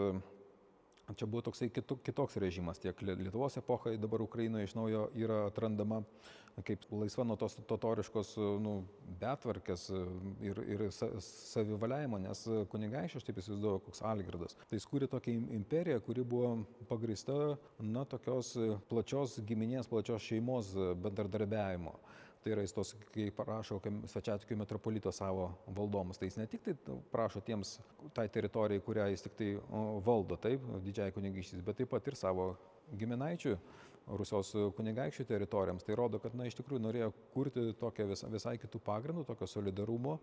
Čia 1.15 1.27
buvo 1.31 1.45
toksai 1.47 1.69
kitoks 1.71 2.37
režimas, 2.43 2.81
tiek 2.83 2.99
Lietuvos 3.03 3.57
epochai, 3.61 3.95
dabar 4.01 4.25
Ukrainoje 4.25 4.67
iš 4.67 4.75
naujo 4.75 5.05
yra 5.15 5.45
atrandama 5.47 6.03
kaip 6.65 6.85
laisva 6.91 7.25
nuo 7.25 7.37
tos 7.37 7.57
totoriškos 7.69 8.31
nu, 8.65 8.77
betvarkės 9.21 9.91
ir, 10.45 10.61
ir 10.65 10.85
savivaliavimo, 10.95 12.21
nes 12.23 12.45
kunigaikščiai, 12.73 13.21
aš 13.21 13.27
taip 13.29 13.41
įsivaizduoju, 13.43 13.83
koks 13.85 14.03
Algirdas. 14.09 14.57
Tai 14.65 14.79
jis 14.79 14.89
kūrė 14.89 15.11
tokią 15.13 15.35
imperiją, 15.59 16.01
kuri 16.07 16.25
buvo 16.25 16.55
pagrista, 16.89 17.37
na, 17.81 18.07
tokios 18.09 18.55
plačios 18.89 19.37
giminės, 19.49 19.91
plačios 19.91 20.25
šeimos 20.25 20.73
bendradarbiavimo. 21.05 21.99
Tai 22.47 22.53
yra 22.55 22.63
jis 22.63 22.77
tos, 22.77 22.93
kai 23.11 23.25
parašo 23.35 23.81
Sačiatikių 24.07 24.61
metropolito 24.61 25.11
savo 25.11 25.49
valdomus, 25.75 26.21
tai 26.21 26.29
jis 26.29 26.37
ne 26.39 26.45
tik 26.47 26.63
tai 26.63 26.75
prašo 27.11 27.41
tiems 27.43 27.73
tai 28.15 28.29
teritorijai, 28.31 28.85
kurią 28.87 29.09
jis 29.11 29.25
tik 29.25 29.35
tai 29.35 29.49
valdo, 30.07 30.39
taip, 30.39 30.63
didžiai 30.85 31.11
kunigyštis, 31.17 31.65
bet 31.67 31.81
taip 31.81 31.91
pat 31.91 32.07
ir 32.07 32.15
savo 32.15 32.53
giminaičių 33.01 33.57
Rusijos 34.07 34.53
kunigaikščių 34.77 35.25
teritorijoms. 35.27 35.85
Tai 35.87 35.97
rodo, 35.99 36.21
kad 36.23 36.35
na, 36.39 36.47
iš 36.47 36.55
tikrųjų 36.61 36.83
norėjo 36.85 37.09
kurti 37.35 37.65
tokią 37.81 38.07
vis, 38.11 38.23
visai 38.31 38.55
kitų 38.63 38.79
pagrindų, 38.87 39.25
tokio 39.27 39.49
solidarumo, 39.51 40.19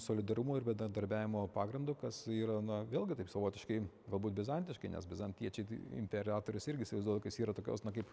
solidarumo 0.00 0.56
ir 0.56 0.64
bedarbiavimo 0.70 1.44
pagrindų, 1.54 1.96
kas 2.00 2.22
yra, 2.32 2.58
na, 2.64 2.80
vėlgi 2.88 3.18
taip 3.18 3.32
savotiškai, 3.32 3.80
galbūt 4.12 4.38
bizantiškai, 4.40 4.92
nes 4.94 5.08
bizantiečiai 5.08 5.80
imperatorius 6.00 6.68
irgi 6.72 6.88
įsivaizduoja, 6.88 7.20
kad 7.20 7.32
jis 7.32 7.42
yra 7.44 7.56
tokios, 7.56 7.84
na, 7.84 7.92
kaip 7.96 8.08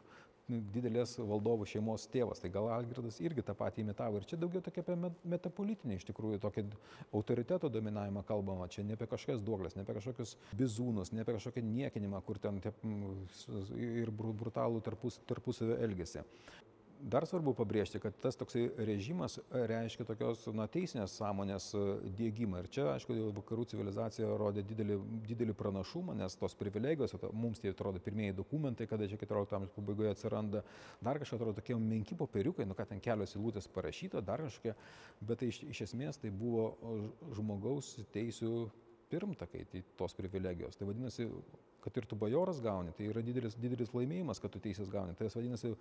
didelės 0.48 1.16
valdovų 1.20 1.68
šeimos 1.72 2.08
tėvas. 2.12 2.44
Tai 2.44 2.52
gal 2.52 2.70
Algirdas 2.76 3.22
irgi 3.24 3.44
tą 3.48 3.56
patį 3.58 3.84
imitavo. 3.84 4.20
Ir 4.20 4.28
čia 4.28 4.40
daugiau 4.40 4.64
tokia 4.64 4.84
apie 4.84 4.96
metapolitinį, 5.28 6.00
iš 6.00 6.08
tikrųjų, 6.12 6.40
tokį 6.44 6.66
autoriteto 7.16 7.72
dominavimą 7.72 8.24
kalbama. 8.28 8.68
Čia 8.72 8.86
ne 8.88 8.96
apie 8.96 9.10
kažkokias 9.12 9.44
duoklės, 9.44 9.76
ne 9.76 9.84
apie 9.84 9.98
kažkokius 9.98 10.36
bizūnus, 10.56 11.12
ne 11.16 11.24
apie 11.24 11.36
kažkokią 11.36 11.64
niekinimą, 11.68 12.22
kur 12.28 12.40
ten 12.44 12.62
tie, 12.64 12.72
ir 13.76 14.12
brutalų 14.12 14.84
tarp 14.86 14.97
tarpus, 14.98 15.22
tarpusavio 15.30 15.78
elgesį. 15.86 16.26
Dar 16.98 17.28
svarbu 17.30 17.52
pabrėžti, 17.54 18.00
kad 18.02 18.16
tas 18.18 18.34
toksai 18.34 18.64
režimas 18.88 19.36
reiškia 19.54 20.02
tokios 20.08 20.48
na, 20.58 20.66
teisinės 20.66 21.14
sąmonės 21.20 21.68
e, 21.78 21.82
dėgymą. 22.18 22.64
Ir 22.64 22.70
čia, 22.74 22.86
aišku, 22.96 23.14
vakarų 23.36 23.68
civilizacija 23.70 24.32
rodė 24.42 24.64
didelį, 24.66 24.98
didelį 25.30 25.54
pranašumą, 25.60 26.16
nes 26.18 26.34
tos 26.42 26.58
privilegijos, 26.58 27.14
mums 27.38 27.62
tai 27.62 27.70
atrodo 27.76 28.02
pirmieji 28.02 28.40
dokumentai, 28.40 28.90
kada 28.90 29.06
čia 29.06 29.22
14 29.22 29.54
amžiaus 29.60 29.76
pabaigoje 29.78 30.16
atsiranda, 30.16 30.64
dar 31.06 31.22
kažkokie 31.22 31.38
atrodo 31.38 31.62
tokie 31.62 31.78
menki 31.78 32.18
popieriukai, 32.18 32.66
nu 32.66 32.78
ką 32.78 32.90
ten 32.90 33.04
kelios 33.04 33.38
įlūtės 33.38 33.70
parašyta, 33.78 34.26
dar 34.26 34.48
kažkokie, 34.48 34.74
bet 35.22 35.44
tai 35.44 35.54
iš, 35.54 35.62
iš 35.70 35.86
esmės 35.92 36.18
tai 36.24 36.34
buvo 36.34 36.72
žmogaus 37.38 37.94
teisų 38.18 38.72
pirmtakai 39.12 39.68
tai 39.70 39.86
tos 40.02 40.18
privilegijos. 40.18 40.82
Tai 40.82 40.90
vadinasi, 40.90 41.30
kad 41.88 41.98
ir 41.98 42.08
tu 42.10 42.18
bajoras 42.20 42.60
gauni, 42.64 42.92
tai 42.98 43.08
yra 43.08 43.22
didelis, 43.24 43.56
didelis 43.56 43.94
laimėjimas, 43.96 44.42
kad 44.44 44.52
tu 44.52 44.60
teisės 44.60 44.90
gauni. 44.92 45.16
Tai 45.16 45.30
vadinasi, 45.32 45.72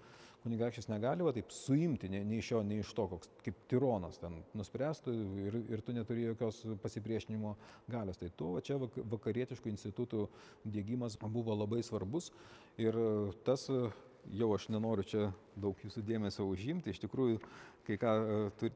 kunigaikštis 0.44 0.86
negali 0.92 1.26
va, 1.26 1.32
taip 1.34 1.50
suimti 1.50 2.10
nei, 2.12 2.22
nei 2.28 2.38
iš 2.38 2.52
jo, 2.52 2.62
nei 2.62 2.78
iš 2.84 2.92
to, 2.94 3.08
koks 3.10 3.32
kaip 3.42 3.58
tironas 3.72 4.20
ten 4.22 4.38
nuspręstų 4.54 5.14
ir, 5.48 5.58
ir 5.74 5.82
tu 5.82 5.94
neturi 5.96 6.28
jokios 6.28 6.62
pasipriešinimo 6.84 7.56
galios. 7.90 8.20
Tai 8.22 8.30
tu, 8.38 8.52
va, 8.54 8.62
čia 8.62 8.78
vakarietiškų 8.78 9.72
institutų 9.74 10.28
dėgymas 10.62 11.18
buvo 11.26 11.58
labai 11.58 11.82
svarbus 11.82 12.30
ir 12.78 12.94
tas 13.42 13.66
jau 14.30 14.52
aš 14.54 14.68
nenoriu 14.70 15.06
čia 15.06 15.26
daug 15.58 15.78
jūsų 15.82 16.02
dėmesio 16.06 16.46
užimti, 16.50 16.94
iš 16.94 17.02
tikrųjų, 17.02 17.40
kai 17.86 17.98
ką 18.00 18.14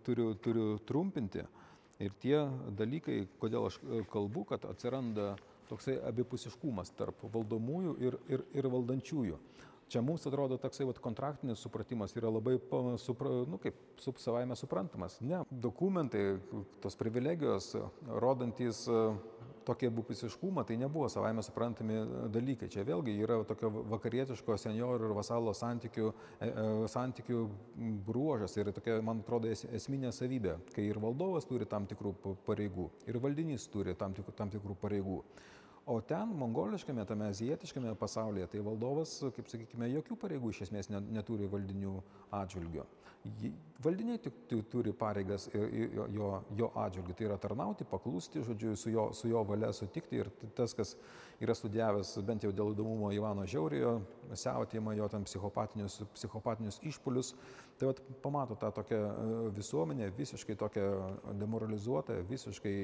turiu, 0.07 0.33
turiu 0.35 0.67
trumpinti. 0.87 1.47
Ir 2.01 2.15
tie 2.23 2.47
dalykai, 2.79 3.27
kodėl 3.43 3.67
aš 3.69 3.77
kalbu, 4.13 4.47
kad 4.49 4.65
atsiranda 4.65 5.35
toksai 5.71 5.97
abipusiškumas 6.11 6.93
tarp 6.99 7.25
valdomųjų 7.33 7.97
ir, 8.03 8.19
ir, 8.29 8.47
ir 8.55 8.71
valdančiųjų. 8.73 9.41
Čia 9.91 10.05
mums 10.07 10.23
atrodo 10.29 10.55
toksai 10.63 10.85
vat, 10.87 11.01
kontraktinis 11.03 11.63
supratimas 11.65 12.13
yra 12.15 12.31
labai, 12.31 12.61
supra, 13.03 13.33
nu, 13.51 13.59
kaip 13.59 13.75
su, 13.99 14.15
savaime 14.23 14.55
suprantamas. 14.55 15.17
Ne, 15.19 15.41
dokumentai, 15.51 16.37
tos 16.85 16.95
privilegijos, 16.99 17.73
rodantis 18.23 18.85
tokį 19.67 19.91
abipusiškumą, 19.91 20.65
tai 20.67 20.77
nebuvo 20.81 21.09
savaime 21.11 21.43
suprantami 21.45 21.99
dalykai. 22.33 22.71
Čia 22.73 22.85
vėlgi 22.87 23.17
yra 23.25 23.41
tokio 23.49 23.71
vakarietiško 23.91 24.57
senjorų 24.63 25.11
ir 25.11 25.17
vasalo 25.19 25.55
santykių, 25.57 26.11
e, 26.39 26.49
e, 26.49 26.67
santykių 26.95 27.43
bruožas 28.07 28.57
ir 28.59 28.73
tokia, 28.77 29.01
man 29.05 29.25
atrodo, 29.25 29.51
esminė 29.51 30.15
savybė, 30.15 30.59
kai 30.75 30.87
ir 30.89 31.03
valdovas 31.03 31.49
turi 31.51 31.69
tam 31.71 31.87
tikrų 31.91 32.15
pareigų, 32.47 32.91
ir 33.11 33.21
valdinys 33.23 33.69
turi 33.73 33.95
tam 33.99 34.17
tikrų, 34.17 34.37
tam 34.39 34.55
tikrų 34.55 34.79
pareigų. 34.81 35.23
O 35.87 36.01
ten, 36.01 36.29
mongoliškame, 36.37 37.05
tame 37.09 37.31
azijietiškame 37.33 37.95
pasaulyje, 37.99 38.47
tai 38.53 38.61
valdovas, 38.65 39.17
kaip 39.37 39.49
sakykime, 39.49 39.89
jokių 39.97 40.17
pareigų 40.21 40.53
iš 40.53 40.67
esmės 40.69 40.91
neturi 40.93 41.49
valdinių 41.51 41.95
atžvilgių. 42.37 42.85
Valdiniai 43.81 44.19
tik 44.21 44.37
turi 44.69 44.93
pareigas 44.97 45.47
jo, 45.53 46.27
jo, 46.57 46.69
atžvilgių, 46.83 47.15
tai 47.17 47.27
yra 47.27 47.37
tarnauti, 47.41 47.87
paklusti, 47.89 48.43
žodžiu, 48.45 48.75
su 48.77 48.93
jo, 48.93 49.07
su 49.17 49.29
jo 49.29 49.41
valia 49.49 49.71
sutikti 49.77 50.21
ir 50.21 50.29
tas, 50.57 50.75
kas 50.77 50.95
yra 51.41 51.57
studijavęs 51.57 52.15
bent 52.29 52.45
jau 52.45 52.53
dėl 52.53 52.75
įdomumo 52.75 53.09
Ivano 53.17 53.47
Žiaurijo, 53.49 53.95
siautėjimą, 54.37 54.95
jo 54.99 55.09
tam 55.13 55.25
psichopatinius, 55.29 55.97
psichopatinius 56.13 56.81
išpolius, 56.93 57.33
tai 57.81 57.89
vat, 57.89 58.05
pamato 58.25 58.57
tą 58.61 58.69
tokią 58.77 59.01
e, 59.01 59.41
visuomenę 59.57 60.11
visiškai 60.17 60.59
tokią 60.61 60.87
demoralizuotą, 61.41 62.21
visiškai 62.29 62.77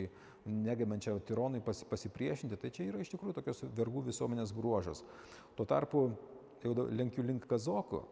negebančią 0.48 1.18
tironai 1.28 1.60
pas, 1.64 1.84
pasipriešinti, 1.92 2.56
tai 2.60 2.72
čia 2.72 2.88
yra 2.88 3.04
iš 3.04 3.12
tikrųjų 3.12 3.36
tokios 3.42 3.64
vergų 3.76 4.06
visuomenės 4.08 4.56
bruožas. 4.56 5.04
Tuo 5.56 5.68
tarpu 5.68 6.08
jau 6.64 6.88
lenkiu 6.88 7.24
link 7.24 7.44
kazokų 7.48 8.04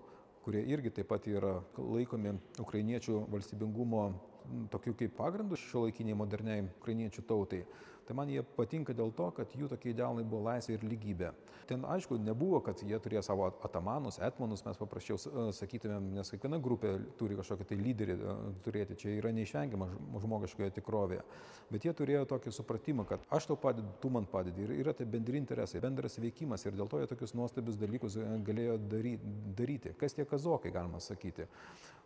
kurie 0.44 0.60
irgi 0.68 0.90
taip 0.92 1.08
pat 1.08 1.24
yra 1.32 1.54
laikomi 1.80 2.34
ukrainiečių 2.66 3.16
valstybingumo 3.32 4.04
tokiu 4.72 4.94
kaip 4.98 5.16
pagrindu 5.18 5.58
šiuolaikiniai 5.60 6.18
moderniai 6.18 6.66
ukrainiečių 6.68 7.26
tautai 7.28 7.64
tai 8.04 8.14
man 8.16 8.28
jie 8.28 8.42
patinka 8.56 8.94
dėl 8.96 9.12
to, 9.16 9.30
kad 9.36 9.52
jų 9.56 9.68
tokie 9.72 9.92
idealai 9.92 10.24
buvo 10.24 10.44
laisvė 10.48 10.76
ir 10.76 10.86
lygybė. 10.86 11.30
Ten 11.68 11.84
aišku, 11.88 12.18
nebuvo, 12.20 12.58
kad 12.64 12.82
jie 12.84 12.98
turėjo 13.00 13.22
savo 13.24 13.46
atamanus, 13.64 14.18
etmonus, 14.24 14.64
mes 14.66 14.76
paprasčiau 14.76 15.16
e, 15.16 15.46
sakytumėm, 15.56 16.10
nes 16.18 16.32
kiekviena 16.32 16.58
grupė 16.62 16.92
turi 17.20 17.38
kažkokį 17.38 17.68
tai 17.70 17.78
lyderį 17.80 18.16
e, 18.16 18.34
turėti, 18.66 18.98
čia 19.00 19.14
yra 19.16 19.32
neišvengiama 19.32 19.88
žmogiškoje 20.20 20.74
tikrovėje. 20.78 21.24
Bet 21.72 21.88
jie 21.88 21.94
turėjo 21.96 22.26
tokį 22.34 22.52
supratimą, 22.52 23.08
kad 23.08 23.24
aš 23.32 23.48
tau 23.48 23.56
padedu, 23.60 23.88
tu 24.02 24.12
man 24.12 24.28
padedi 24.28 24.66
ir 24.66 24.76
yra 24.82 24.92
tai 24.96 25.08
bendri 25.08 25.40
interesai, 25.40 25.80
bendras 25.84 26.20
veikimas 26.20 26.68
ir 26.68 26.76
dėl 26.76 26.92
to 26.92 27.00
jie 27.00 27.08
tokius 27.08 27.32
nuostabius 27.38 27.80
dalykus 27.80 28.20
e, 28.20 28.28
galėjo 28.44 28.76
daryti. 29.56 29.96
Kas 30.00 30.16
tie 30.16 30.28
kazokai, 30.28 30.74
galima 30.74 31.00
sakyti. 31.00 31.48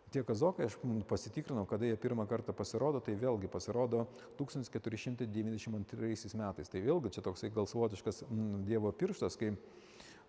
Tie 0.09 0.23
kazokai, 0.25 0.65
aš 0.65 0.73
pasitikrinau, 1.05 1.67
kada 1.69 1.85
jie 1.85 1.93
pirmą 2.01 2.23
kartą 2.29 2.53
pasirodo, 2.57 2.97
tai 3.05 3.13
vėlgi 3.19 3.49
pasirodo 3.51 4.07
1492 4.39 6.39
metais. 6.39 6.69
Tai 6.69 6.81
vėlgi 6.81 7.11
čia 7.13 7.21
toksai 7.25 7.49
gal 7.53 7.67
savotiškas 7.69 8.23
Dievo 8.65 8.89
pirštas, 8.89 9.37
kai 9.37 9.53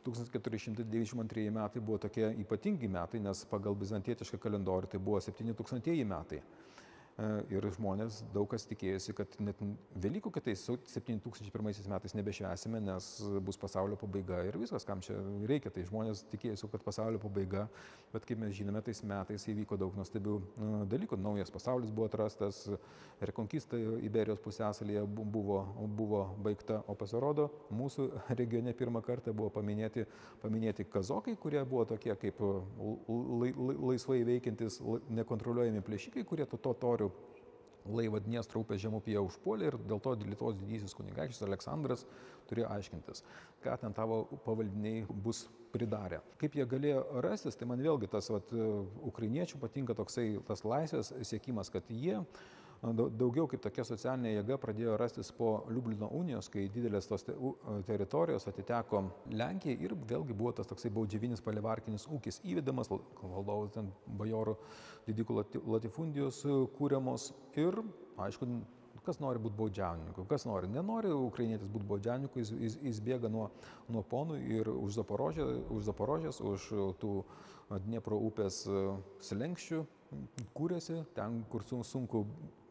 1492 0.04 1.48
metai 1.56 1.80
buvo 1.80 1.98
tokie 2.04 2.28
ypatingi 2.44 2.88
metai, 2.92 3.24
nes 3.24 3.44
pagal 3.48 3.72
bizantietišką 3.80 4.36
kalendorių 4.40 4.86
tai 4.92 5.00
buvo 5.00 5.20
7000 5.24 6.04
metai. 6.12 6.40
E, 7.20 7.28
ir 7.52 7.66
žmonės 7.74 8.22
daug 8.32 8.48
kas 8.48 8.64
tikėjosi, 8.70 9.12
kad 9.18 9.34
net 9.44 9.58
Velykų 10.00 10.30
kitais 10.38 10.62
7001 10.88 11.90
metais 11.90 12.14
nebešvesime, 12.16 12.80
nes 12.80 13.08
bus 13.44 13.58
pasaulio 13.60 13.98
pabaiga 14.00 14.38
ir 14.48 14.56
viskas, 14.60 14.86
kam 14.88 15.02
čia 15.04 15.18
reikia. 15.50 15.72
Tai 15.74 15.84
žmonės 15.88 16.22
tikėjosi, 16.32 16.70
kad 16.72 16.84
pasaulio 16.86 17.20
pabaiga, 17.20 17.66
bet 18.14 18.24
kaip 18.28 18.40
mes 18.40 18.54
žinome, 18.56 18.80
tais 18.86 19.02
metais 19.04 19.44
įvyko 19.52 19.76
daug 19.80 19.98
nuostabių 19.98 20.36
e, 20.40 20.70
dalykų. 20.94 21.18
Naujas 21.20 21.52
pasaulis 21.52 21.92
buvo 21.92 22.08
atrastas, 22.08 22.62
rekonkista 23.20 23.76
Iberijos 24.00 24.40
pusėsalyje 24.40 25.04
buvo, 25.20 25.60
buvo 26.00 26.22
baigta, 26.40 26.80
o 26.88 26.96
pasirodo, 26.96 27.50
mūsų 27.76 28.08
regione 28.40 28.72
pirmą 28.76 29.04
kartą 29.04 29.34
buvo 29.36 29.52
paminėti, 29.58 30.06
paminėti 30.40 30.88
kazokai, 30.88 31.36
kurie 31.40 31.60
buvo 31.68 31.84
tokie 31.90 32.16
kaip 32.22 32.40
laisvai 33.10 34.22
veikiantis, 34.24 34.80
nekontroliuojami 35.20 35.84
plėšikai, 35.84 36.24
kurie 36.24 36.48
to 36.48 36.56
totorių 36.64 37.09
laivą 37.88 38.20
Dniestro 38.24 38.62
upės 38.64 38.82
žemupyje 38.82 39.22
užpuolė 39.24 39.70
ir 39.70 39.78
dėl 39.88 40.02
to 40.04 40.14
Lietuvos 40.20 40.58
didysis 40.60 40.94
kunigaikštis 40.98 41.46
Aleksandras 41.46 42.04
turėjo 42.50 42.68
aiškintis, 42.74 43.24
ką 43.64 43.76
ten 43.80 43.96
tavo 43.96 44.22
pavaldiniai 44.44 45.06
bus 45.24 45.46
pridarę. 45.72 46.20
Kaip 46.40 46.56
jie 46.58 46.66
galėjo 46.66 47.04
rastis, 47.24 47.56
tai 47.56 47.68
man 47.70 47.82
vėlgi 47.82 48.10
tas 48.10 48.30
vat, 48.32 48.50
ukrainiečių 49.06 49.60
patinka 49.62 49.96
toksai 49.98 50.32
tas 50.48 50.64
laisvės 50.66 51.12
siekimas, 51.30 51.70
kad 51.72 51.86
jie 51.90 52.18
daugiau 52.80 53.44
kaip 53.50 53.60
tokia 53.60 53.84
socialinė 53.84 54.32
jėga 54.38 54.56
pradėjo 54.60 54.94
rastis 55.00 55.28
po 55.36 55.66
Liublino 55.68 56.08
unijos, 56.16 56.48
kai 56.48 56.64
didelės 56.72 57.08
tos 57.10 57.26
teritorijos 57.86 58.48
atiteko 58.48 59.02
Lenkijai 59.36 59.76
ir 59.84 59.94
vėlgi 60.08 60.36
buvo 60.36 60.54
tas 60.56 60.68
toksai 60.70 60.92
baudžiavinis 60.96 61.44
palivarkinis 61.44 62.08
ūkis 62.08 62.40
įvedamas, 62.48 62.88
valdovų 62.90 63.68
ten 63.74 63.90
bajorų 64.20 64.56
didikų 65.08 65.42
latifundijos 65.74 66.40
kūriamos 66.78 67.30
ir, 67.60 67.82
aišku, 68.16 68.48
kas 69.04 69.20
nori 69.20 69.40
būti 69.42 69.58
baudžiaunininku, 69.60 70.24
kas 70.30 70.46
nori, 70.48 70.68
nenori 70.72 71.12
ukrainietis 71.12 71.68
būti 71.72 71.88
baudžiaunininku, 71.88 72.40
jis, 72.40 72.52
jis, 72.64 72.78
jis 72.88 73.00
bėga 73.04 73.28
nuo, 73.32 73.50
nuo 73.92 74.02
ponų 74.08 74.40
ir 74.56 74.72
už 74.72 74.96
Zaporožės, 74.96 75.68
už, 75.68 75.84
Zaporožės, 75.88 76.40
už 76.40 76.68
tų 77.00 77.12
Dniepro 77.84 78.16
upės 78.26 78.64
slenkščių 79.22 79.84
kūrėsi, 80.56 81.04
ten, 81.14 81.44
kur 81.52 81.62
sunku 81.86 82.24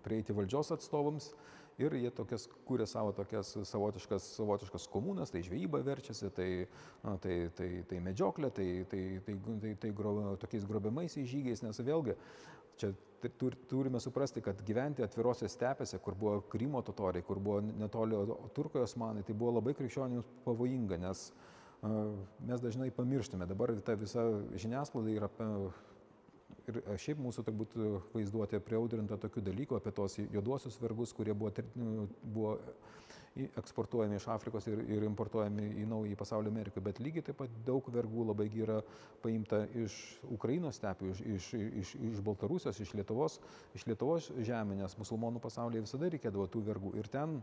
prieiti 0.06 0.36
valdžios 0.36 0.74
atstovams 0.76 1.32
ir 1.80 1.96
jie 1.96 2.12
tokias 2.12 2.46
kūrė 2.68 2.86
savo 2.90 3.14
tokias 3.16 3.54
savotiškas, 3.70 4.26
savotiškas 4.36 4.88
komunas, 4.92 5.32
tai 5.32 5.44
žvejyba 5.46 5.82
verčiasi, 5.88 6.32
tai, 6.36 6.50
tai, 7.24 7.36
tai, 7.56 7.70
tai 7.88 8.00
medžioklė, 8.04 8.52
tai, 8.56 8.68
tai, 8.92 9.04
tai, 9.26 9.36
tai, 9.64 9.76
tai 9.86 9.92
gro, 9.96 10.16
tokiais 10.42 10.68
grobiamaisiais 10.68 11.30
žygiais, 11.32 11.64
nes 11.64 11.80
vėlgi 11.80 12.18
čia 12.80 12.92
turime 13.68 14.00
suprasti, 14.00 14.44
kad 14.44 14.62
gyventi 14.68 15.04
atvirose 15.04 15.50
stepėse, 15.52 16.00
kur 16.04 16.16
buvo 16.20 16.40
Krymo 16.52 16.82
totoriai, 16.86 17.26
kur 17.28 17.40
buvo 17.44 17.60
netoli 17.64 18.20
Turkijos 18.56 18.94
osmanai, 18.94 19.26
tai 19.28 19.36
buvo 19.36 19.58
labai 19.58 19.76
krikščionims 19.76 20.28
pavojinga, 20.46 21.00
nes 21.04 21.26
mes 21.82 22.64
dažnai 22.64 22.90
pamirštame, 22.92 23.48
dabar 23.48 23.72
ta 23.84 23.96
visa 24.00 24.24
žiniasklaida 24.60 25.16
yra 25.16 25.30
ir 26.70 26.80
e, 26.84 26.98
šiaip 27.02 27.20
mūsų 27.24 27.46
turbūt 27.48 27.76
e, 27.78 27.90
vaizduotė 28.14 28.62
priaudrinta 28.64 29.18
tokių 29.22 29.44
dalykų 29.50 29.80
apie 29.80 29.94
tos 29.96 30.20
juoduosius 30.22 30.80
vergus, 30.82 31.14
kurie 31.18 31.36
buvo, 31.38 31.52
nu, 31.76 32.08
buvo 32.24 32.56
eksportuojami 33.60 34.18
iš 34.18 34.26
Afrikos 34.34 34.68
ir, 34.68 34.82
ir 34.90 35.06
importuojami 35.08 35.68
į 35.84 35.86
naują 35.88 36.18
pasaulio 36.20 36.52
Ameriką, 36.52 36.82
bet 36.84 37.00
lygiai 37.04 37.24
taip 37.28 37.38
pat 37.40 37.54
daug 37.68 37.86
vergų 37.94 38.26
labai 38.32 38.50
yra 38.58 38.80
paimta 39.24 39.62
iš 39.84 39.96
Ukrainos 40.34 40.80
stepių, 40.80 41.12
iš, 41.14 41.22
iš, 41.38 41.50
iš, 41.84 41.94
iš 42.10 42.24
Baltarusijos, 42.26 42.82
iš 42.84 42.94
Lietuvos, 42.98 43.40
iš 43.78 43.86
Lietuvos 43.88 44.32
žemė, 44.50 44.80
nes 44.82 44.98
musulmonų 45.00 45.44
pasaulyje 45.44 45.86
visada 45.86 46.12
reikėdavo 46.12 46.50
tų 46.52 46.66
vergų. 46.72 46.96
Ir 47.00 47.12
ten 47.12 47.40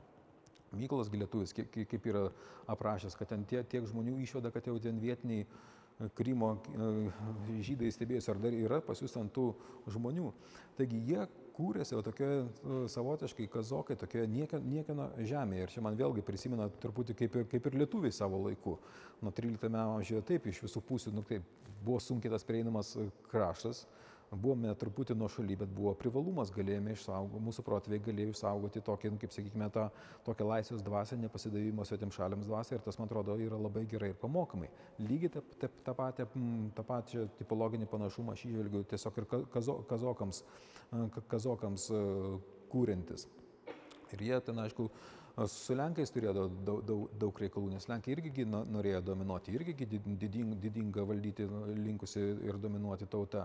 Mykolas 0.76 1.08
Gilietuvis, 1.08 1.54
kaip 1.54 2.10
yra 2.10 2.26
aprašęs, 2.72 3.14
kad 3.16 3.30
ten 3.30 3.46
tie, 3.48 3.62
tiek 3.64 3.86
žmonių 3.86 4.18
išvada, 4.24 4.50
kad 4.52 4.66
jau 4.66 4.76
ten 4.82 4.98
vietiniai 5.00 5.46
Krymo 6.16 6.50
e, 6.52 6.88
žydai 7.64 7.88
stebėjosi, 7.94 8.28
ar 8.32 8.40
dar 8.42 8.54
yra 8.56 8.82
pas 8.84 9.00
jūs 9.00 9.16
ant 9.16 9.32
tų 9.32 9.48
žmonių. 9.94 10.28
Taigi 10.76 10.98
jie 11.08 11.22
kūrėsi 11.56 11.96
tokioje 12.04 12.42
savotiškai 12.92 13.46
kazokai, 13.48 13.96
tokioje 13.96 14.28
niekieno 14.28 15.08
žemėje. 15.16 15.62
Ir 15.64 15.72
čia 15.72 15.84
man 15.86 15.96
vėlgi 15.96 16.24
prisimena 16.26 16.68
truputį 16.82 17.16
kaip 17.16 17.38
kaip 17.52 17.70
ir 17.70 17.78
lietuviai 17.80 18.12
savo 18.12 18.42
laiku. 18.44 18.76
Nuo 19.24 19.32
13 19.32 19.72
amžiuje 19.80 20.26
taip 20.28 20.50
iš 20.52 20.60
visų 20.66 20.84
pusių, 20.84 21.14
nu 21.16 21.24
taip, 21.24 21.48
buvo 21.80 22.02
sunkiai 22.02 22.34
tas 22.34 22.44
prieinamas 22.44 22.92
kraštas 23.30 23.86
buvome 24.30 24.72
truputį 24.78 25.14
nuo 25.16 25.28
šaly, 25.30 25.56
bet 25.60 25.70
buvo 25.74 25.92
privalumas, 25.98 26.50
galėjome 26.54 26.94
išsaugoti, 26.96 27.42
mūsų 27.46 27.64
protėviai 27.66 28.02
galėjo 28.08 28.34
išsaugoti 28.34 28.82
tokį, 28.86 29.12
nu, 29.14 29.20
kaip 29.22 29.34
sakykime, 29.34 29.68
tą 29.74 29.86
tokią 30.26 30.48
laisvės 30.50 30.84
dvasę, 30.86 31.18
nepasidavimo 31.22 31.86
svetim 31.86 32.12
šaliams 32.14 32.48
dvasę 32.48 32.76
ir 32.76 32.84
tas, 32.84 32.98
man 32.98 33.10
atrodo, 33.10 33.36
yra 33.42 33.58
labai 33.60 33.84
gerai 33.90 34.10
ir 34.12 34.18
pamokamai. 34.20 34.70
Lygiai 35.02 35.32
tą, 35.36 35.44
tą, 35.62 35.70
tą, 35.86 35.96
patį, 36.00 36.28
tą 36.76 36.86
pačią 36.90 37.26
tipologinį 37.38 37.90
panašumą 37.92 38.34
aš 38.34 38.46
išvelgiu 38.48 38.82
tiesiog 38.90 39.20
ir 39.22 39.28
kazo, 39.54 39.78
kazokams, 39.90 40.42
kazokams 41.30 41.90
kūrintis. 42.72 43.28
Ir 44.14 44.26
jie 44.26 44.42
ten, 44.46 44.58
aišku, 44.62 44.90
Su 45.52 45.74
Lenkais 45.76 46.08
turėjo 46.14 46.32
daug, 46.64 46.78
daug, 46.88 47.10
daug 47.20 47.38
reikalų, 47.42 47.74
nes 47.74 47.84
Lenkai 47.90 48.14
irgi 48.14 48.46
norėjo 48.48 49.02
dominuoti, 49.04 49.52
irgi 49.52 49.74
didinga 49.84 51.04
valdyti 51.04 51.44
linkusi 51.76 52.22
ir 52.48 52.56
dominuoti 52.56 53.04
tauta 53.12 53.42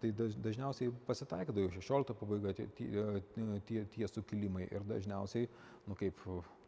tai 0.00 0.10
dažniausiai 0.12 0.90
pasitaikydavo 1.06 1.70
16 1.72 2.14
pabaiga 2.20 2.52
tie, 2.56 2.66
tie, 2.76 3.84
tie, 3.94 4.06
sukilimai 4.10 4.64
ir 4.68 4.82
dažniausiai, 4.84 5.48
nu 5.88 5.94
kaip 5.96 6.16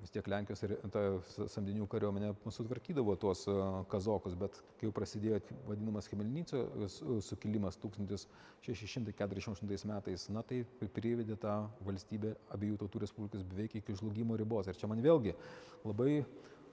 vis 0.01 0.11
tiek 0.15 0.27
Lenkijos 0.31 0.63
ir 0.65 0.71
ta 0.95 1.01
samdinių 1.53 1.87
kariuomenė 1.93 2.31
sutvarkydavo 2.55 3.13
tuos 3.21 3.41
kazokus, 3.93 4.35
bet 4.39 4.53
kai 4.79 4.85
jau 4.89 4.93
prasidėjo 4.97 5.39
vadinamas 5.69 6.09
Hemelnyco 6.13 6.59
sukilimas 7.27 7.75
1648 7.85 9.93
metais, 9.93 10.21
na 10.33 10.41
tai 10.43 10.59
privedė 10.97 11.37
tą 11.43 11.55
valstybę 11.85 12.31
abiejų 12.57 12.77
tautų 12.85 12.97
respublikos 13.05 13.43
beveik 13.51 13.73
iki 13.83 13.99
žlugimo 14.01 14.33
ribos. 14.41 14.65
Ir 14.71 14.77
čia 14.79 14.87
man 14.89 15.05
vėlgi 15.05 15.33
labai 15.85 16.13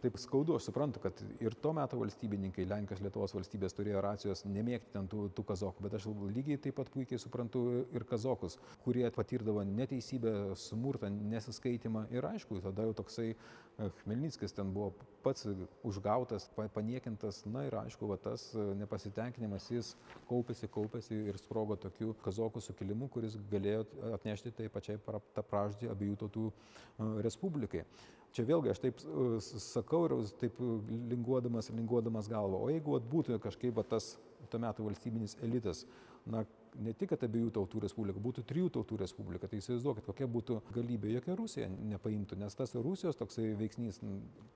taip 0.06 0.20
skaudu, 0.22 0.56
aš 0.56 0.68
suprantu, 0.70 1.02
kad 1.02 1.22
ir 1.42 1.56
tuo 1.62 1.72
metu 1.74 1.98
valstybininkai, 1.98 2.68
Lenkijos 2.70 3.02
Lietuvos 3.02 3.34
valstybės 3.34 3.74
turėjo 3.74 4.04
racijos 4.06 4.44
nemėgti 4.46 4.94
ten 4.94 5.10
tų, 5.10 5.28
tų 5.36 5.46
kazokų, 5.50 5.86
bet 5.86 5.96
aš 5.98 6.08
lygiai 6.36 6.60
taip 6.62 6.78
pat 6.78 6.92
puikiai 6.94 7.22
suprantu 7.22 7.64
ir 7.96 8.06
kazokus, 8.08 8.60
kurie 8.86 9.08
patirdavo 9.16 9.64
neteisybę, 9.66 10.36
smurtą, 10.62 11.10
nesiskaitimą 11.34 12.06
ir 12.14 12.28
aišku, 12.30 12.62
tada 12.66 12.86
jau 12.86 12.96
toksai 13.02 13.32
e, 13.34 13.90
Khmelnyckis 14.02 14.54
ten 14.54 14.74
buvo 14.76 14.92
pats 15.26 15.48
užgautas, 15.88 16.46
paniekintas, 16.76 17.42
na 17.50 17.66
ir 17.66 17.78
aišku, 17.82 18.06
va, 18.12 18.20
tas 18.22 18.52
nepasitenkinimas 18.78 19.72
jis 19.74 19.96
kaupėsi, 20.30 20.70
kaupėsi 20.70 21.18
ir 21.32 21.40
sprogo 21.42 21.80
tokiu 21.82 22.14
kazokų 22.26 22.62
sukilimu, 22.62 23.10
kuris 23.14 23.40
galėjo 23.50 23.88
atnešti 24.14 24.54
tai 24.60 24.70
pačiai 24.70 25.02
tą 25.02 25.46
praždį 25.50 25.90
abiejų 25.96 26.22
tautų 26.26 26.52
e, 26.52 27.10
respublikai. 27.26 27.88
Čia 28.36 28.44
vėlgi 28.50 28.74
aš 28.74 28.82
taip 28.84 29.00
uh, 29.08 29.38
sakau 29.40 30.04
ir 30.10 30.18
taip 30.42 30.58
linguodamas, 30.60 31.72
linguodamas 31.72 32.28
galvą. 32.32 32.60
O 32.66 32.72
jeigu 32.74 33.00
būtų 33.12 33.40
kažkaip 33.44 33.80
tas 33.88 34.16
tuo 34.52 34.60
metu 34.62 34.86
valstybinis 34.86 35.38
elitas, 35.44 35.86
na, 36.26 36.44
ne 36.82 36.94
tik, 36.98 37.12
kad 37.14 37.24
abiejų 37.26 37.52
tautų 37.56 37.82
respublika, 37.86 38.22
būtų 38.22 38.44
trijų 38.50 38.72
tautų 38.78 38.98
respublika, 39.00 39.48
tai 39.50 39.60
įsivaizduokit, 39.62 40.06
kokia 40.10 40.28
būtų 40.32 40.58
galybė, 40.76 41.12
jokia 41.16 41.38
Rusija 41.40 41.70
nepaimtų, 41.72 42.38
nes 42.42 42.58
tas 42.58 42.76
Rusijos 42.76 43.20
toksai 43.20 43.52
veiksnys 43.60 44.02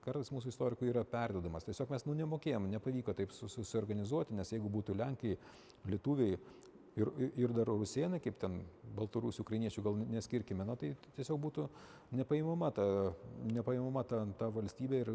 kartais 0.05 0.31
mūsų 0.33 0.51
istorikų 0.53 0.89
yra 0.89 1.05
perdodamas. 1.07 1.67
Tiesiog 1.67 1.93
mes 1.93 2.05
nu 2.09 2.17
nemokėjom, 2.19 2.67
nepavyko 2.73 3.15
taip 3.17 3.33
susiorganizuoti, 3.35 4.35
nes 4.37 4.53
jeigu 4.55 4.71
būtų 4.73 4.97
Lenkai, 4.99 5.37
Lietuviai, 5.89 6.39
ir, 7.01 7.31
ir 7.45 7.55
dar 7.55 7.69
rusėnai, 7.69 8.21
kaip 8.23 8.39
ten 8.41 8.61
baltarusių, 8.97 9.43
ukrainiečių 9.45 9.83
gal 9.85 9.99
neskirkime, 10.15 10.65
na 10.67 10.75
tai 10.79 10.93
tiesiog 11.17 11.41
būtų 11.47 11.67
nepaimama 12.19 12.71
ta, 12.75 12.87
nepaimama 13.53 14.05
ta, 14.07 14.23
ta 14.39 14.49
valstybė 14.53 15.03
ir 15.05 15.13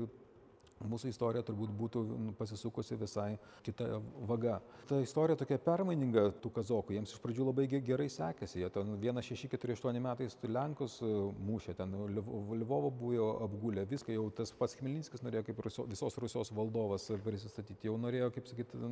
mūsų 0.83 1.11
istorija 1.13 1.45
turbūt 1.47 1.73
būtų 1.79 2.03
pasisukusi 2.39 2.97
visai 3.01 3.35
kita 3.65 4.01
vaga. 4.29 4.59
Ta 4.89 4.99
istorija 5.03 5.39
tokia 5.41 5.59
permaininga 5.63 6.27
tų 6.43 6.51
kazokų, 6.59 6.97
jiems 6.97 7.15
iš 7.15 7.23
pradžių 7.23 7.49
labai 7.49 7.67
gerai 7.73 8.09
sekėsi, 8.13 8.61
jie 8.63 8.71
ten 8.75 8.95
1648 9.01 10.03
metais 10.05 10.37
Lenkus 10.45 10.99
e, 11.03 11.11
mušė, 11.49 11.77
ten 11.79 11.95
Lvovo 11.95 12.91
buvo 12.93 13.31
apgulę, 13.47 13.87
viską 13.91 14.15
jau 14.15 14.29
tas 14.35 14.53
pats 14.59 14.77
Khmelnyskis 14.79 15.25
norėjo 15.25 15.47
kaip 15.49 15.65
visos 15.89 16.21
Rusijos 16.21 16.53
valdovas 16.55 17.09
prisistatyti, 17.25 17.89
jau 17.89 17.97
norėjo, 18.01 18.31
kaip 18.35 18.51
sakyti, 18.51 18.83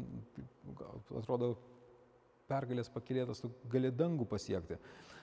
atrodo, 1.21 1.55
pergalės 2.53 2.93
pakilėtas, 2.93 3.43
tu 3.43 3.51
gali 3.73 3.91
dangų 3.97 4.29
pasiekti. 4.29 4.79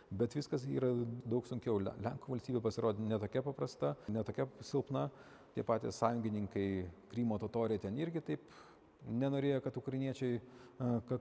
Bet 0.10 0.34
viskas 0.34 0.66
yra 0.66 0.90
daug 1.30 1.46
sunkiau. 1.46 1.78
Lenkų 1.86 2.34
valstybė 2.34 2.62
pasirodė 2.66 3.06
netokia 3.06 3.44
paprasta, 3.46 3.94
netokia 4.10 4.48
silpna. 4.66 5.10
Tie 5.54 5.64
patys 5.66 5.98
sąjungininkai 6.02 6.66
Krymo 7.10 7.38
totoriai 7.42 7.82
ten 7.82 7.96
irgi 7.98 8.22
taip 8.26 8.44
nenorėjo, 9.08 9.62
kad 9.64 9.78
ukrainiečiai, 9.80 10.42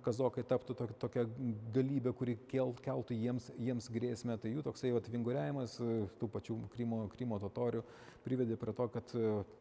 kazokai 0.05 0.45
taptų 0.47 0.77
tokia 1.03 1.25
galybė, 1.75 2.13
kuri 2.15 2.37
keltų 2.51 3.17
jiems, 3.17 3.49
jiems 3.59 3.89
grėsmę. 3.91 4.37
Tai 4.39 4.53
jų 4.53 4.63
toksai 4.67 4.93
atvinguriavimas 4.95 5.79
tų 6.21 6.29
pačių 6.31 6.59
Krymo, 6.75 7.01
Krymo 7.15 7.41
totorių 7.43 7.83
privedė 8.23 8.59
prie 8.61 8.75
to, 8.77 8.87
kad 8.95 9.15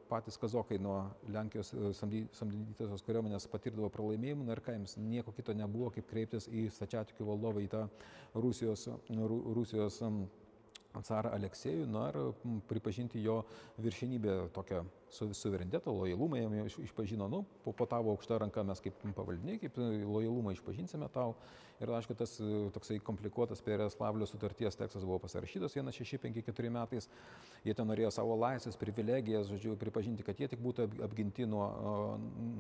patys 0.10 0.38
kazokai 0.38 0.77
nuo 0.82 0.99
Lenkijos 1.34 1.73
samdytosios 1.97 3.06
kariuomenės 3.08 3.49
patirdavo 3.49 3.89
pralaimėjimų, 3.93 4.45
na 4.47 4.58
ir 4.58 4.63
ką 4.65 4.75
jiems 4.75 4.97
nieko 5.01 5.34
kito 5.36 5.56
nebuvo, 5.58 5.89
kaip 5.95 6.10
kreiptis 6.10 6.49
į 6.51 6.67
stačiatikių 6.75 7.32
valdovą, 7.32 7.63
į 7.65 7.71
tą 7.73 7.88
Rusijos, 8.38 8.88
Rusijos 9.58 10.01
carą 11.08 11.34
Aleksėjų, 11.36 11.86
na 11.89 12.08
ir 12.12 12.21
pripažinti 12.69 13.21
jo 13.21 13.41
viršinybę 13.82 14.38
tokią 14.56 14.84
su, 15.10 15.30
suverenitetą, 15.34 15.93
lojalumą 15.93 16.38
jam 16.41 16.58
išpažino, 16.67 17.28
nu, 17.32 17.43
po, 17.63 17.72
po 17.72 17.86
tavo 17.86 18.12
aukštą 18.15 18.41
ranką 18.43 18.63
mes 18.67 18.82
kaip 18.84 19.00
pavaldiniai, 19.15 19.60
kaip 19.62 19.80
lojalumą 20.04 20.56
išpažinsime 20.56 21.10
tau. 21.13 21.36
Ir 21.78 21.91
aišku, 21.93 22.15
tas 22.17 22.32
toksai 22.74 22.98
komplikuotas 23.06 23.60
Pereslavlio 23.62 24.26
sutarties 24.26 24.80
tekstas 24.80 25.04
buvo 25.06 25.20
pasirašytas 25.22 25.76
1654 25.78 26.72
metais. 26.74 27.06
Jie 27.62 27.76
ten 27.78 27.86
norėjo 27.86 28.10
savo 28.15 28.34
laisvės, 28.41 28.80
privilegijas, 28.82 29.52
žodžiu, 29.52 29.76
pripažinti, 29.78 30.26
kad 30.26 30.41
jie 30.41 30.50
tik 30.50 30.63
būtų 30.63 30.88
apginti 31.06 31.46
nuo, 31.46 31.67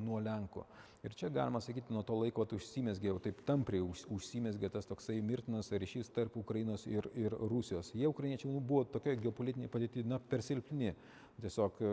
nuo 0.05 0.21
Lenkų. 0.21 0.67
Ir 1.05 1.15
čia 1.17 1.31
galima 1.33 1.61
sakyti, 1.61 1.93
nuo 1.93 2.03
to 2.05 2.13
laiko 2.19 2.45
užsimesgė, 2.57 3.15
taip 3.25 3.41
tampriai 3.47 3.81
už, 3.85 4.05
užsimesgė 4.13 4.69
tas 4.73 4.85
toksai 4.89 5.17
mirtinas 5.25 5.71
ryšys 5.71 6.13
tarp 6.13 6.37
Ukrainos 6.37 6.85
ir, 6.89 7.09
ir 7.17 7.33
Rusijos. 7.33 7.93
Jie, 7.95 8.05
ukrainiečiai, 8.09 8.51
nu, 8.53 8.61
buvo 8.61 8.83
tokia 8.85 9.17
geopolitinė 9.17 9.69
padėti, 9.71 10.05
na, 10.05 10.19
per 10.19 10.45
silpni 10.45 10.93
tiesiog 11.41 11.81
e, 11.81 11.91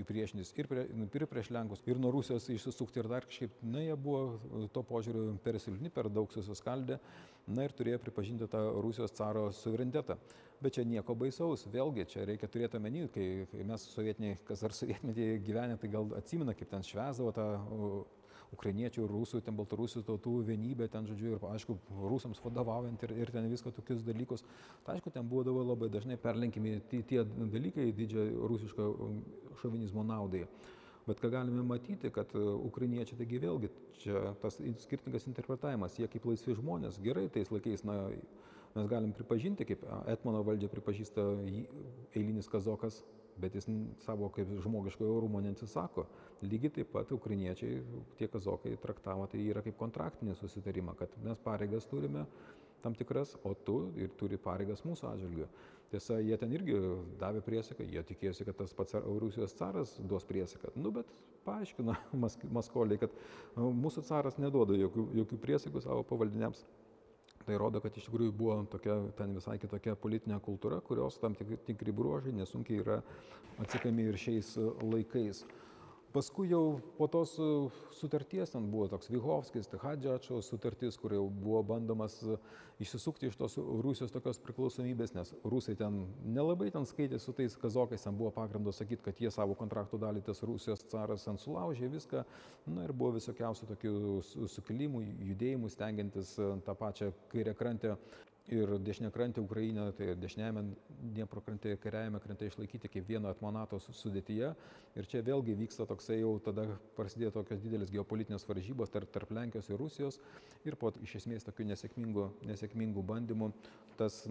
priešintis 0.00 0.52
ir, 0.56 0.68
prie, 0.70 0.86
nu, 0.96 1.06
ir 1.12 1.26
prieš 1.28 1.50
Lenkus, 1.52 1.82
ir 1.86 2.00
nuo 2.00 2.12
Rusijos 2.14 2.48
išsisukti 2.52 3.02
ir 3.02 3.08
dar 3.12 3.26
kažkaip, 3.28 3.58
na, 3.62 3.82
jie 3.84 3.96
buvo 4.00 4.22
e, 4.32 4.68
to 4.72 4.82
požiūriu 4.88 5.36
per 5.44 5.58
silpni, 5.60 5.92
per 5.92 6.08
daug 6.08 6.32
susiskaldę, 6.32 6.96
na 7.52 7.66
ir 7.66 7.74
turėjo 7.76 8.00
pripažinti 8.00 8.48
tą 8.50 8.64
Rusijos 8.80 9.12
caro 9.18 9.50
suverenitetą. 9.56 10.16
Bet 10.62 10.76
čia 10.78 10.86
nieko 10.86 11.16
baisaus, 11.18 11.66
vėlgi 11.68 12.06
čia 12.08 12.24
reikia 12.28 12.48
turėti 12.48 12.78
omeny, 12.78 13.04
kai, 13.12 13.28
mes 13.66 13.84
sovietiniai, 13.92 14.38
kas 14.46 14.62
ar 14.64 14.74
sovietmetį 14.78 15.28
gyvenę, 15.44 15.76
tai 15.82 15.90
gal 15.92 16.12
atsimena, 16.16 16.54
kaip 16.56 16.70
ten 16.70 16.86
švesdavo 16.86 17.32
tą 17.34 17.46
ukrainiečių, 18.52 19.06
rusų, 19.08 19.40
ten 19.44 19.56
baltarusių 19.56 20.02
tautų 20.06 20.34
vienybė, 20.48 20.88
ten, 20.92 21.06
žodžiu, 21.08 21.36
ir, 21.36 21.46
aišku, 21.52 21.76
rusams 22.10 22.42
vadovaujant 22.44 23.02
ir, 23.06 23.14
ir 23.24 23.32
ten 23.34 23.48
viską 23.50 23.72
tokius 23.76 24.04
dalykus. 24.06 24.44
Tai, 24.84 24.96
aišku, 24.96 25.12
ten 25.14 25.26
būdavo 25.28 25.64
labai 25.70 25.88
dažnai 25.92 26.18
perlenkimi 26.20 26.78
tie, 26.90 27.24
dalykai 27.24 27.90
didžiojo 27.96 28.52
rusiško 28.52 28.88
um, 28.92 29.18
šovinizmo 29.62 30.04
naudai. 30.06 30.44
Bet 31.08 31.18
ką 31.18 31.32
galime 31.32 31.64
matyti, 31.66 32.12
kad 32.14 32.30
uh, 32.38 32.52
ukrainiečiai, 32.68 33.18
taigi 33.18 33.40
vėlgi, 33.42 33.72
čia 34.04 34.36
tas 34.42 34.60
skirtingas 34.84 35.26
interpretavimas, 35.30 35.98
jie 35.98 36.06
kaip 36.12 36.28
laisvi 36.30 36.54
žmonės, 36.60 37.00
gerai 37.02 37.26
tais 37.32 37.50
laikais, 37.50 37.82
na, 37.88 38.04
mes 38.76 38.86
galim 38.88 39.10
pripažinti, 39.16 39.66
kaip 39.68 39.82
Etmano 40.12 40.44
valdžia 40.46 40.70
pripažįsta 40.72 41.24
eilinis 42.14 42.48
kazokas 42.52 43.02
bet 43.42 43.58
jis 43.58 43.68
savo 44.06 44.30
kaip 44.34 44.50
žmogiškojo 44.64 45.18
orumo 45.18 45.42
neatsisako. 45.42 46.06
Lygiai 46.46 46.72
taip 46.78 46.92
pat 46.94 47.12
ukrainiečiai, 47.14 47.82
tie 48.18 48.30
kazokai 48.30 48.76
traktavo 48.82 49.26
tai 49.30 49.42
yra 49.50 49.62
kaip 49.66 49.78
kontraktinį 49.80 50.36
susitarimą, 50.38 50.96
kad 50.98 51.14
mes 51.26 51.42
pareigas 51.44 51.88
turime 51.90 52.26
tam 52.82 52.94
tikras, 52.98 53.36
o 53.44 53.54
tu 53.54 53.76
ir 53.96 54.10
turi 54.18 54.38
pareigas 54.42 54.82
mūsų 54.86 55.06
atžvilgiu. 55.12 55.46
Tiesa, 55.92 56.16
jie 56.24 56.36
ten 56.40 56.52
irgi 56.56 56.78
davė 57.20 57.42
priesaiką, 57.44 57.84
jie 57.84 58.02
tikėjosi, 58.08 58.46
kad 58.48 58.56
tas 58.62 58.72
pats 58.74 58.96
Rusijos 59.22 59.54
caras 59.58 59.92
duos 60.00 60.24
priesaiką. 60.26 60.72
Nu, 60.80 60.90
bet 60.94 61.10
paaiškino 61.46 61.94
Maskoliai, 62.56 63.00
kad 63.02 63.14
mūsų 63.56 64.06
caras 64.08 64.38
neduoda 64.40 64.78
jokių, 64.78 65.10
jokių 65.20 65.40
priesaikų 65.42 65.84
savo 65.84 66.06
pavaldiniams. 66.08 66.64
Tai 67.46 67.58
rodo, 67.58 67.80
kad 67.82 67.96
iš 67.98 68.06
tikrųjų 68.06 68.32
buvo 68.38 68.56
tokia 68.70 68.94
ten 69.18 69.34
visai 69.34 69.56
kitokia 69.58 69.96
politinė 69.98 70.38
kultūra, 70.44 70.78
kurios 70.86 71.18
tam 71.18 71.34
tikri, 71.34 71.58
tikri 71.66 71.94
bruožai 71.94 72.34
nesunkiai 72.36 72.82
yra 72.84 73.00
atsikami 73.62 74.06
ir 74.10 74.18
šiais 74.20 74.54
laikais. 74.82 75.42
Paskui 76.12 76.50
jau 76.50 76.76
po 76.98 77.06
tos 77.08 77.38
e, 77.40 77.44
sutarties 77.96 78.50
ten 78.52 78.66
buvo 78.68 78.84
toks 78.92 79.08
Vyhovskis, 79.08 79.68
Tehadžiačio 79.72 80.42
sutartis, 80.44 80.98
kur 81.00 81.14
jau 81.16 81.22
buvo 81.32 81.62
bandomas 81.64 82.18
e, 82.26 82.36
išsisukti 82.84 83.30
iš 83.30 83.38
tos 83.40 83.56
Rusijos 83.56 84.12
tokios 84.12 84.40
priklausomybės, 84.44 85.14
nes 85.16 85.32
rusai 85.48 85.72
ten 85.80 86.02
nelabai 86.34 86.68
ten 86.74 86.84
skaitė 86.88 87.20
su 87.22 87.32
tais 87.36 87.56
kazokais, 87.56 88.04
ten 88.04 88.18
buvo 88.18 88.32
pagrindo 88.36 88.74
sakyti, 88.76 89.06
kad 89.06 89.22
jie 89.24 89.32
savo 89.32 89.56
kontrakto 89.56 90.00
dalį 90.02 90.24
tas 90.26 90.44
Rusijos 90.44 90.84
caras 90.92 91.24
ant 91.32 91.40
sulaužė 91.40 91.88
viską. 91.94 92.26
Na 92.76 92.84
ir 92.84 92.92
buvo 92.92 93.16
visokiausių 93.16 93.70
tokių 93.72 93.94
sukilimų, 94.52 95.06
judėjimų, 95.32 95.72
stengiantis 95.72 96.36
e, 96.36 96.50
tą 96.66 96.76
pačią 96.76 97.08
kairę 97.32 97.56
krantę 97.56 97.96
ir 98.50 98.72
dešiniakrantė 98.82 99.42
Ukraina, 99.42 99.86
tai 99.96 100.12
dešiniajame 100.18 100.64
Dniepro 101.02 101.42
krante, 101.44 101.74
kairiajame 101.82 102.20
krante 102.22 102.46
išlaikyti 102.46 102.90
kaip 102.90 103.06
vieno 103.08 103.30
atmonato 103.30 103.78
sudėtyje. 103.82 104.52
Ir 104.98 105.08
čia 105.10 105.22
vėlgi 105.26 105.54
vyksta 105.58 105.86
toksai 105.88 106.20
jau 106.20 106.34
tada 106.42 106.66
prasidėjo 106.96 107.32
tokios 107.38 107.62
didelės 107.62 107.92
geopolitinės 107.94 108.46
varžybos 108.48 108.92
tarp, 108.92 109.10
tarp 109.14 109.30
Lenkijos 109.34 109.70
ir 109.70 109.78
Rusijos. 109.80 110.18
Ir 110.66 110.76
po 110.76 110.92
iš 111.02 111.20
esmės 111.22 111.46
tokių 111.46 111.68
nesėkmingų, 111.70 112.28
nesėkmingų 112.50 113.06
bandymų 113.06 113.52
tas 113.98 114.24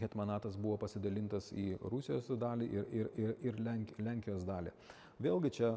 hetmanatas 0.00 0.58
buvo 0.58 0.78
pasidalintas 0.82 1.52
į 1.54 1.74
Rusijos 1.92 2.30
dalį 2.40 2.70
ir, 2.70 2.86
ir, 2.92 3.10
ir, 3.20 3.34
ir 3.50 3.58
Lenk, 3.62 3.94
Lenkijos 4.02 4.46
dalį. 4.48 4.74
Vėlgi 5.22 5.52
čia, 5.60 5.74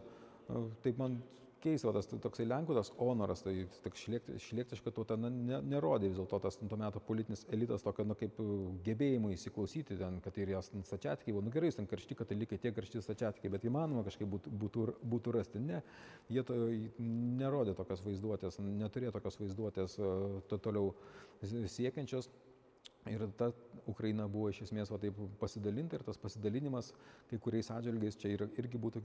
taip 0.84 0.98
man 0.98 1.20
keista, 1.68 1.92
tas 1.96 2.08
toksai 2.10 2.46
Lenkų 2.48 2.76
tas 2.78 2.90
honoras, 2.98 3.44
tai 3.46 3.54
tik 3.84 3.98
šlėktiška 4.00 4.94
tauta 4.96 5.18
na, 5.20 5.30
ne, 5.34 5.60
nerodė 5.74 6.10
vis 6.12 6.20
dėlto 6.20 6.40
tas 6.44 6.58
tuo 6.60 6.80
metu 6.80 7.02
politinis 7.04 7.46
elitas 7.54 7.86
tokio, 7.86 8.06
na, 8.08 8.18
kaip 8.20 8.40
uh, 8.44 8.50
gebėjimo 8.86 9.32
įsiklausyti 9.36 10.00
ten, 10.00 10.20
kad 10.26 10.40
ir 10.42 10.54
jos 10.56 10.72
stačiatikai, 10.88 11.36
nu 11.44 11.54
gerai, 11.54 11.72
ten 11.76 11.90
karšti 11.90 12.18
katalikai, 12.22 12.60
tie 12.64 12.74
karšti 12.76 13.04
stačiatikai, 13.06 13.52
bet 13.54 13.68
įmanoma 13.68 14.06
kažkaip 14.08 14.30
būtų, 14.34 14.56
būtų, 14.64 14.88
būtų 15.16 15.36
rasti. 15.38 15.62
Ne, 15.64 15.84
jie 16.34 16.44
to 16.48 16.58
nerodė 16.98 17.78
tokios 17.78 18.04
vaizduotės, 18.08 18.62
neturėjo 18.64 19.16
tokios 19.20 19.40
vaizduotės 19.44 19.98
uh, 20.02 20.42
to 20.50 20.62
toliau 20.64 20.94
siekiančios. 21.44 22.32
Ir 23.12 23.24
ta 23.40 23.52
Ukraina 23.88 24.28
buvo 24.28 24.50
iš 24.52 24.62
esmės 24.68 24.92
va, 24.92 25.00
taip 25.00 25.18
pasidalinta 25.40 25.96
ir 25.98 26.04
tas 26.04 26.20
pasidalinimas 26.20 26.92
kai 27.30 27.40
kuriais 27.44 27.70
atžvilgiais 27.72 28.20
čia 28.20 28.34
yra, 28.36 28.48
irgi 28.60 28.82
būtų 28.84 29.04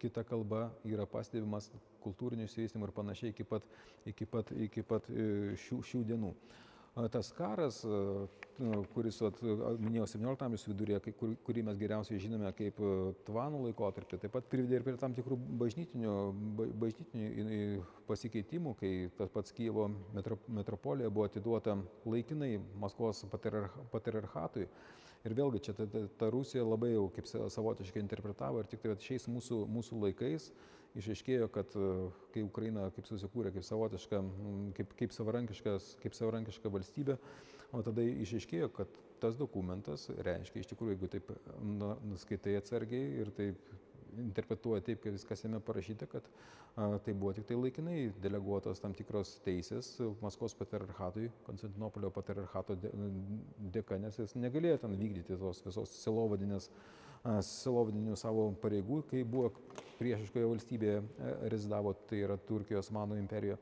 kita 0.00 0.24
kalba, 0.28 0.70
yra 0.88 1.06
pastebimas 1.06 1.68
kultūrinio 2.04 2.48
išsivystimo 2.48 2.88
ir 2.88 2.94
panašiai 2.96 3.34
iki 3.34 3.44
pat, 3.44 3.66
iki 4.08 4.26
pat, 4.26 4.52
iki 4.68 4.84
pat 4.88 5.08
e, 5.12 5.56
šių, 5.66 5.82
šių 5.90 6.04
dienų 6.12 6.32
tas 6.94 7.32
karas, 7.32 7.80
nu, 8.60 8.82
kuris, 8.92 9.16
at, 9.24 9.38
minėjau, 9.80 10.06
17 10.12 10.44
amžiaus 10.44 10.66
vidurėje, 10.68 11.14
kurį 11.46 11.64
mes 11.64 11.78
geriausiai 11.80 12.20
žinome 12.20 12.50
kaip 12.56 12.80
tvanų 13.26 13.62
laikotarpį, 13.66 14.18
taip 14.20 14.34
pat 14.34 14.50
privedė 14.52 14.76
ir 14.78 14.84
prie 14.84 14.94
tam 15.00 15.14
tikrų 15.16 15.38
bažnytinių, 15.62 16.16
bažnytinių 16.82 17.60
pasikeitimų, 18.10 18.74
kai 18.80 18.92
tas 19.16 19.32
pats 19.32 19.56
Kievo 19.56 19.88
metropolija 20.52 21.08
buvo 21.08 21.30
atiduota 21.30 21.78
laikinai 22.04 22.58
Maskvos 22.82 23.24
patriarchatui. 23.32 24.68
Ir 25.22 25.36
vėlgi 25.38 25.62
čia 25.64 25.72
ta, 25.78 25.86
ta, 25.86 26.02
ta 26.18 26.28
Rusija 26.34 26.64
labai 26.66 26.92
jau 26.92 27.06
kaip 27.14 27.28
savotiškai 27.30 28.02
interpretavo 28.02 28.60
ir 28.60 28.68
tik 28.68 28.82
tai 28.82 28.96
šiais 29.00 29.28
mūsų, 29.30 29.62
mūsų 29.70 30.00
laikais 30.02 30.50
išaiškėjo, 30.98 31.48
kad 31.52 31.76
e, 31.78 31.92
kai 32.34 32.44
Ukraina 32.46 32.88
kaip 32.96 33.08
susikūrė 33.08 33.54
kaip 33.54 33.66
savotiška, 33.66 34.20
kaip, 34.78 34.96
kaip, 34.98 35.16
kaip 36.02 36.18
savarankiška 36.18 36.74
valstybė, 36.74 37.16
o 37.72 37.80
tada 37.86 38.04
išaiškėjo, 38.04 38.68
kad 38.76 39.00
tas 39.22 39.38
dokumentas 39.38 40.08
reiškia 40.26 40.60
iš 40.60 40.72
tikrųjų, 40.72 40.96
jeigu 40.96 41.08
taip 41.12 41.30
nuskaitai 42.10 42.56
atsargiai 42.58 43.22
ir 43.22 43.30
taip 43.36 43.72
interpretuoja 44.18 44.82
taip, 44.84 45.00
kad 45.02 45.14
viskas 45.14 45.44
jame 45.44 45.60
parašyta, 45.64 46.06
kad 46.10 46.26
a, 46.76 46.98
tai 47.04 47.14
buvo 47.14 47.32
tik 47.36 47.46
tai 47.48 47.56
laikinai 47.56 47.98
deleguotos 48.22 48.80
tam 48.82 48.94
tikros 48.96 49.36
teisės 49.46 49.94
Maskvos 50.22 50.54
patriarchatui, 50.58 51.30
Konstantinopolio 51.46 52.12
patriarchato 52.14 52.76
dėka, 53.72 53.98
nes 54.02 54.18
jis 54.20 54.36
negalėjo 54.40 54.82
ten 54.84 54.98
vykdyti 55.00 55.38
tos 55.40 55.62
visos 55.66 55.96
silovadinių 56.02 56.60
savo 58.18 58.50
pareigų, 58.62 59.02
kai 59.10 59.24
buvo 59.24 59.52
priešiškoje 60.02 60.50
valstybėje 60.50 61.00
rezidavo, 61.54 61.94
tai 62.10 62.24
yra 62.26 62.36
Turkijos 62.50 62.90
Mano 62.94 63.16
imperijoje. 63.20 63.60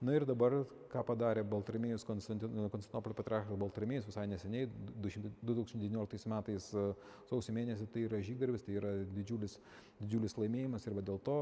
Na 0.00 0.14
ir 0.16 0.24
dabar, 0.24 0.54
ką 0.88 1.02
padarė 1.04 1.42
Baltramėjus, 1.44 2.06
Konstantinopolio 2.08 3.16
patriarchas 3.18 3.58
Baltramėjus 3.60 4.06
visai 4.08 4.22
neseniai, 4.30 4.68
2019 5.04 6.30
metais 6.32 6.68
e, 6.72 6.84
sausio 7.28 7.52
mėnesį, 7.52 7.84
tai 7.92 8.06
yra 8.06 8.20
žygdarbis, 8.24 8.64
tai 8.64 8.78
yra 8.78 8.94
didžiulis, 9.12 9.58
didžiulis 10.00 10.38
laimėjimas 10.40 10.88
ir 10.88 10.96
dėl 11.04 11.20
to, 11.26 11.36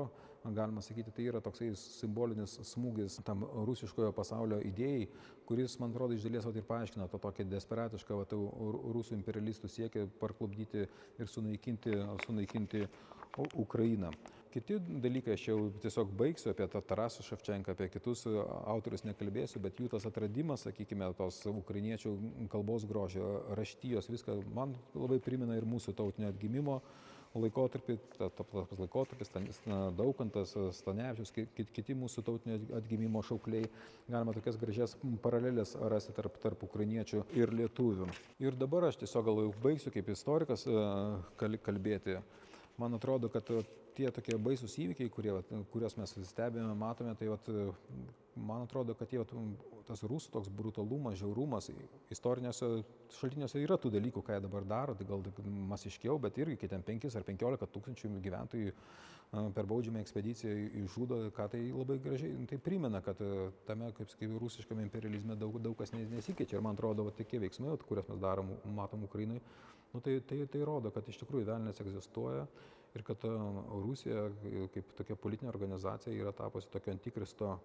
galima 0.57 0.83
sakyti, 0.83 1.15
tai 1.15 1.29
yra 1.31 1.43
toksai 1.45 1.69
simbolinis 1.79 2.57
smūgis 2.73 3.21
tam 3.29 3.45
rusiškojo 3.69 4.11
pasaulio 4.17 4.59
idėjai, 4.73 5.07
kuris, 5.47 5.77
man 5.79 5.95
atrodo, 5.95 6.19
iš 6.19 6.27
dalies 6.27 6.51
ir 6.51 6.67
paaiškina 6.67 7.07
tą 7.13 7.21
tokią 7.29 7.47
desperatišką 7.53 8.19
va, 8.19 8.27
rusų 8.97 9.15
imperialistų 9.21 9.71
siekį 9.71 10.09
parklubdyti 10.19 10.89
ir 11.23 11.31
sunaikinti, 11.31 11.95
sunaikinti 12.27 12.83
Ukrainą. 13.55 14.11
Kiti 14.49 14.79
dalykai, 15.03 15.35
aš 15.37 15.43
jau 15.51 15.57
tiesiog 15.83 16.13
baigsiu 16.17 16.55
apie 16.55 16.65
tą 16.73 16.81
Tarasą 16.81 17.25
Ševčenką, 17.27 17.75
apie 17.75 17.91
kitus 17.93 18.23
autorius 18.29 19.05
nekalbėsiu, 19.05 19.61
bet 19.61 19.77
jų 19.77 19.91
tas 19.93 20.07
atradimas, 20.09 20.65
sakykime, 20.65 21.11
tos 21.19 21.43
ukrainiečių 21.51 22.15
kalbos 22.53 22.87
grožio, 22.89 23.29
raštyjos, 23.59 24.09
viską 24.09 24.39
man 24.57 24.73
labai 24.95 25.21
primena 25.21 25.59
ir 25.59 25.69
mūsų 25.69 25.93
tautinio 25.99 26.33
atgimimo 26.33 26.79
laikotarpį, 27.37 27.99
tas 28.17 28.81
laikotarpis, 28.81 29.31
Daukantas, 29.99 30.55
Stanevičius, 30.79 31.35
kiti 31.77 31.97
mūsų 31.99 32.25
tautinio 32.25 32.57
atgimimo 32.79 33.21
šaukliai, 33.23 33.69
galima 34.09 34.33
tokias 34.33 34.57
gražias 34.61 34.97
paralelės 35.23 35.75
rasti 35.93 36.17
tarp, 36.17 36.41
tarp 36.41 36.65
ukrainiečių 36.65 37.27
ir 37.37 37.53
lietuvių. 37.53 38.09
Ir 38.41 38.57
dabar 38.57 38.89
aš 38.89 39.03
tiesiog 39.05 39.29
gal 39.29 39.53
baigsiu 39.61 39.93
kaip 39.93 40.09
istorikas 40.15 40.65
kalbėti. 41.37 42.17
Man 42.79 42.95
atrodo, 42.95 43.29
kad 43.29 43.49
tie 43.99 44.13
tokie 44.15 44.37
baisūs 44.41 44.77
įvykiai, 44.85 45.11
kurie, 45.13 45.33
vat, 45.35 45.51
kuriuos 45.73 45.99
mes 45.99 46.15
stebime, 46.31 46.71
matome, 46.79 47.15
tai 47.19 47.31
vat, 47.33 47.51
man 48.39 48.65
atrodo, 48.65 48.95
kad 48.99 49.11
tie, 49.11 49.21
vat, 49.23 49.35
tas 49.89 50.05
rusų 50.07 50.33
toks 50.37 50.51
brutalumas, 50.55 51.19
žiaurumas, 51.21 51.71
istorinėse 52.15 52.71
šaltiniuose 53.19 53.63
yra 53.65 53.79
tų 53.81 53.93
dalykų, 53.97 54.23
ką 54.25 54.37
jie 54.37 54.45
dabar 54.45 54.67
daro, 54.69 54.97
tai 54.99 55.09
gal 55.09 55.25
masiškiau, 55.73 56.19
bet 56.23 56.39
irgi, 56.39 56.59
kai 56.63 56.73
ten 56.75 56.85
5 56.87 57.09
ar 57.19 57.27
15 57.29 57.71
tūkstančių 57.75 58.13
gyventojų 58.25 58.75
per 59.29 59.67
baudžiamą 59.69 60.01
ekspediciją 60.01 60.55
išžudo, 60.85 61.19
ką 61.37 61.49
tai 61.53 61.61
labai 61.69 61.99
gražiai, 62.01 62.33
nu, 62.33 62.47
tai 62.49 62.57
primena, 62.65 63.03
kad 63.05 63.19
tame, 63.69 63.91
kaip 63.97 64.09
sakyti, 64.09 64.39
rusiškame 64.41 64.87
imperializme 64.87 65.37
daug, 65.37 65.59
daug 65.61 65.77
kas 65.77 65.93
nesikeičia. 65.93 66.57
Ir 66.57 66.65
man 66.65 66.79
atrodo, 66.79 67.05
va, 67.05 67.13
tokie 67.17 67.41
veiksmai, 67.43 67.75
kuriuos 67.85 68.09
mes 68.09 68.23
darom, 68.23 68.55
matom 68.79 69.05
Ukrainai, 69.05 69.43
nu, 69.93 70.01
tai, 70.01 70.17
tai, 70.25 70.41
tai 70.49 70.65
rodo, 70.65 70.93
kad 70.95 71.09
iš 71.13 71.21
tikrųjų 71.21 71.49
velnės 71.51 71.85
egzistuoja 71.85 72.47
ir 72.97 73.05
kad 73.07 73.25
Rusija 73.25 74.29
kaip 74.75 74.95
tokia 74.99 75.17
politinė 75.17 75.53
organizacija 75.53 76.15
yra 76.15 76.33
tapusi 76.33 76.71
tokio 76.73 76.95
antikristo 76.95 77.59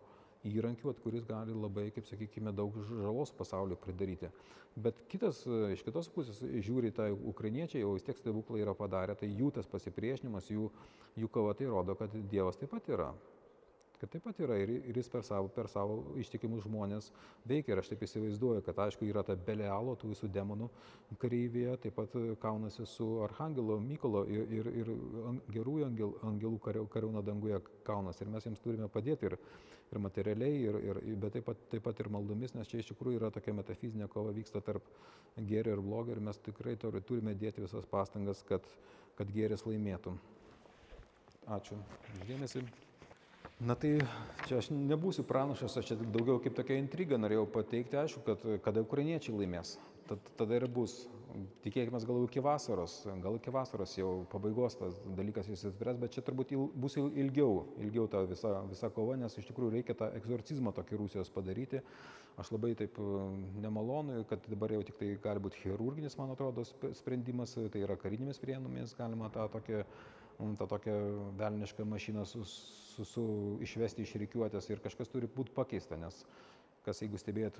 įrankiu, 0.43 0.91
kuris 1.03 1.23
gali 1.27 1.55
labai, 1.55 1.87
kaip 1.95 2.07
sakykime, 2.09 2.51
daug 2.55 2.75
žalos 2.89 3.31
pasaulio 3.37 3.77
pridaryti. 3.79 4.29
Bet 4.75 4.97
kitas, 5.11 5.43
iš 5.71 5.83
kitos 5.85 6.09
pusės, 6.11 6.41
žiūri 6.65 6.91
tą 6.95 7.11
ukrainiečiai, 7.31 7.83
jau 7.83 7.93
vis 7.95 8.03
tiek 8.03 8.17
stebuklai 8.19 8.63
yra 8.63 8.73
padarę, 8.75 9.15
tai 9.15 9.29
jų 9.29 9.51
tas 9.55 9.69
pasipriešinimas, 9.69 10.49
jų, 10.51 10.67
jų 11.21 11.29
kova 11.31 11.53
tai 11.55 11.69
rodo, 11.69 11.95
kad 11.99 12.15
Dievas 12.31 12.59
taip 12.59 12.73
pat 12.73 12.89
yra 12.91 13.11
kad 14.03 14.11
taip 14.11 14.25
pat 14.27 14.39
yra 14.43 14.57
ir, 14.59 14.71
ir 14.91 14.97
jis 14.99 15.07
per 15.07 15.23
savo, 15.23 15.47
per 15.55 15.69
savo 15.71 15.93
ištikimus 16.19 16.65
žmonės 16.65 17.05
veikia. 17.47 17.71
Ir 17.71 17.79
aš 17.79 17.93
taip 17.93 18.01
įsivaizduoju, 18.03 18.63
kad 18.65 18.81
aišku 18.83 19.07
yra 19.07 19.23
ta 19.23 19.37
Belealo, 19.39 19.93
tų 19.95 20.09
visų 20.11 20.27
demonų 20.35 20.67
kareivėje, 21.21 21.77
taip 21.85 21.95
pat 22.01 22.17
kaunasi 22.43 22.83
su 22.89 23.07
Arhangelo 23.23 23.77
Mykolo 23.79 24.25
ir, 24.27 24.51
ir, 24.59 24.69
ir 24.81 24.91
gerųjų 25.55 25.87
angel, 25.87 26.11
angelų 26.33 26.59
kariauna 26.67 27.23
danguje 27.23 27.61
kaunas. 27.87 28.19
Ir 28.19 28.33
mes 28.33 28.43
jiems 28.49 28.59
turime 28.65 28.91
padėti 28.91 29.29
ir, 29.31 29.37
ir 29.93 30.03
materialiai, 30.03 30.59
ir, 30.67 30.81
ir, 30.91 31.01
bet 31.23 31.37
taip 31.37 31.47
pat, 31.53 31.63
taip 31.71 31.87
pat 31.87 32.03
ir 32.03 32.11
maldomis, 32.11 32.57
nes 32.59 32.67
čia 32.67 32.83
iš 32.83 32.91
tikrųjų 32.91 33.21
yra 33.21 33.31
tokia 33.31 33.55
metafizinė 33.55 34.11
kova 34.11 34.35
vyksta 34.35 34.59
tarp 34.67 34.91
gėrio 35.39 35.77
ir 35.77 35.85
blogio 35.85 36.17
ir 36.17 36.25
mes 36.27 36.43
tikrai 36.43 36.75
turime 36.83 37.39
dėti 37.39 37.63
visas 37.63 37.87
pastangas, 37.87 38.43
kad, 38.51 38.67
kad 39.15 39.31
gėris 39.31 39.63
laimėtų. 39.69 40.17
Ačiū. 41.55 41.79
Uždėmesi. 42.19 42.67
Na 43.63 43.75
tai 43.79 43.93
čia 44.43 44.57
aš 44.59 44.67
nebūsiu 44.75 45.23
pranašas, 45.23 45.77
aš 45.79 45.93
čia 45.93 45.95
daugiau 46.01 46.41
kaip 46.43 46.55
tokia 46.57 46.75
intriga 46.81 47.15
norėjau 47.15 47.45
pateikti, 47.53 47.95
aišku, 47.95 48.23
kad 48.25 48.41
kada 48.65 48.81
ukrainiečiai 48.83 49.37
laimės, 49.37 49.77
tad, 50.09 50.23
tada 50.39 50.57
ir 50.57 50.65
bus. 50.67 51.05
Tikėkime 51.63 51.97
gal 52.05 52.19
iki 52.27 52.41
vasaros, 52.43 52.99
gal 53.23 53.39
iki 53.39 53.53
vasaros 53.55 53.95
jau 53.97 54.09
pabaigos 54.29 54.75
tas 54.77 54.99
dalykas 55.17 55.47
įsispręs, 55.49 55.97
bet 56.01 56.13
čia 56.13 56.21
turbūt 56.27 56.51
il, 56.53 56.67
bus 56.77 56.97
ilgiau, 56.99 57.63
ilgiau 57.81 58.05
ta 58.11 58.21
visa, 58.29 58.51
visa 58.69 58.89
kova, 58.93 59.15
nes 59.17 59.39
iš 59.39 59.47
tikrųjų 59.47 59.77
reikia 59.77 59.95
tą 59.97 60.11
egzorcizmą 60.19 60.75
tokį 60.75 60.99
Rusijos 60.99 61.31
padaryti. 61.33 61.81
Aš 62.37 62.51
labai 62.53 62.73
taip 62.77 62.99
nemalonu, 63.63 64.19
kad 64.29 64.45
dabar 64.51 64.75
jau 64.75 64.83
tik 64.85 64.99
tai 64.99 65.13
gali 65.23 65.41
būti 65.41 65.63
chirurginis, 65.63 66.19
man 66.19 66.35
atrodo, 66.35 66.67
sprendimas, 66.99 67.55
tai 67.55 67.85
yra 67.87 67.97
karinėmis 68.01 68.43
priemonėmis 68.43 68.97
galima 68.99 69.31
tą 69.33 69.47
tokią 69.55 69.85
tą 70.57 70.67
tokią 70.67 70.93
velnišką 71.37 71.85
mašiną 71.85 72.25
su, 72.25 72.43
su, 72.93 73.05
su, 73.09 73.25
išvesti 73.65 74.05
iš 74.05 74.15
reikiuotės 74.21 74.69
ir 74.69 74.81
kažkas 74.83 75.11
turi 75.11 75.29
būti 75.29 75.55
pakeista, 75.55 75.97
nes 75.99 76.23
kas 76.85 77.01
jeigu 77.01 77.19
stebėt 77.21 77.59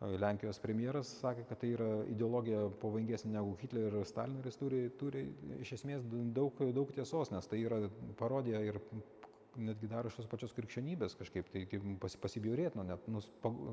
Lenkijos 0.00 0.56
premjeras 0.62 1.10
sakė, 1.20 1.42
kad 1.48 1.58
tai 1.60 1.74
yra 1.74 1.88
ideologija 2.08 2.62
pavojingesnė 2.80 3.34
negu 3.34 3.52
Hitleris 3.60 3.98
ir 3.98 4.08
Stalinas 4.08 4.56
turi, 4.56 4.86
turi 5.00 5.26
iš 5.60 5.74
esmės 5.76 6.06
daug, 6.36 6.56
daug 6.72 6.92
tiesos, 6.96 7.28
nes 7.34 7.50
tai 7.50 7.60
yra 7.66 7.82
parodija 8.16 8.62
ir 8.64 8.78
netgi 9.56 9.88
dar 9.90 10.06
iš 10.06 10.16
tos 10.18 10.28
pačios 10.30 10.52
krikščionybės 10.54 11.16
kažkaip 11.18 11.48
tai 11.52 11.64
pas, 12.02 12.14
pasibjaurėt, 12.22 12.76
nu, 12.78 12.84
net, 12.86 13.06
nu, 13.10 13.22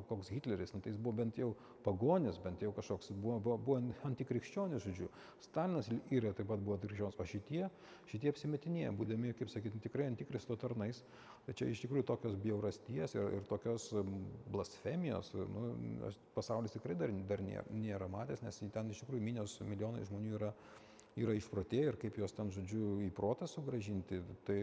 koks 0.10 0.32
Hitleris, 0.34 0.74
nu, 0.74 0.82
tai 0.84 0.92
jis 0.94 1.00
buvo 1.02 1.18
bent 1.20 1.38
jau 1.40 1.52
pagonis, 1.86 2.40
bent 2.42 2.64
jau 2.64 2.72
kažkoks, 2.76 3.12
buvo, 3.14 3.38
buvo, 3.44 3.58
buvo 3.68 4.00
antikrikščionis, 4.10 4.86
žodžiu. 4.88 5.10
Stalinas 5.46 5.90
ir 5.92 6.30
taip 6.38 6.50
pat 6.50 6.64
buvo 6.64 6.80
krikščionis, 6.82 7.20
o 7.20 7.28
šitie, 7.30 7.68
šitie 8.12 8.34
apsimetinėje, 8.34 8.96
būdami, 8.98 9.36
kaip 9.38 9.52
sakyti, 9.54 9.84
tikrai 9.86 10.10
antikristo 10.12 10.58
tarnais, 10.60 11.04
tai 11.46 11.56
čia 11.58 11.70
iš 11.72 11.84
tikrųjų 11.86 12.08
tokios 12.10 12.40
bjaurasties 12.42 13.16
ir, 13.18 13.30
ir 13.38 13.48
tokios 13.52 13.92
blasfemijos, 14.54 15.34
nu, 15.38 16.12
pasaulis 16.38 16.76
tikrai 16.76 16.98
dar, 17.00 17.14
dar 17.30 17.46
nėra, 17.46 17.68
nėra 17.72 18.10
matęs, 18.12 18.44
nes 18.46 18.64
ten 18.74 18.92
iš 18.92 19.06
tikrųjų 19.06 19.30
minios 19.30 19.60
milijonai 19.64 20.06
žmonių 20.10 20.36
yra 20.40 20.52
yra 21.18 21.36
išprotėję 21.38 21.92
ir 21.92 22.00
kaip 22.02 22.18
juos 22.22 22.36
ten, 22.38 22.52
žodžiu, 22.54 22.98
į 23.06 23.12
protą 23.16 23.48
sugražinti. 23.50 24.22
Tai, 24.48 24.58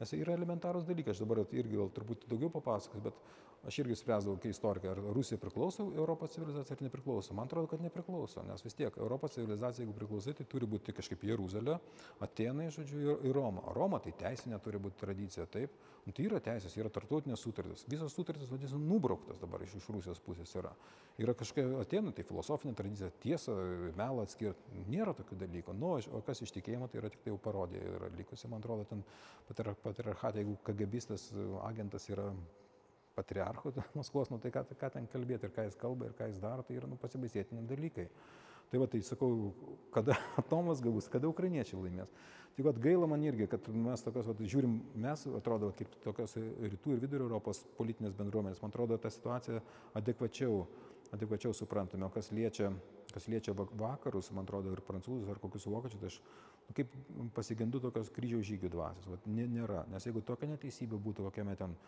nes 0.00 0.14
yra 0.18 0.36
elementarūs 0.38 0.86
dalykai, 0.88 1.14
aš 1.14 1.22
dabar 1.24 1.42
irgi 1.46 1.78
gal 1.78 1.92
truputį 1.94 2.30
daugiau 2.32 2.52
papasakosiu, 2.54 3.04
bet 3.08 3.20
aš 3.66 3.78
irgi 3.82 3.96
spręsdavau, 3.98 4.38
kai 4.40 4.52
istorikai, 4.52 4.90
ar 4.92 5.00
Rusija 5.14 5.38
priklauso 5.40 5.88
Europos 5.96 6.32
civilizacijai 6.34 6.76
ar 6.78 6.82
nepriklauso. 6.86 7.34
Man 7.34 7.48
atrodo, 7.48 7.66
kad 7.72 7.82
nepriklauso, 7.82 8.42
nes 8.46 8.64
vis 8.64 8.76
tiek 8.78 8.96
Europos 8.96 9.34
civilizacija, 9.34 9.84
jeigu 9.84 9.96
priklausai, 9.96 10.34
tai 10.38 10.46
turi 10.48 10.68
būti 10.70 10.94
kažkaip 10.94 11.24
Jeruzalė, 11.28 11.78
Atenai, 12.24 12.68
žodžiu, 12.74 13.00
ir, 13.02 13.24
ir 13.28 13.34
Roma. 13.34 13.64
Roma 13.74 13.98
tai 14.04 14.14
teisinė 14.18 14.60
turi 14.62 14.80
būti 14.82 15.00
tradicija, 15.00 15.46
taip. 15.50 15.74
Nu, 16.06 16.14
tai 16.16 16.24
yra 16.28 16.38
teisės, 16.40 16.76
yra 16.78 16.88
tartautinės 16.92 17.42
sutartys. 17.44 17.84
Visos 17.90 18.14
sutartys, 18.16 18.48
vadinasi, 18.48 18.78
nubrauktas 18.80 19.40
dabar 19.42 19.64
iš, 19.66 19.74
iš 19.80 19.88
Rusijos 19.92 20.22
pusės 20.24 20.54
yra. 20.56 20.70
Yra 21.20 21.34
kažkokia 21.36 21.82
Atenai, 21.82 22.14
tai 22.16 22.24
filosofinė 22.24 22.72
tradicija, 22.78 23.10
tiesa, 23.20 23.52
melą 23.98 24.24
atskirti. 24.24 24.86
Nėra 24.88 25.12
tokių 25.18 25.40
dalykų. 25.42 25.74
Nu, 25.76 25.96
o 25.98 26.22
kas 26.24 26.40
iš 26.46 26.54
tikėjimo, 26.54 26.88
tai 26.88 27.02
yra 27.02 27.10
tik 27.12 27.24
tai 27.24 27.34
jau 27.34 27.40
parodija. 27.42 27.82
Yra 27.98 28.08
likusi, 28.14 28.48
man 28.48 28.62
atrodo, 28.62 28.86
ten 28.88 29.02
patriarchatė, 29.50 30.44
jeigu 30.44 30.56
KGBistas 30.64 31.28
agentas 31.66 32.08
yra 32.08 32.30
patriarchu 33.18 33.74
Maskvos, 33.98 34.30
nu 34.32 34.40
tai 34.42 34.54
ką, 34.54 34.64
ką 34.78 34.92
ten 34.94 35.08
kalbėti 35.10 35.48
ir 35.48 35.54
ką 35.54 35.66
jis 35.68 35.78
kalba 35.80 36.08
ir 36.08 36.16
ką 36.18 36.30
jis 36.30 36.42
daro, 36.42 36.66
tai 36.66 36.78
yra 36.78 36.90
nu, 36.90 36.98
pasibaisėtini 37.02 37.66
dalykai. 37.68 38.08
Tai 38.68 38.82
va, 38.82 38.88
tai 38.90 39.00
sakau, 39.04 39.54
kada 39.94 40.16
atomas 40.40 40.82
gavus, 40.84 41.08
kada 41.12 41.30
ukrainiečiai 41.30 41.80
laimės. 41.80 42.12
Tai 42.56 42.66
va, 42.66 42.74
gaila 42.74 43.06
man 43.06 43.22
irgi, 43.24 43.46
kad 43.48 43.68
mes 43.72 44.02
tokios, 44.04 44.28
va, 44.28 44.34
žiūrim, 44.52 44.76
mes 44.98 45.24
atrodo, 45.38 45.70
kaip 45.78 45.92
tokios 46.04 46.36
rytų 46.36 46.96
ir 46.96 47.02
vidurio 47.04 47.28
Europos 47.28 47.62
politinės 47.78 48.16
bendruomenės, 48.18 48.60
man 48.64 48.74
atrodo, 48.74 48.98
ta 49.00 49.12
situacija 49.14 49.62
adekvačiau, 49.98 50.64
adekvačiau 51.14 51.54
suprantame, 51.56 52.04
o 52.04 52.12
kas 52.12 52.32
liečia, 52.34 52.72
kas 53.14 53.28
liečia 53.30 53.54
vakarus, 53.56 54.32
man 54.36 54.44
atrodo, 54.44 54.74
ir 54.74 54.84
prancūzus 54.84 55.30
ar 55.32 55.40
kokius 55.40 55.68
vokiečius, 55.70 56.02
tai 56.02 56.10
aš 56.10 56.18
nu, 56.66 56.74
kaip 56.76 56.98
pasigendu 57.38 57.80
tokios 57.80 58.10
kryžiaus 58.12 58.50
žygių 58.50 58.72
dvasios. 58.74 59.08
Va, 59.08 59.20
nėra, 59.38 59.86
nes 59.92 60.04
jeigu 60.10 60.20
tokia 60.26 60.50
neteisybė 60.50 61.00
būtų 61.06 61.30
kokiame 61.30 61.56
ten 61.62 61.78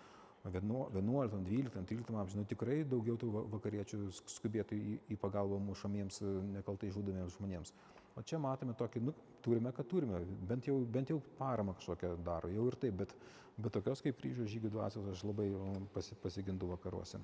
11, 0.45 0.93
12, 0.95 1.84
13 1.84 2.16
amžiuje 2.16 2.41
nu, 2.41 2.47
tikrai 2.49 2.78
daugiau 2.88 3.18
tų 3.20 3.28
vakariečių 3.53 3.99
skubėtų 4.36 4.76
į, 4.76 4.95
į 5.12 5.18
pagalbą 5.20 5.59
mušamiems, 5.66 6.22
nekaltai 6.55 6.88
žudomiems 6.95 7.36
žmonėms. 7.36 7.74
O 8.16 8.24
čia 8.26 8.41
matome 8.41 8.72
tokį, 8.76 9.03
nu, 9.05 9.14
turime, 9.45 9.72
kad 9.76 9.88
turime, 9.91 10.22
bent 10.49 10.66
jau, 10.66 10.78
bent 10.97 11.12
jau 11.12 11.20
paramą 11.38 11.76
kažkokią 11.76 12.14
daro, 12.24 12.49
jau 12.53 12.66
ir 12.70 12.78
taip, 12.80 12.97
bet, 13.03 13.14
bet 13.61 13.76
tokios 13.76 14.03
kaip 14.05 14.18
kryžiaus 14.22 14.51
žygių 14.51 14.72
dvasios 14.72 15.12
aš 15.12 15.22
labai 15.28 15.51
pasi, 15.95 16.16
pasigendu 16.24 16.72
vakaruose. 16.72 17.20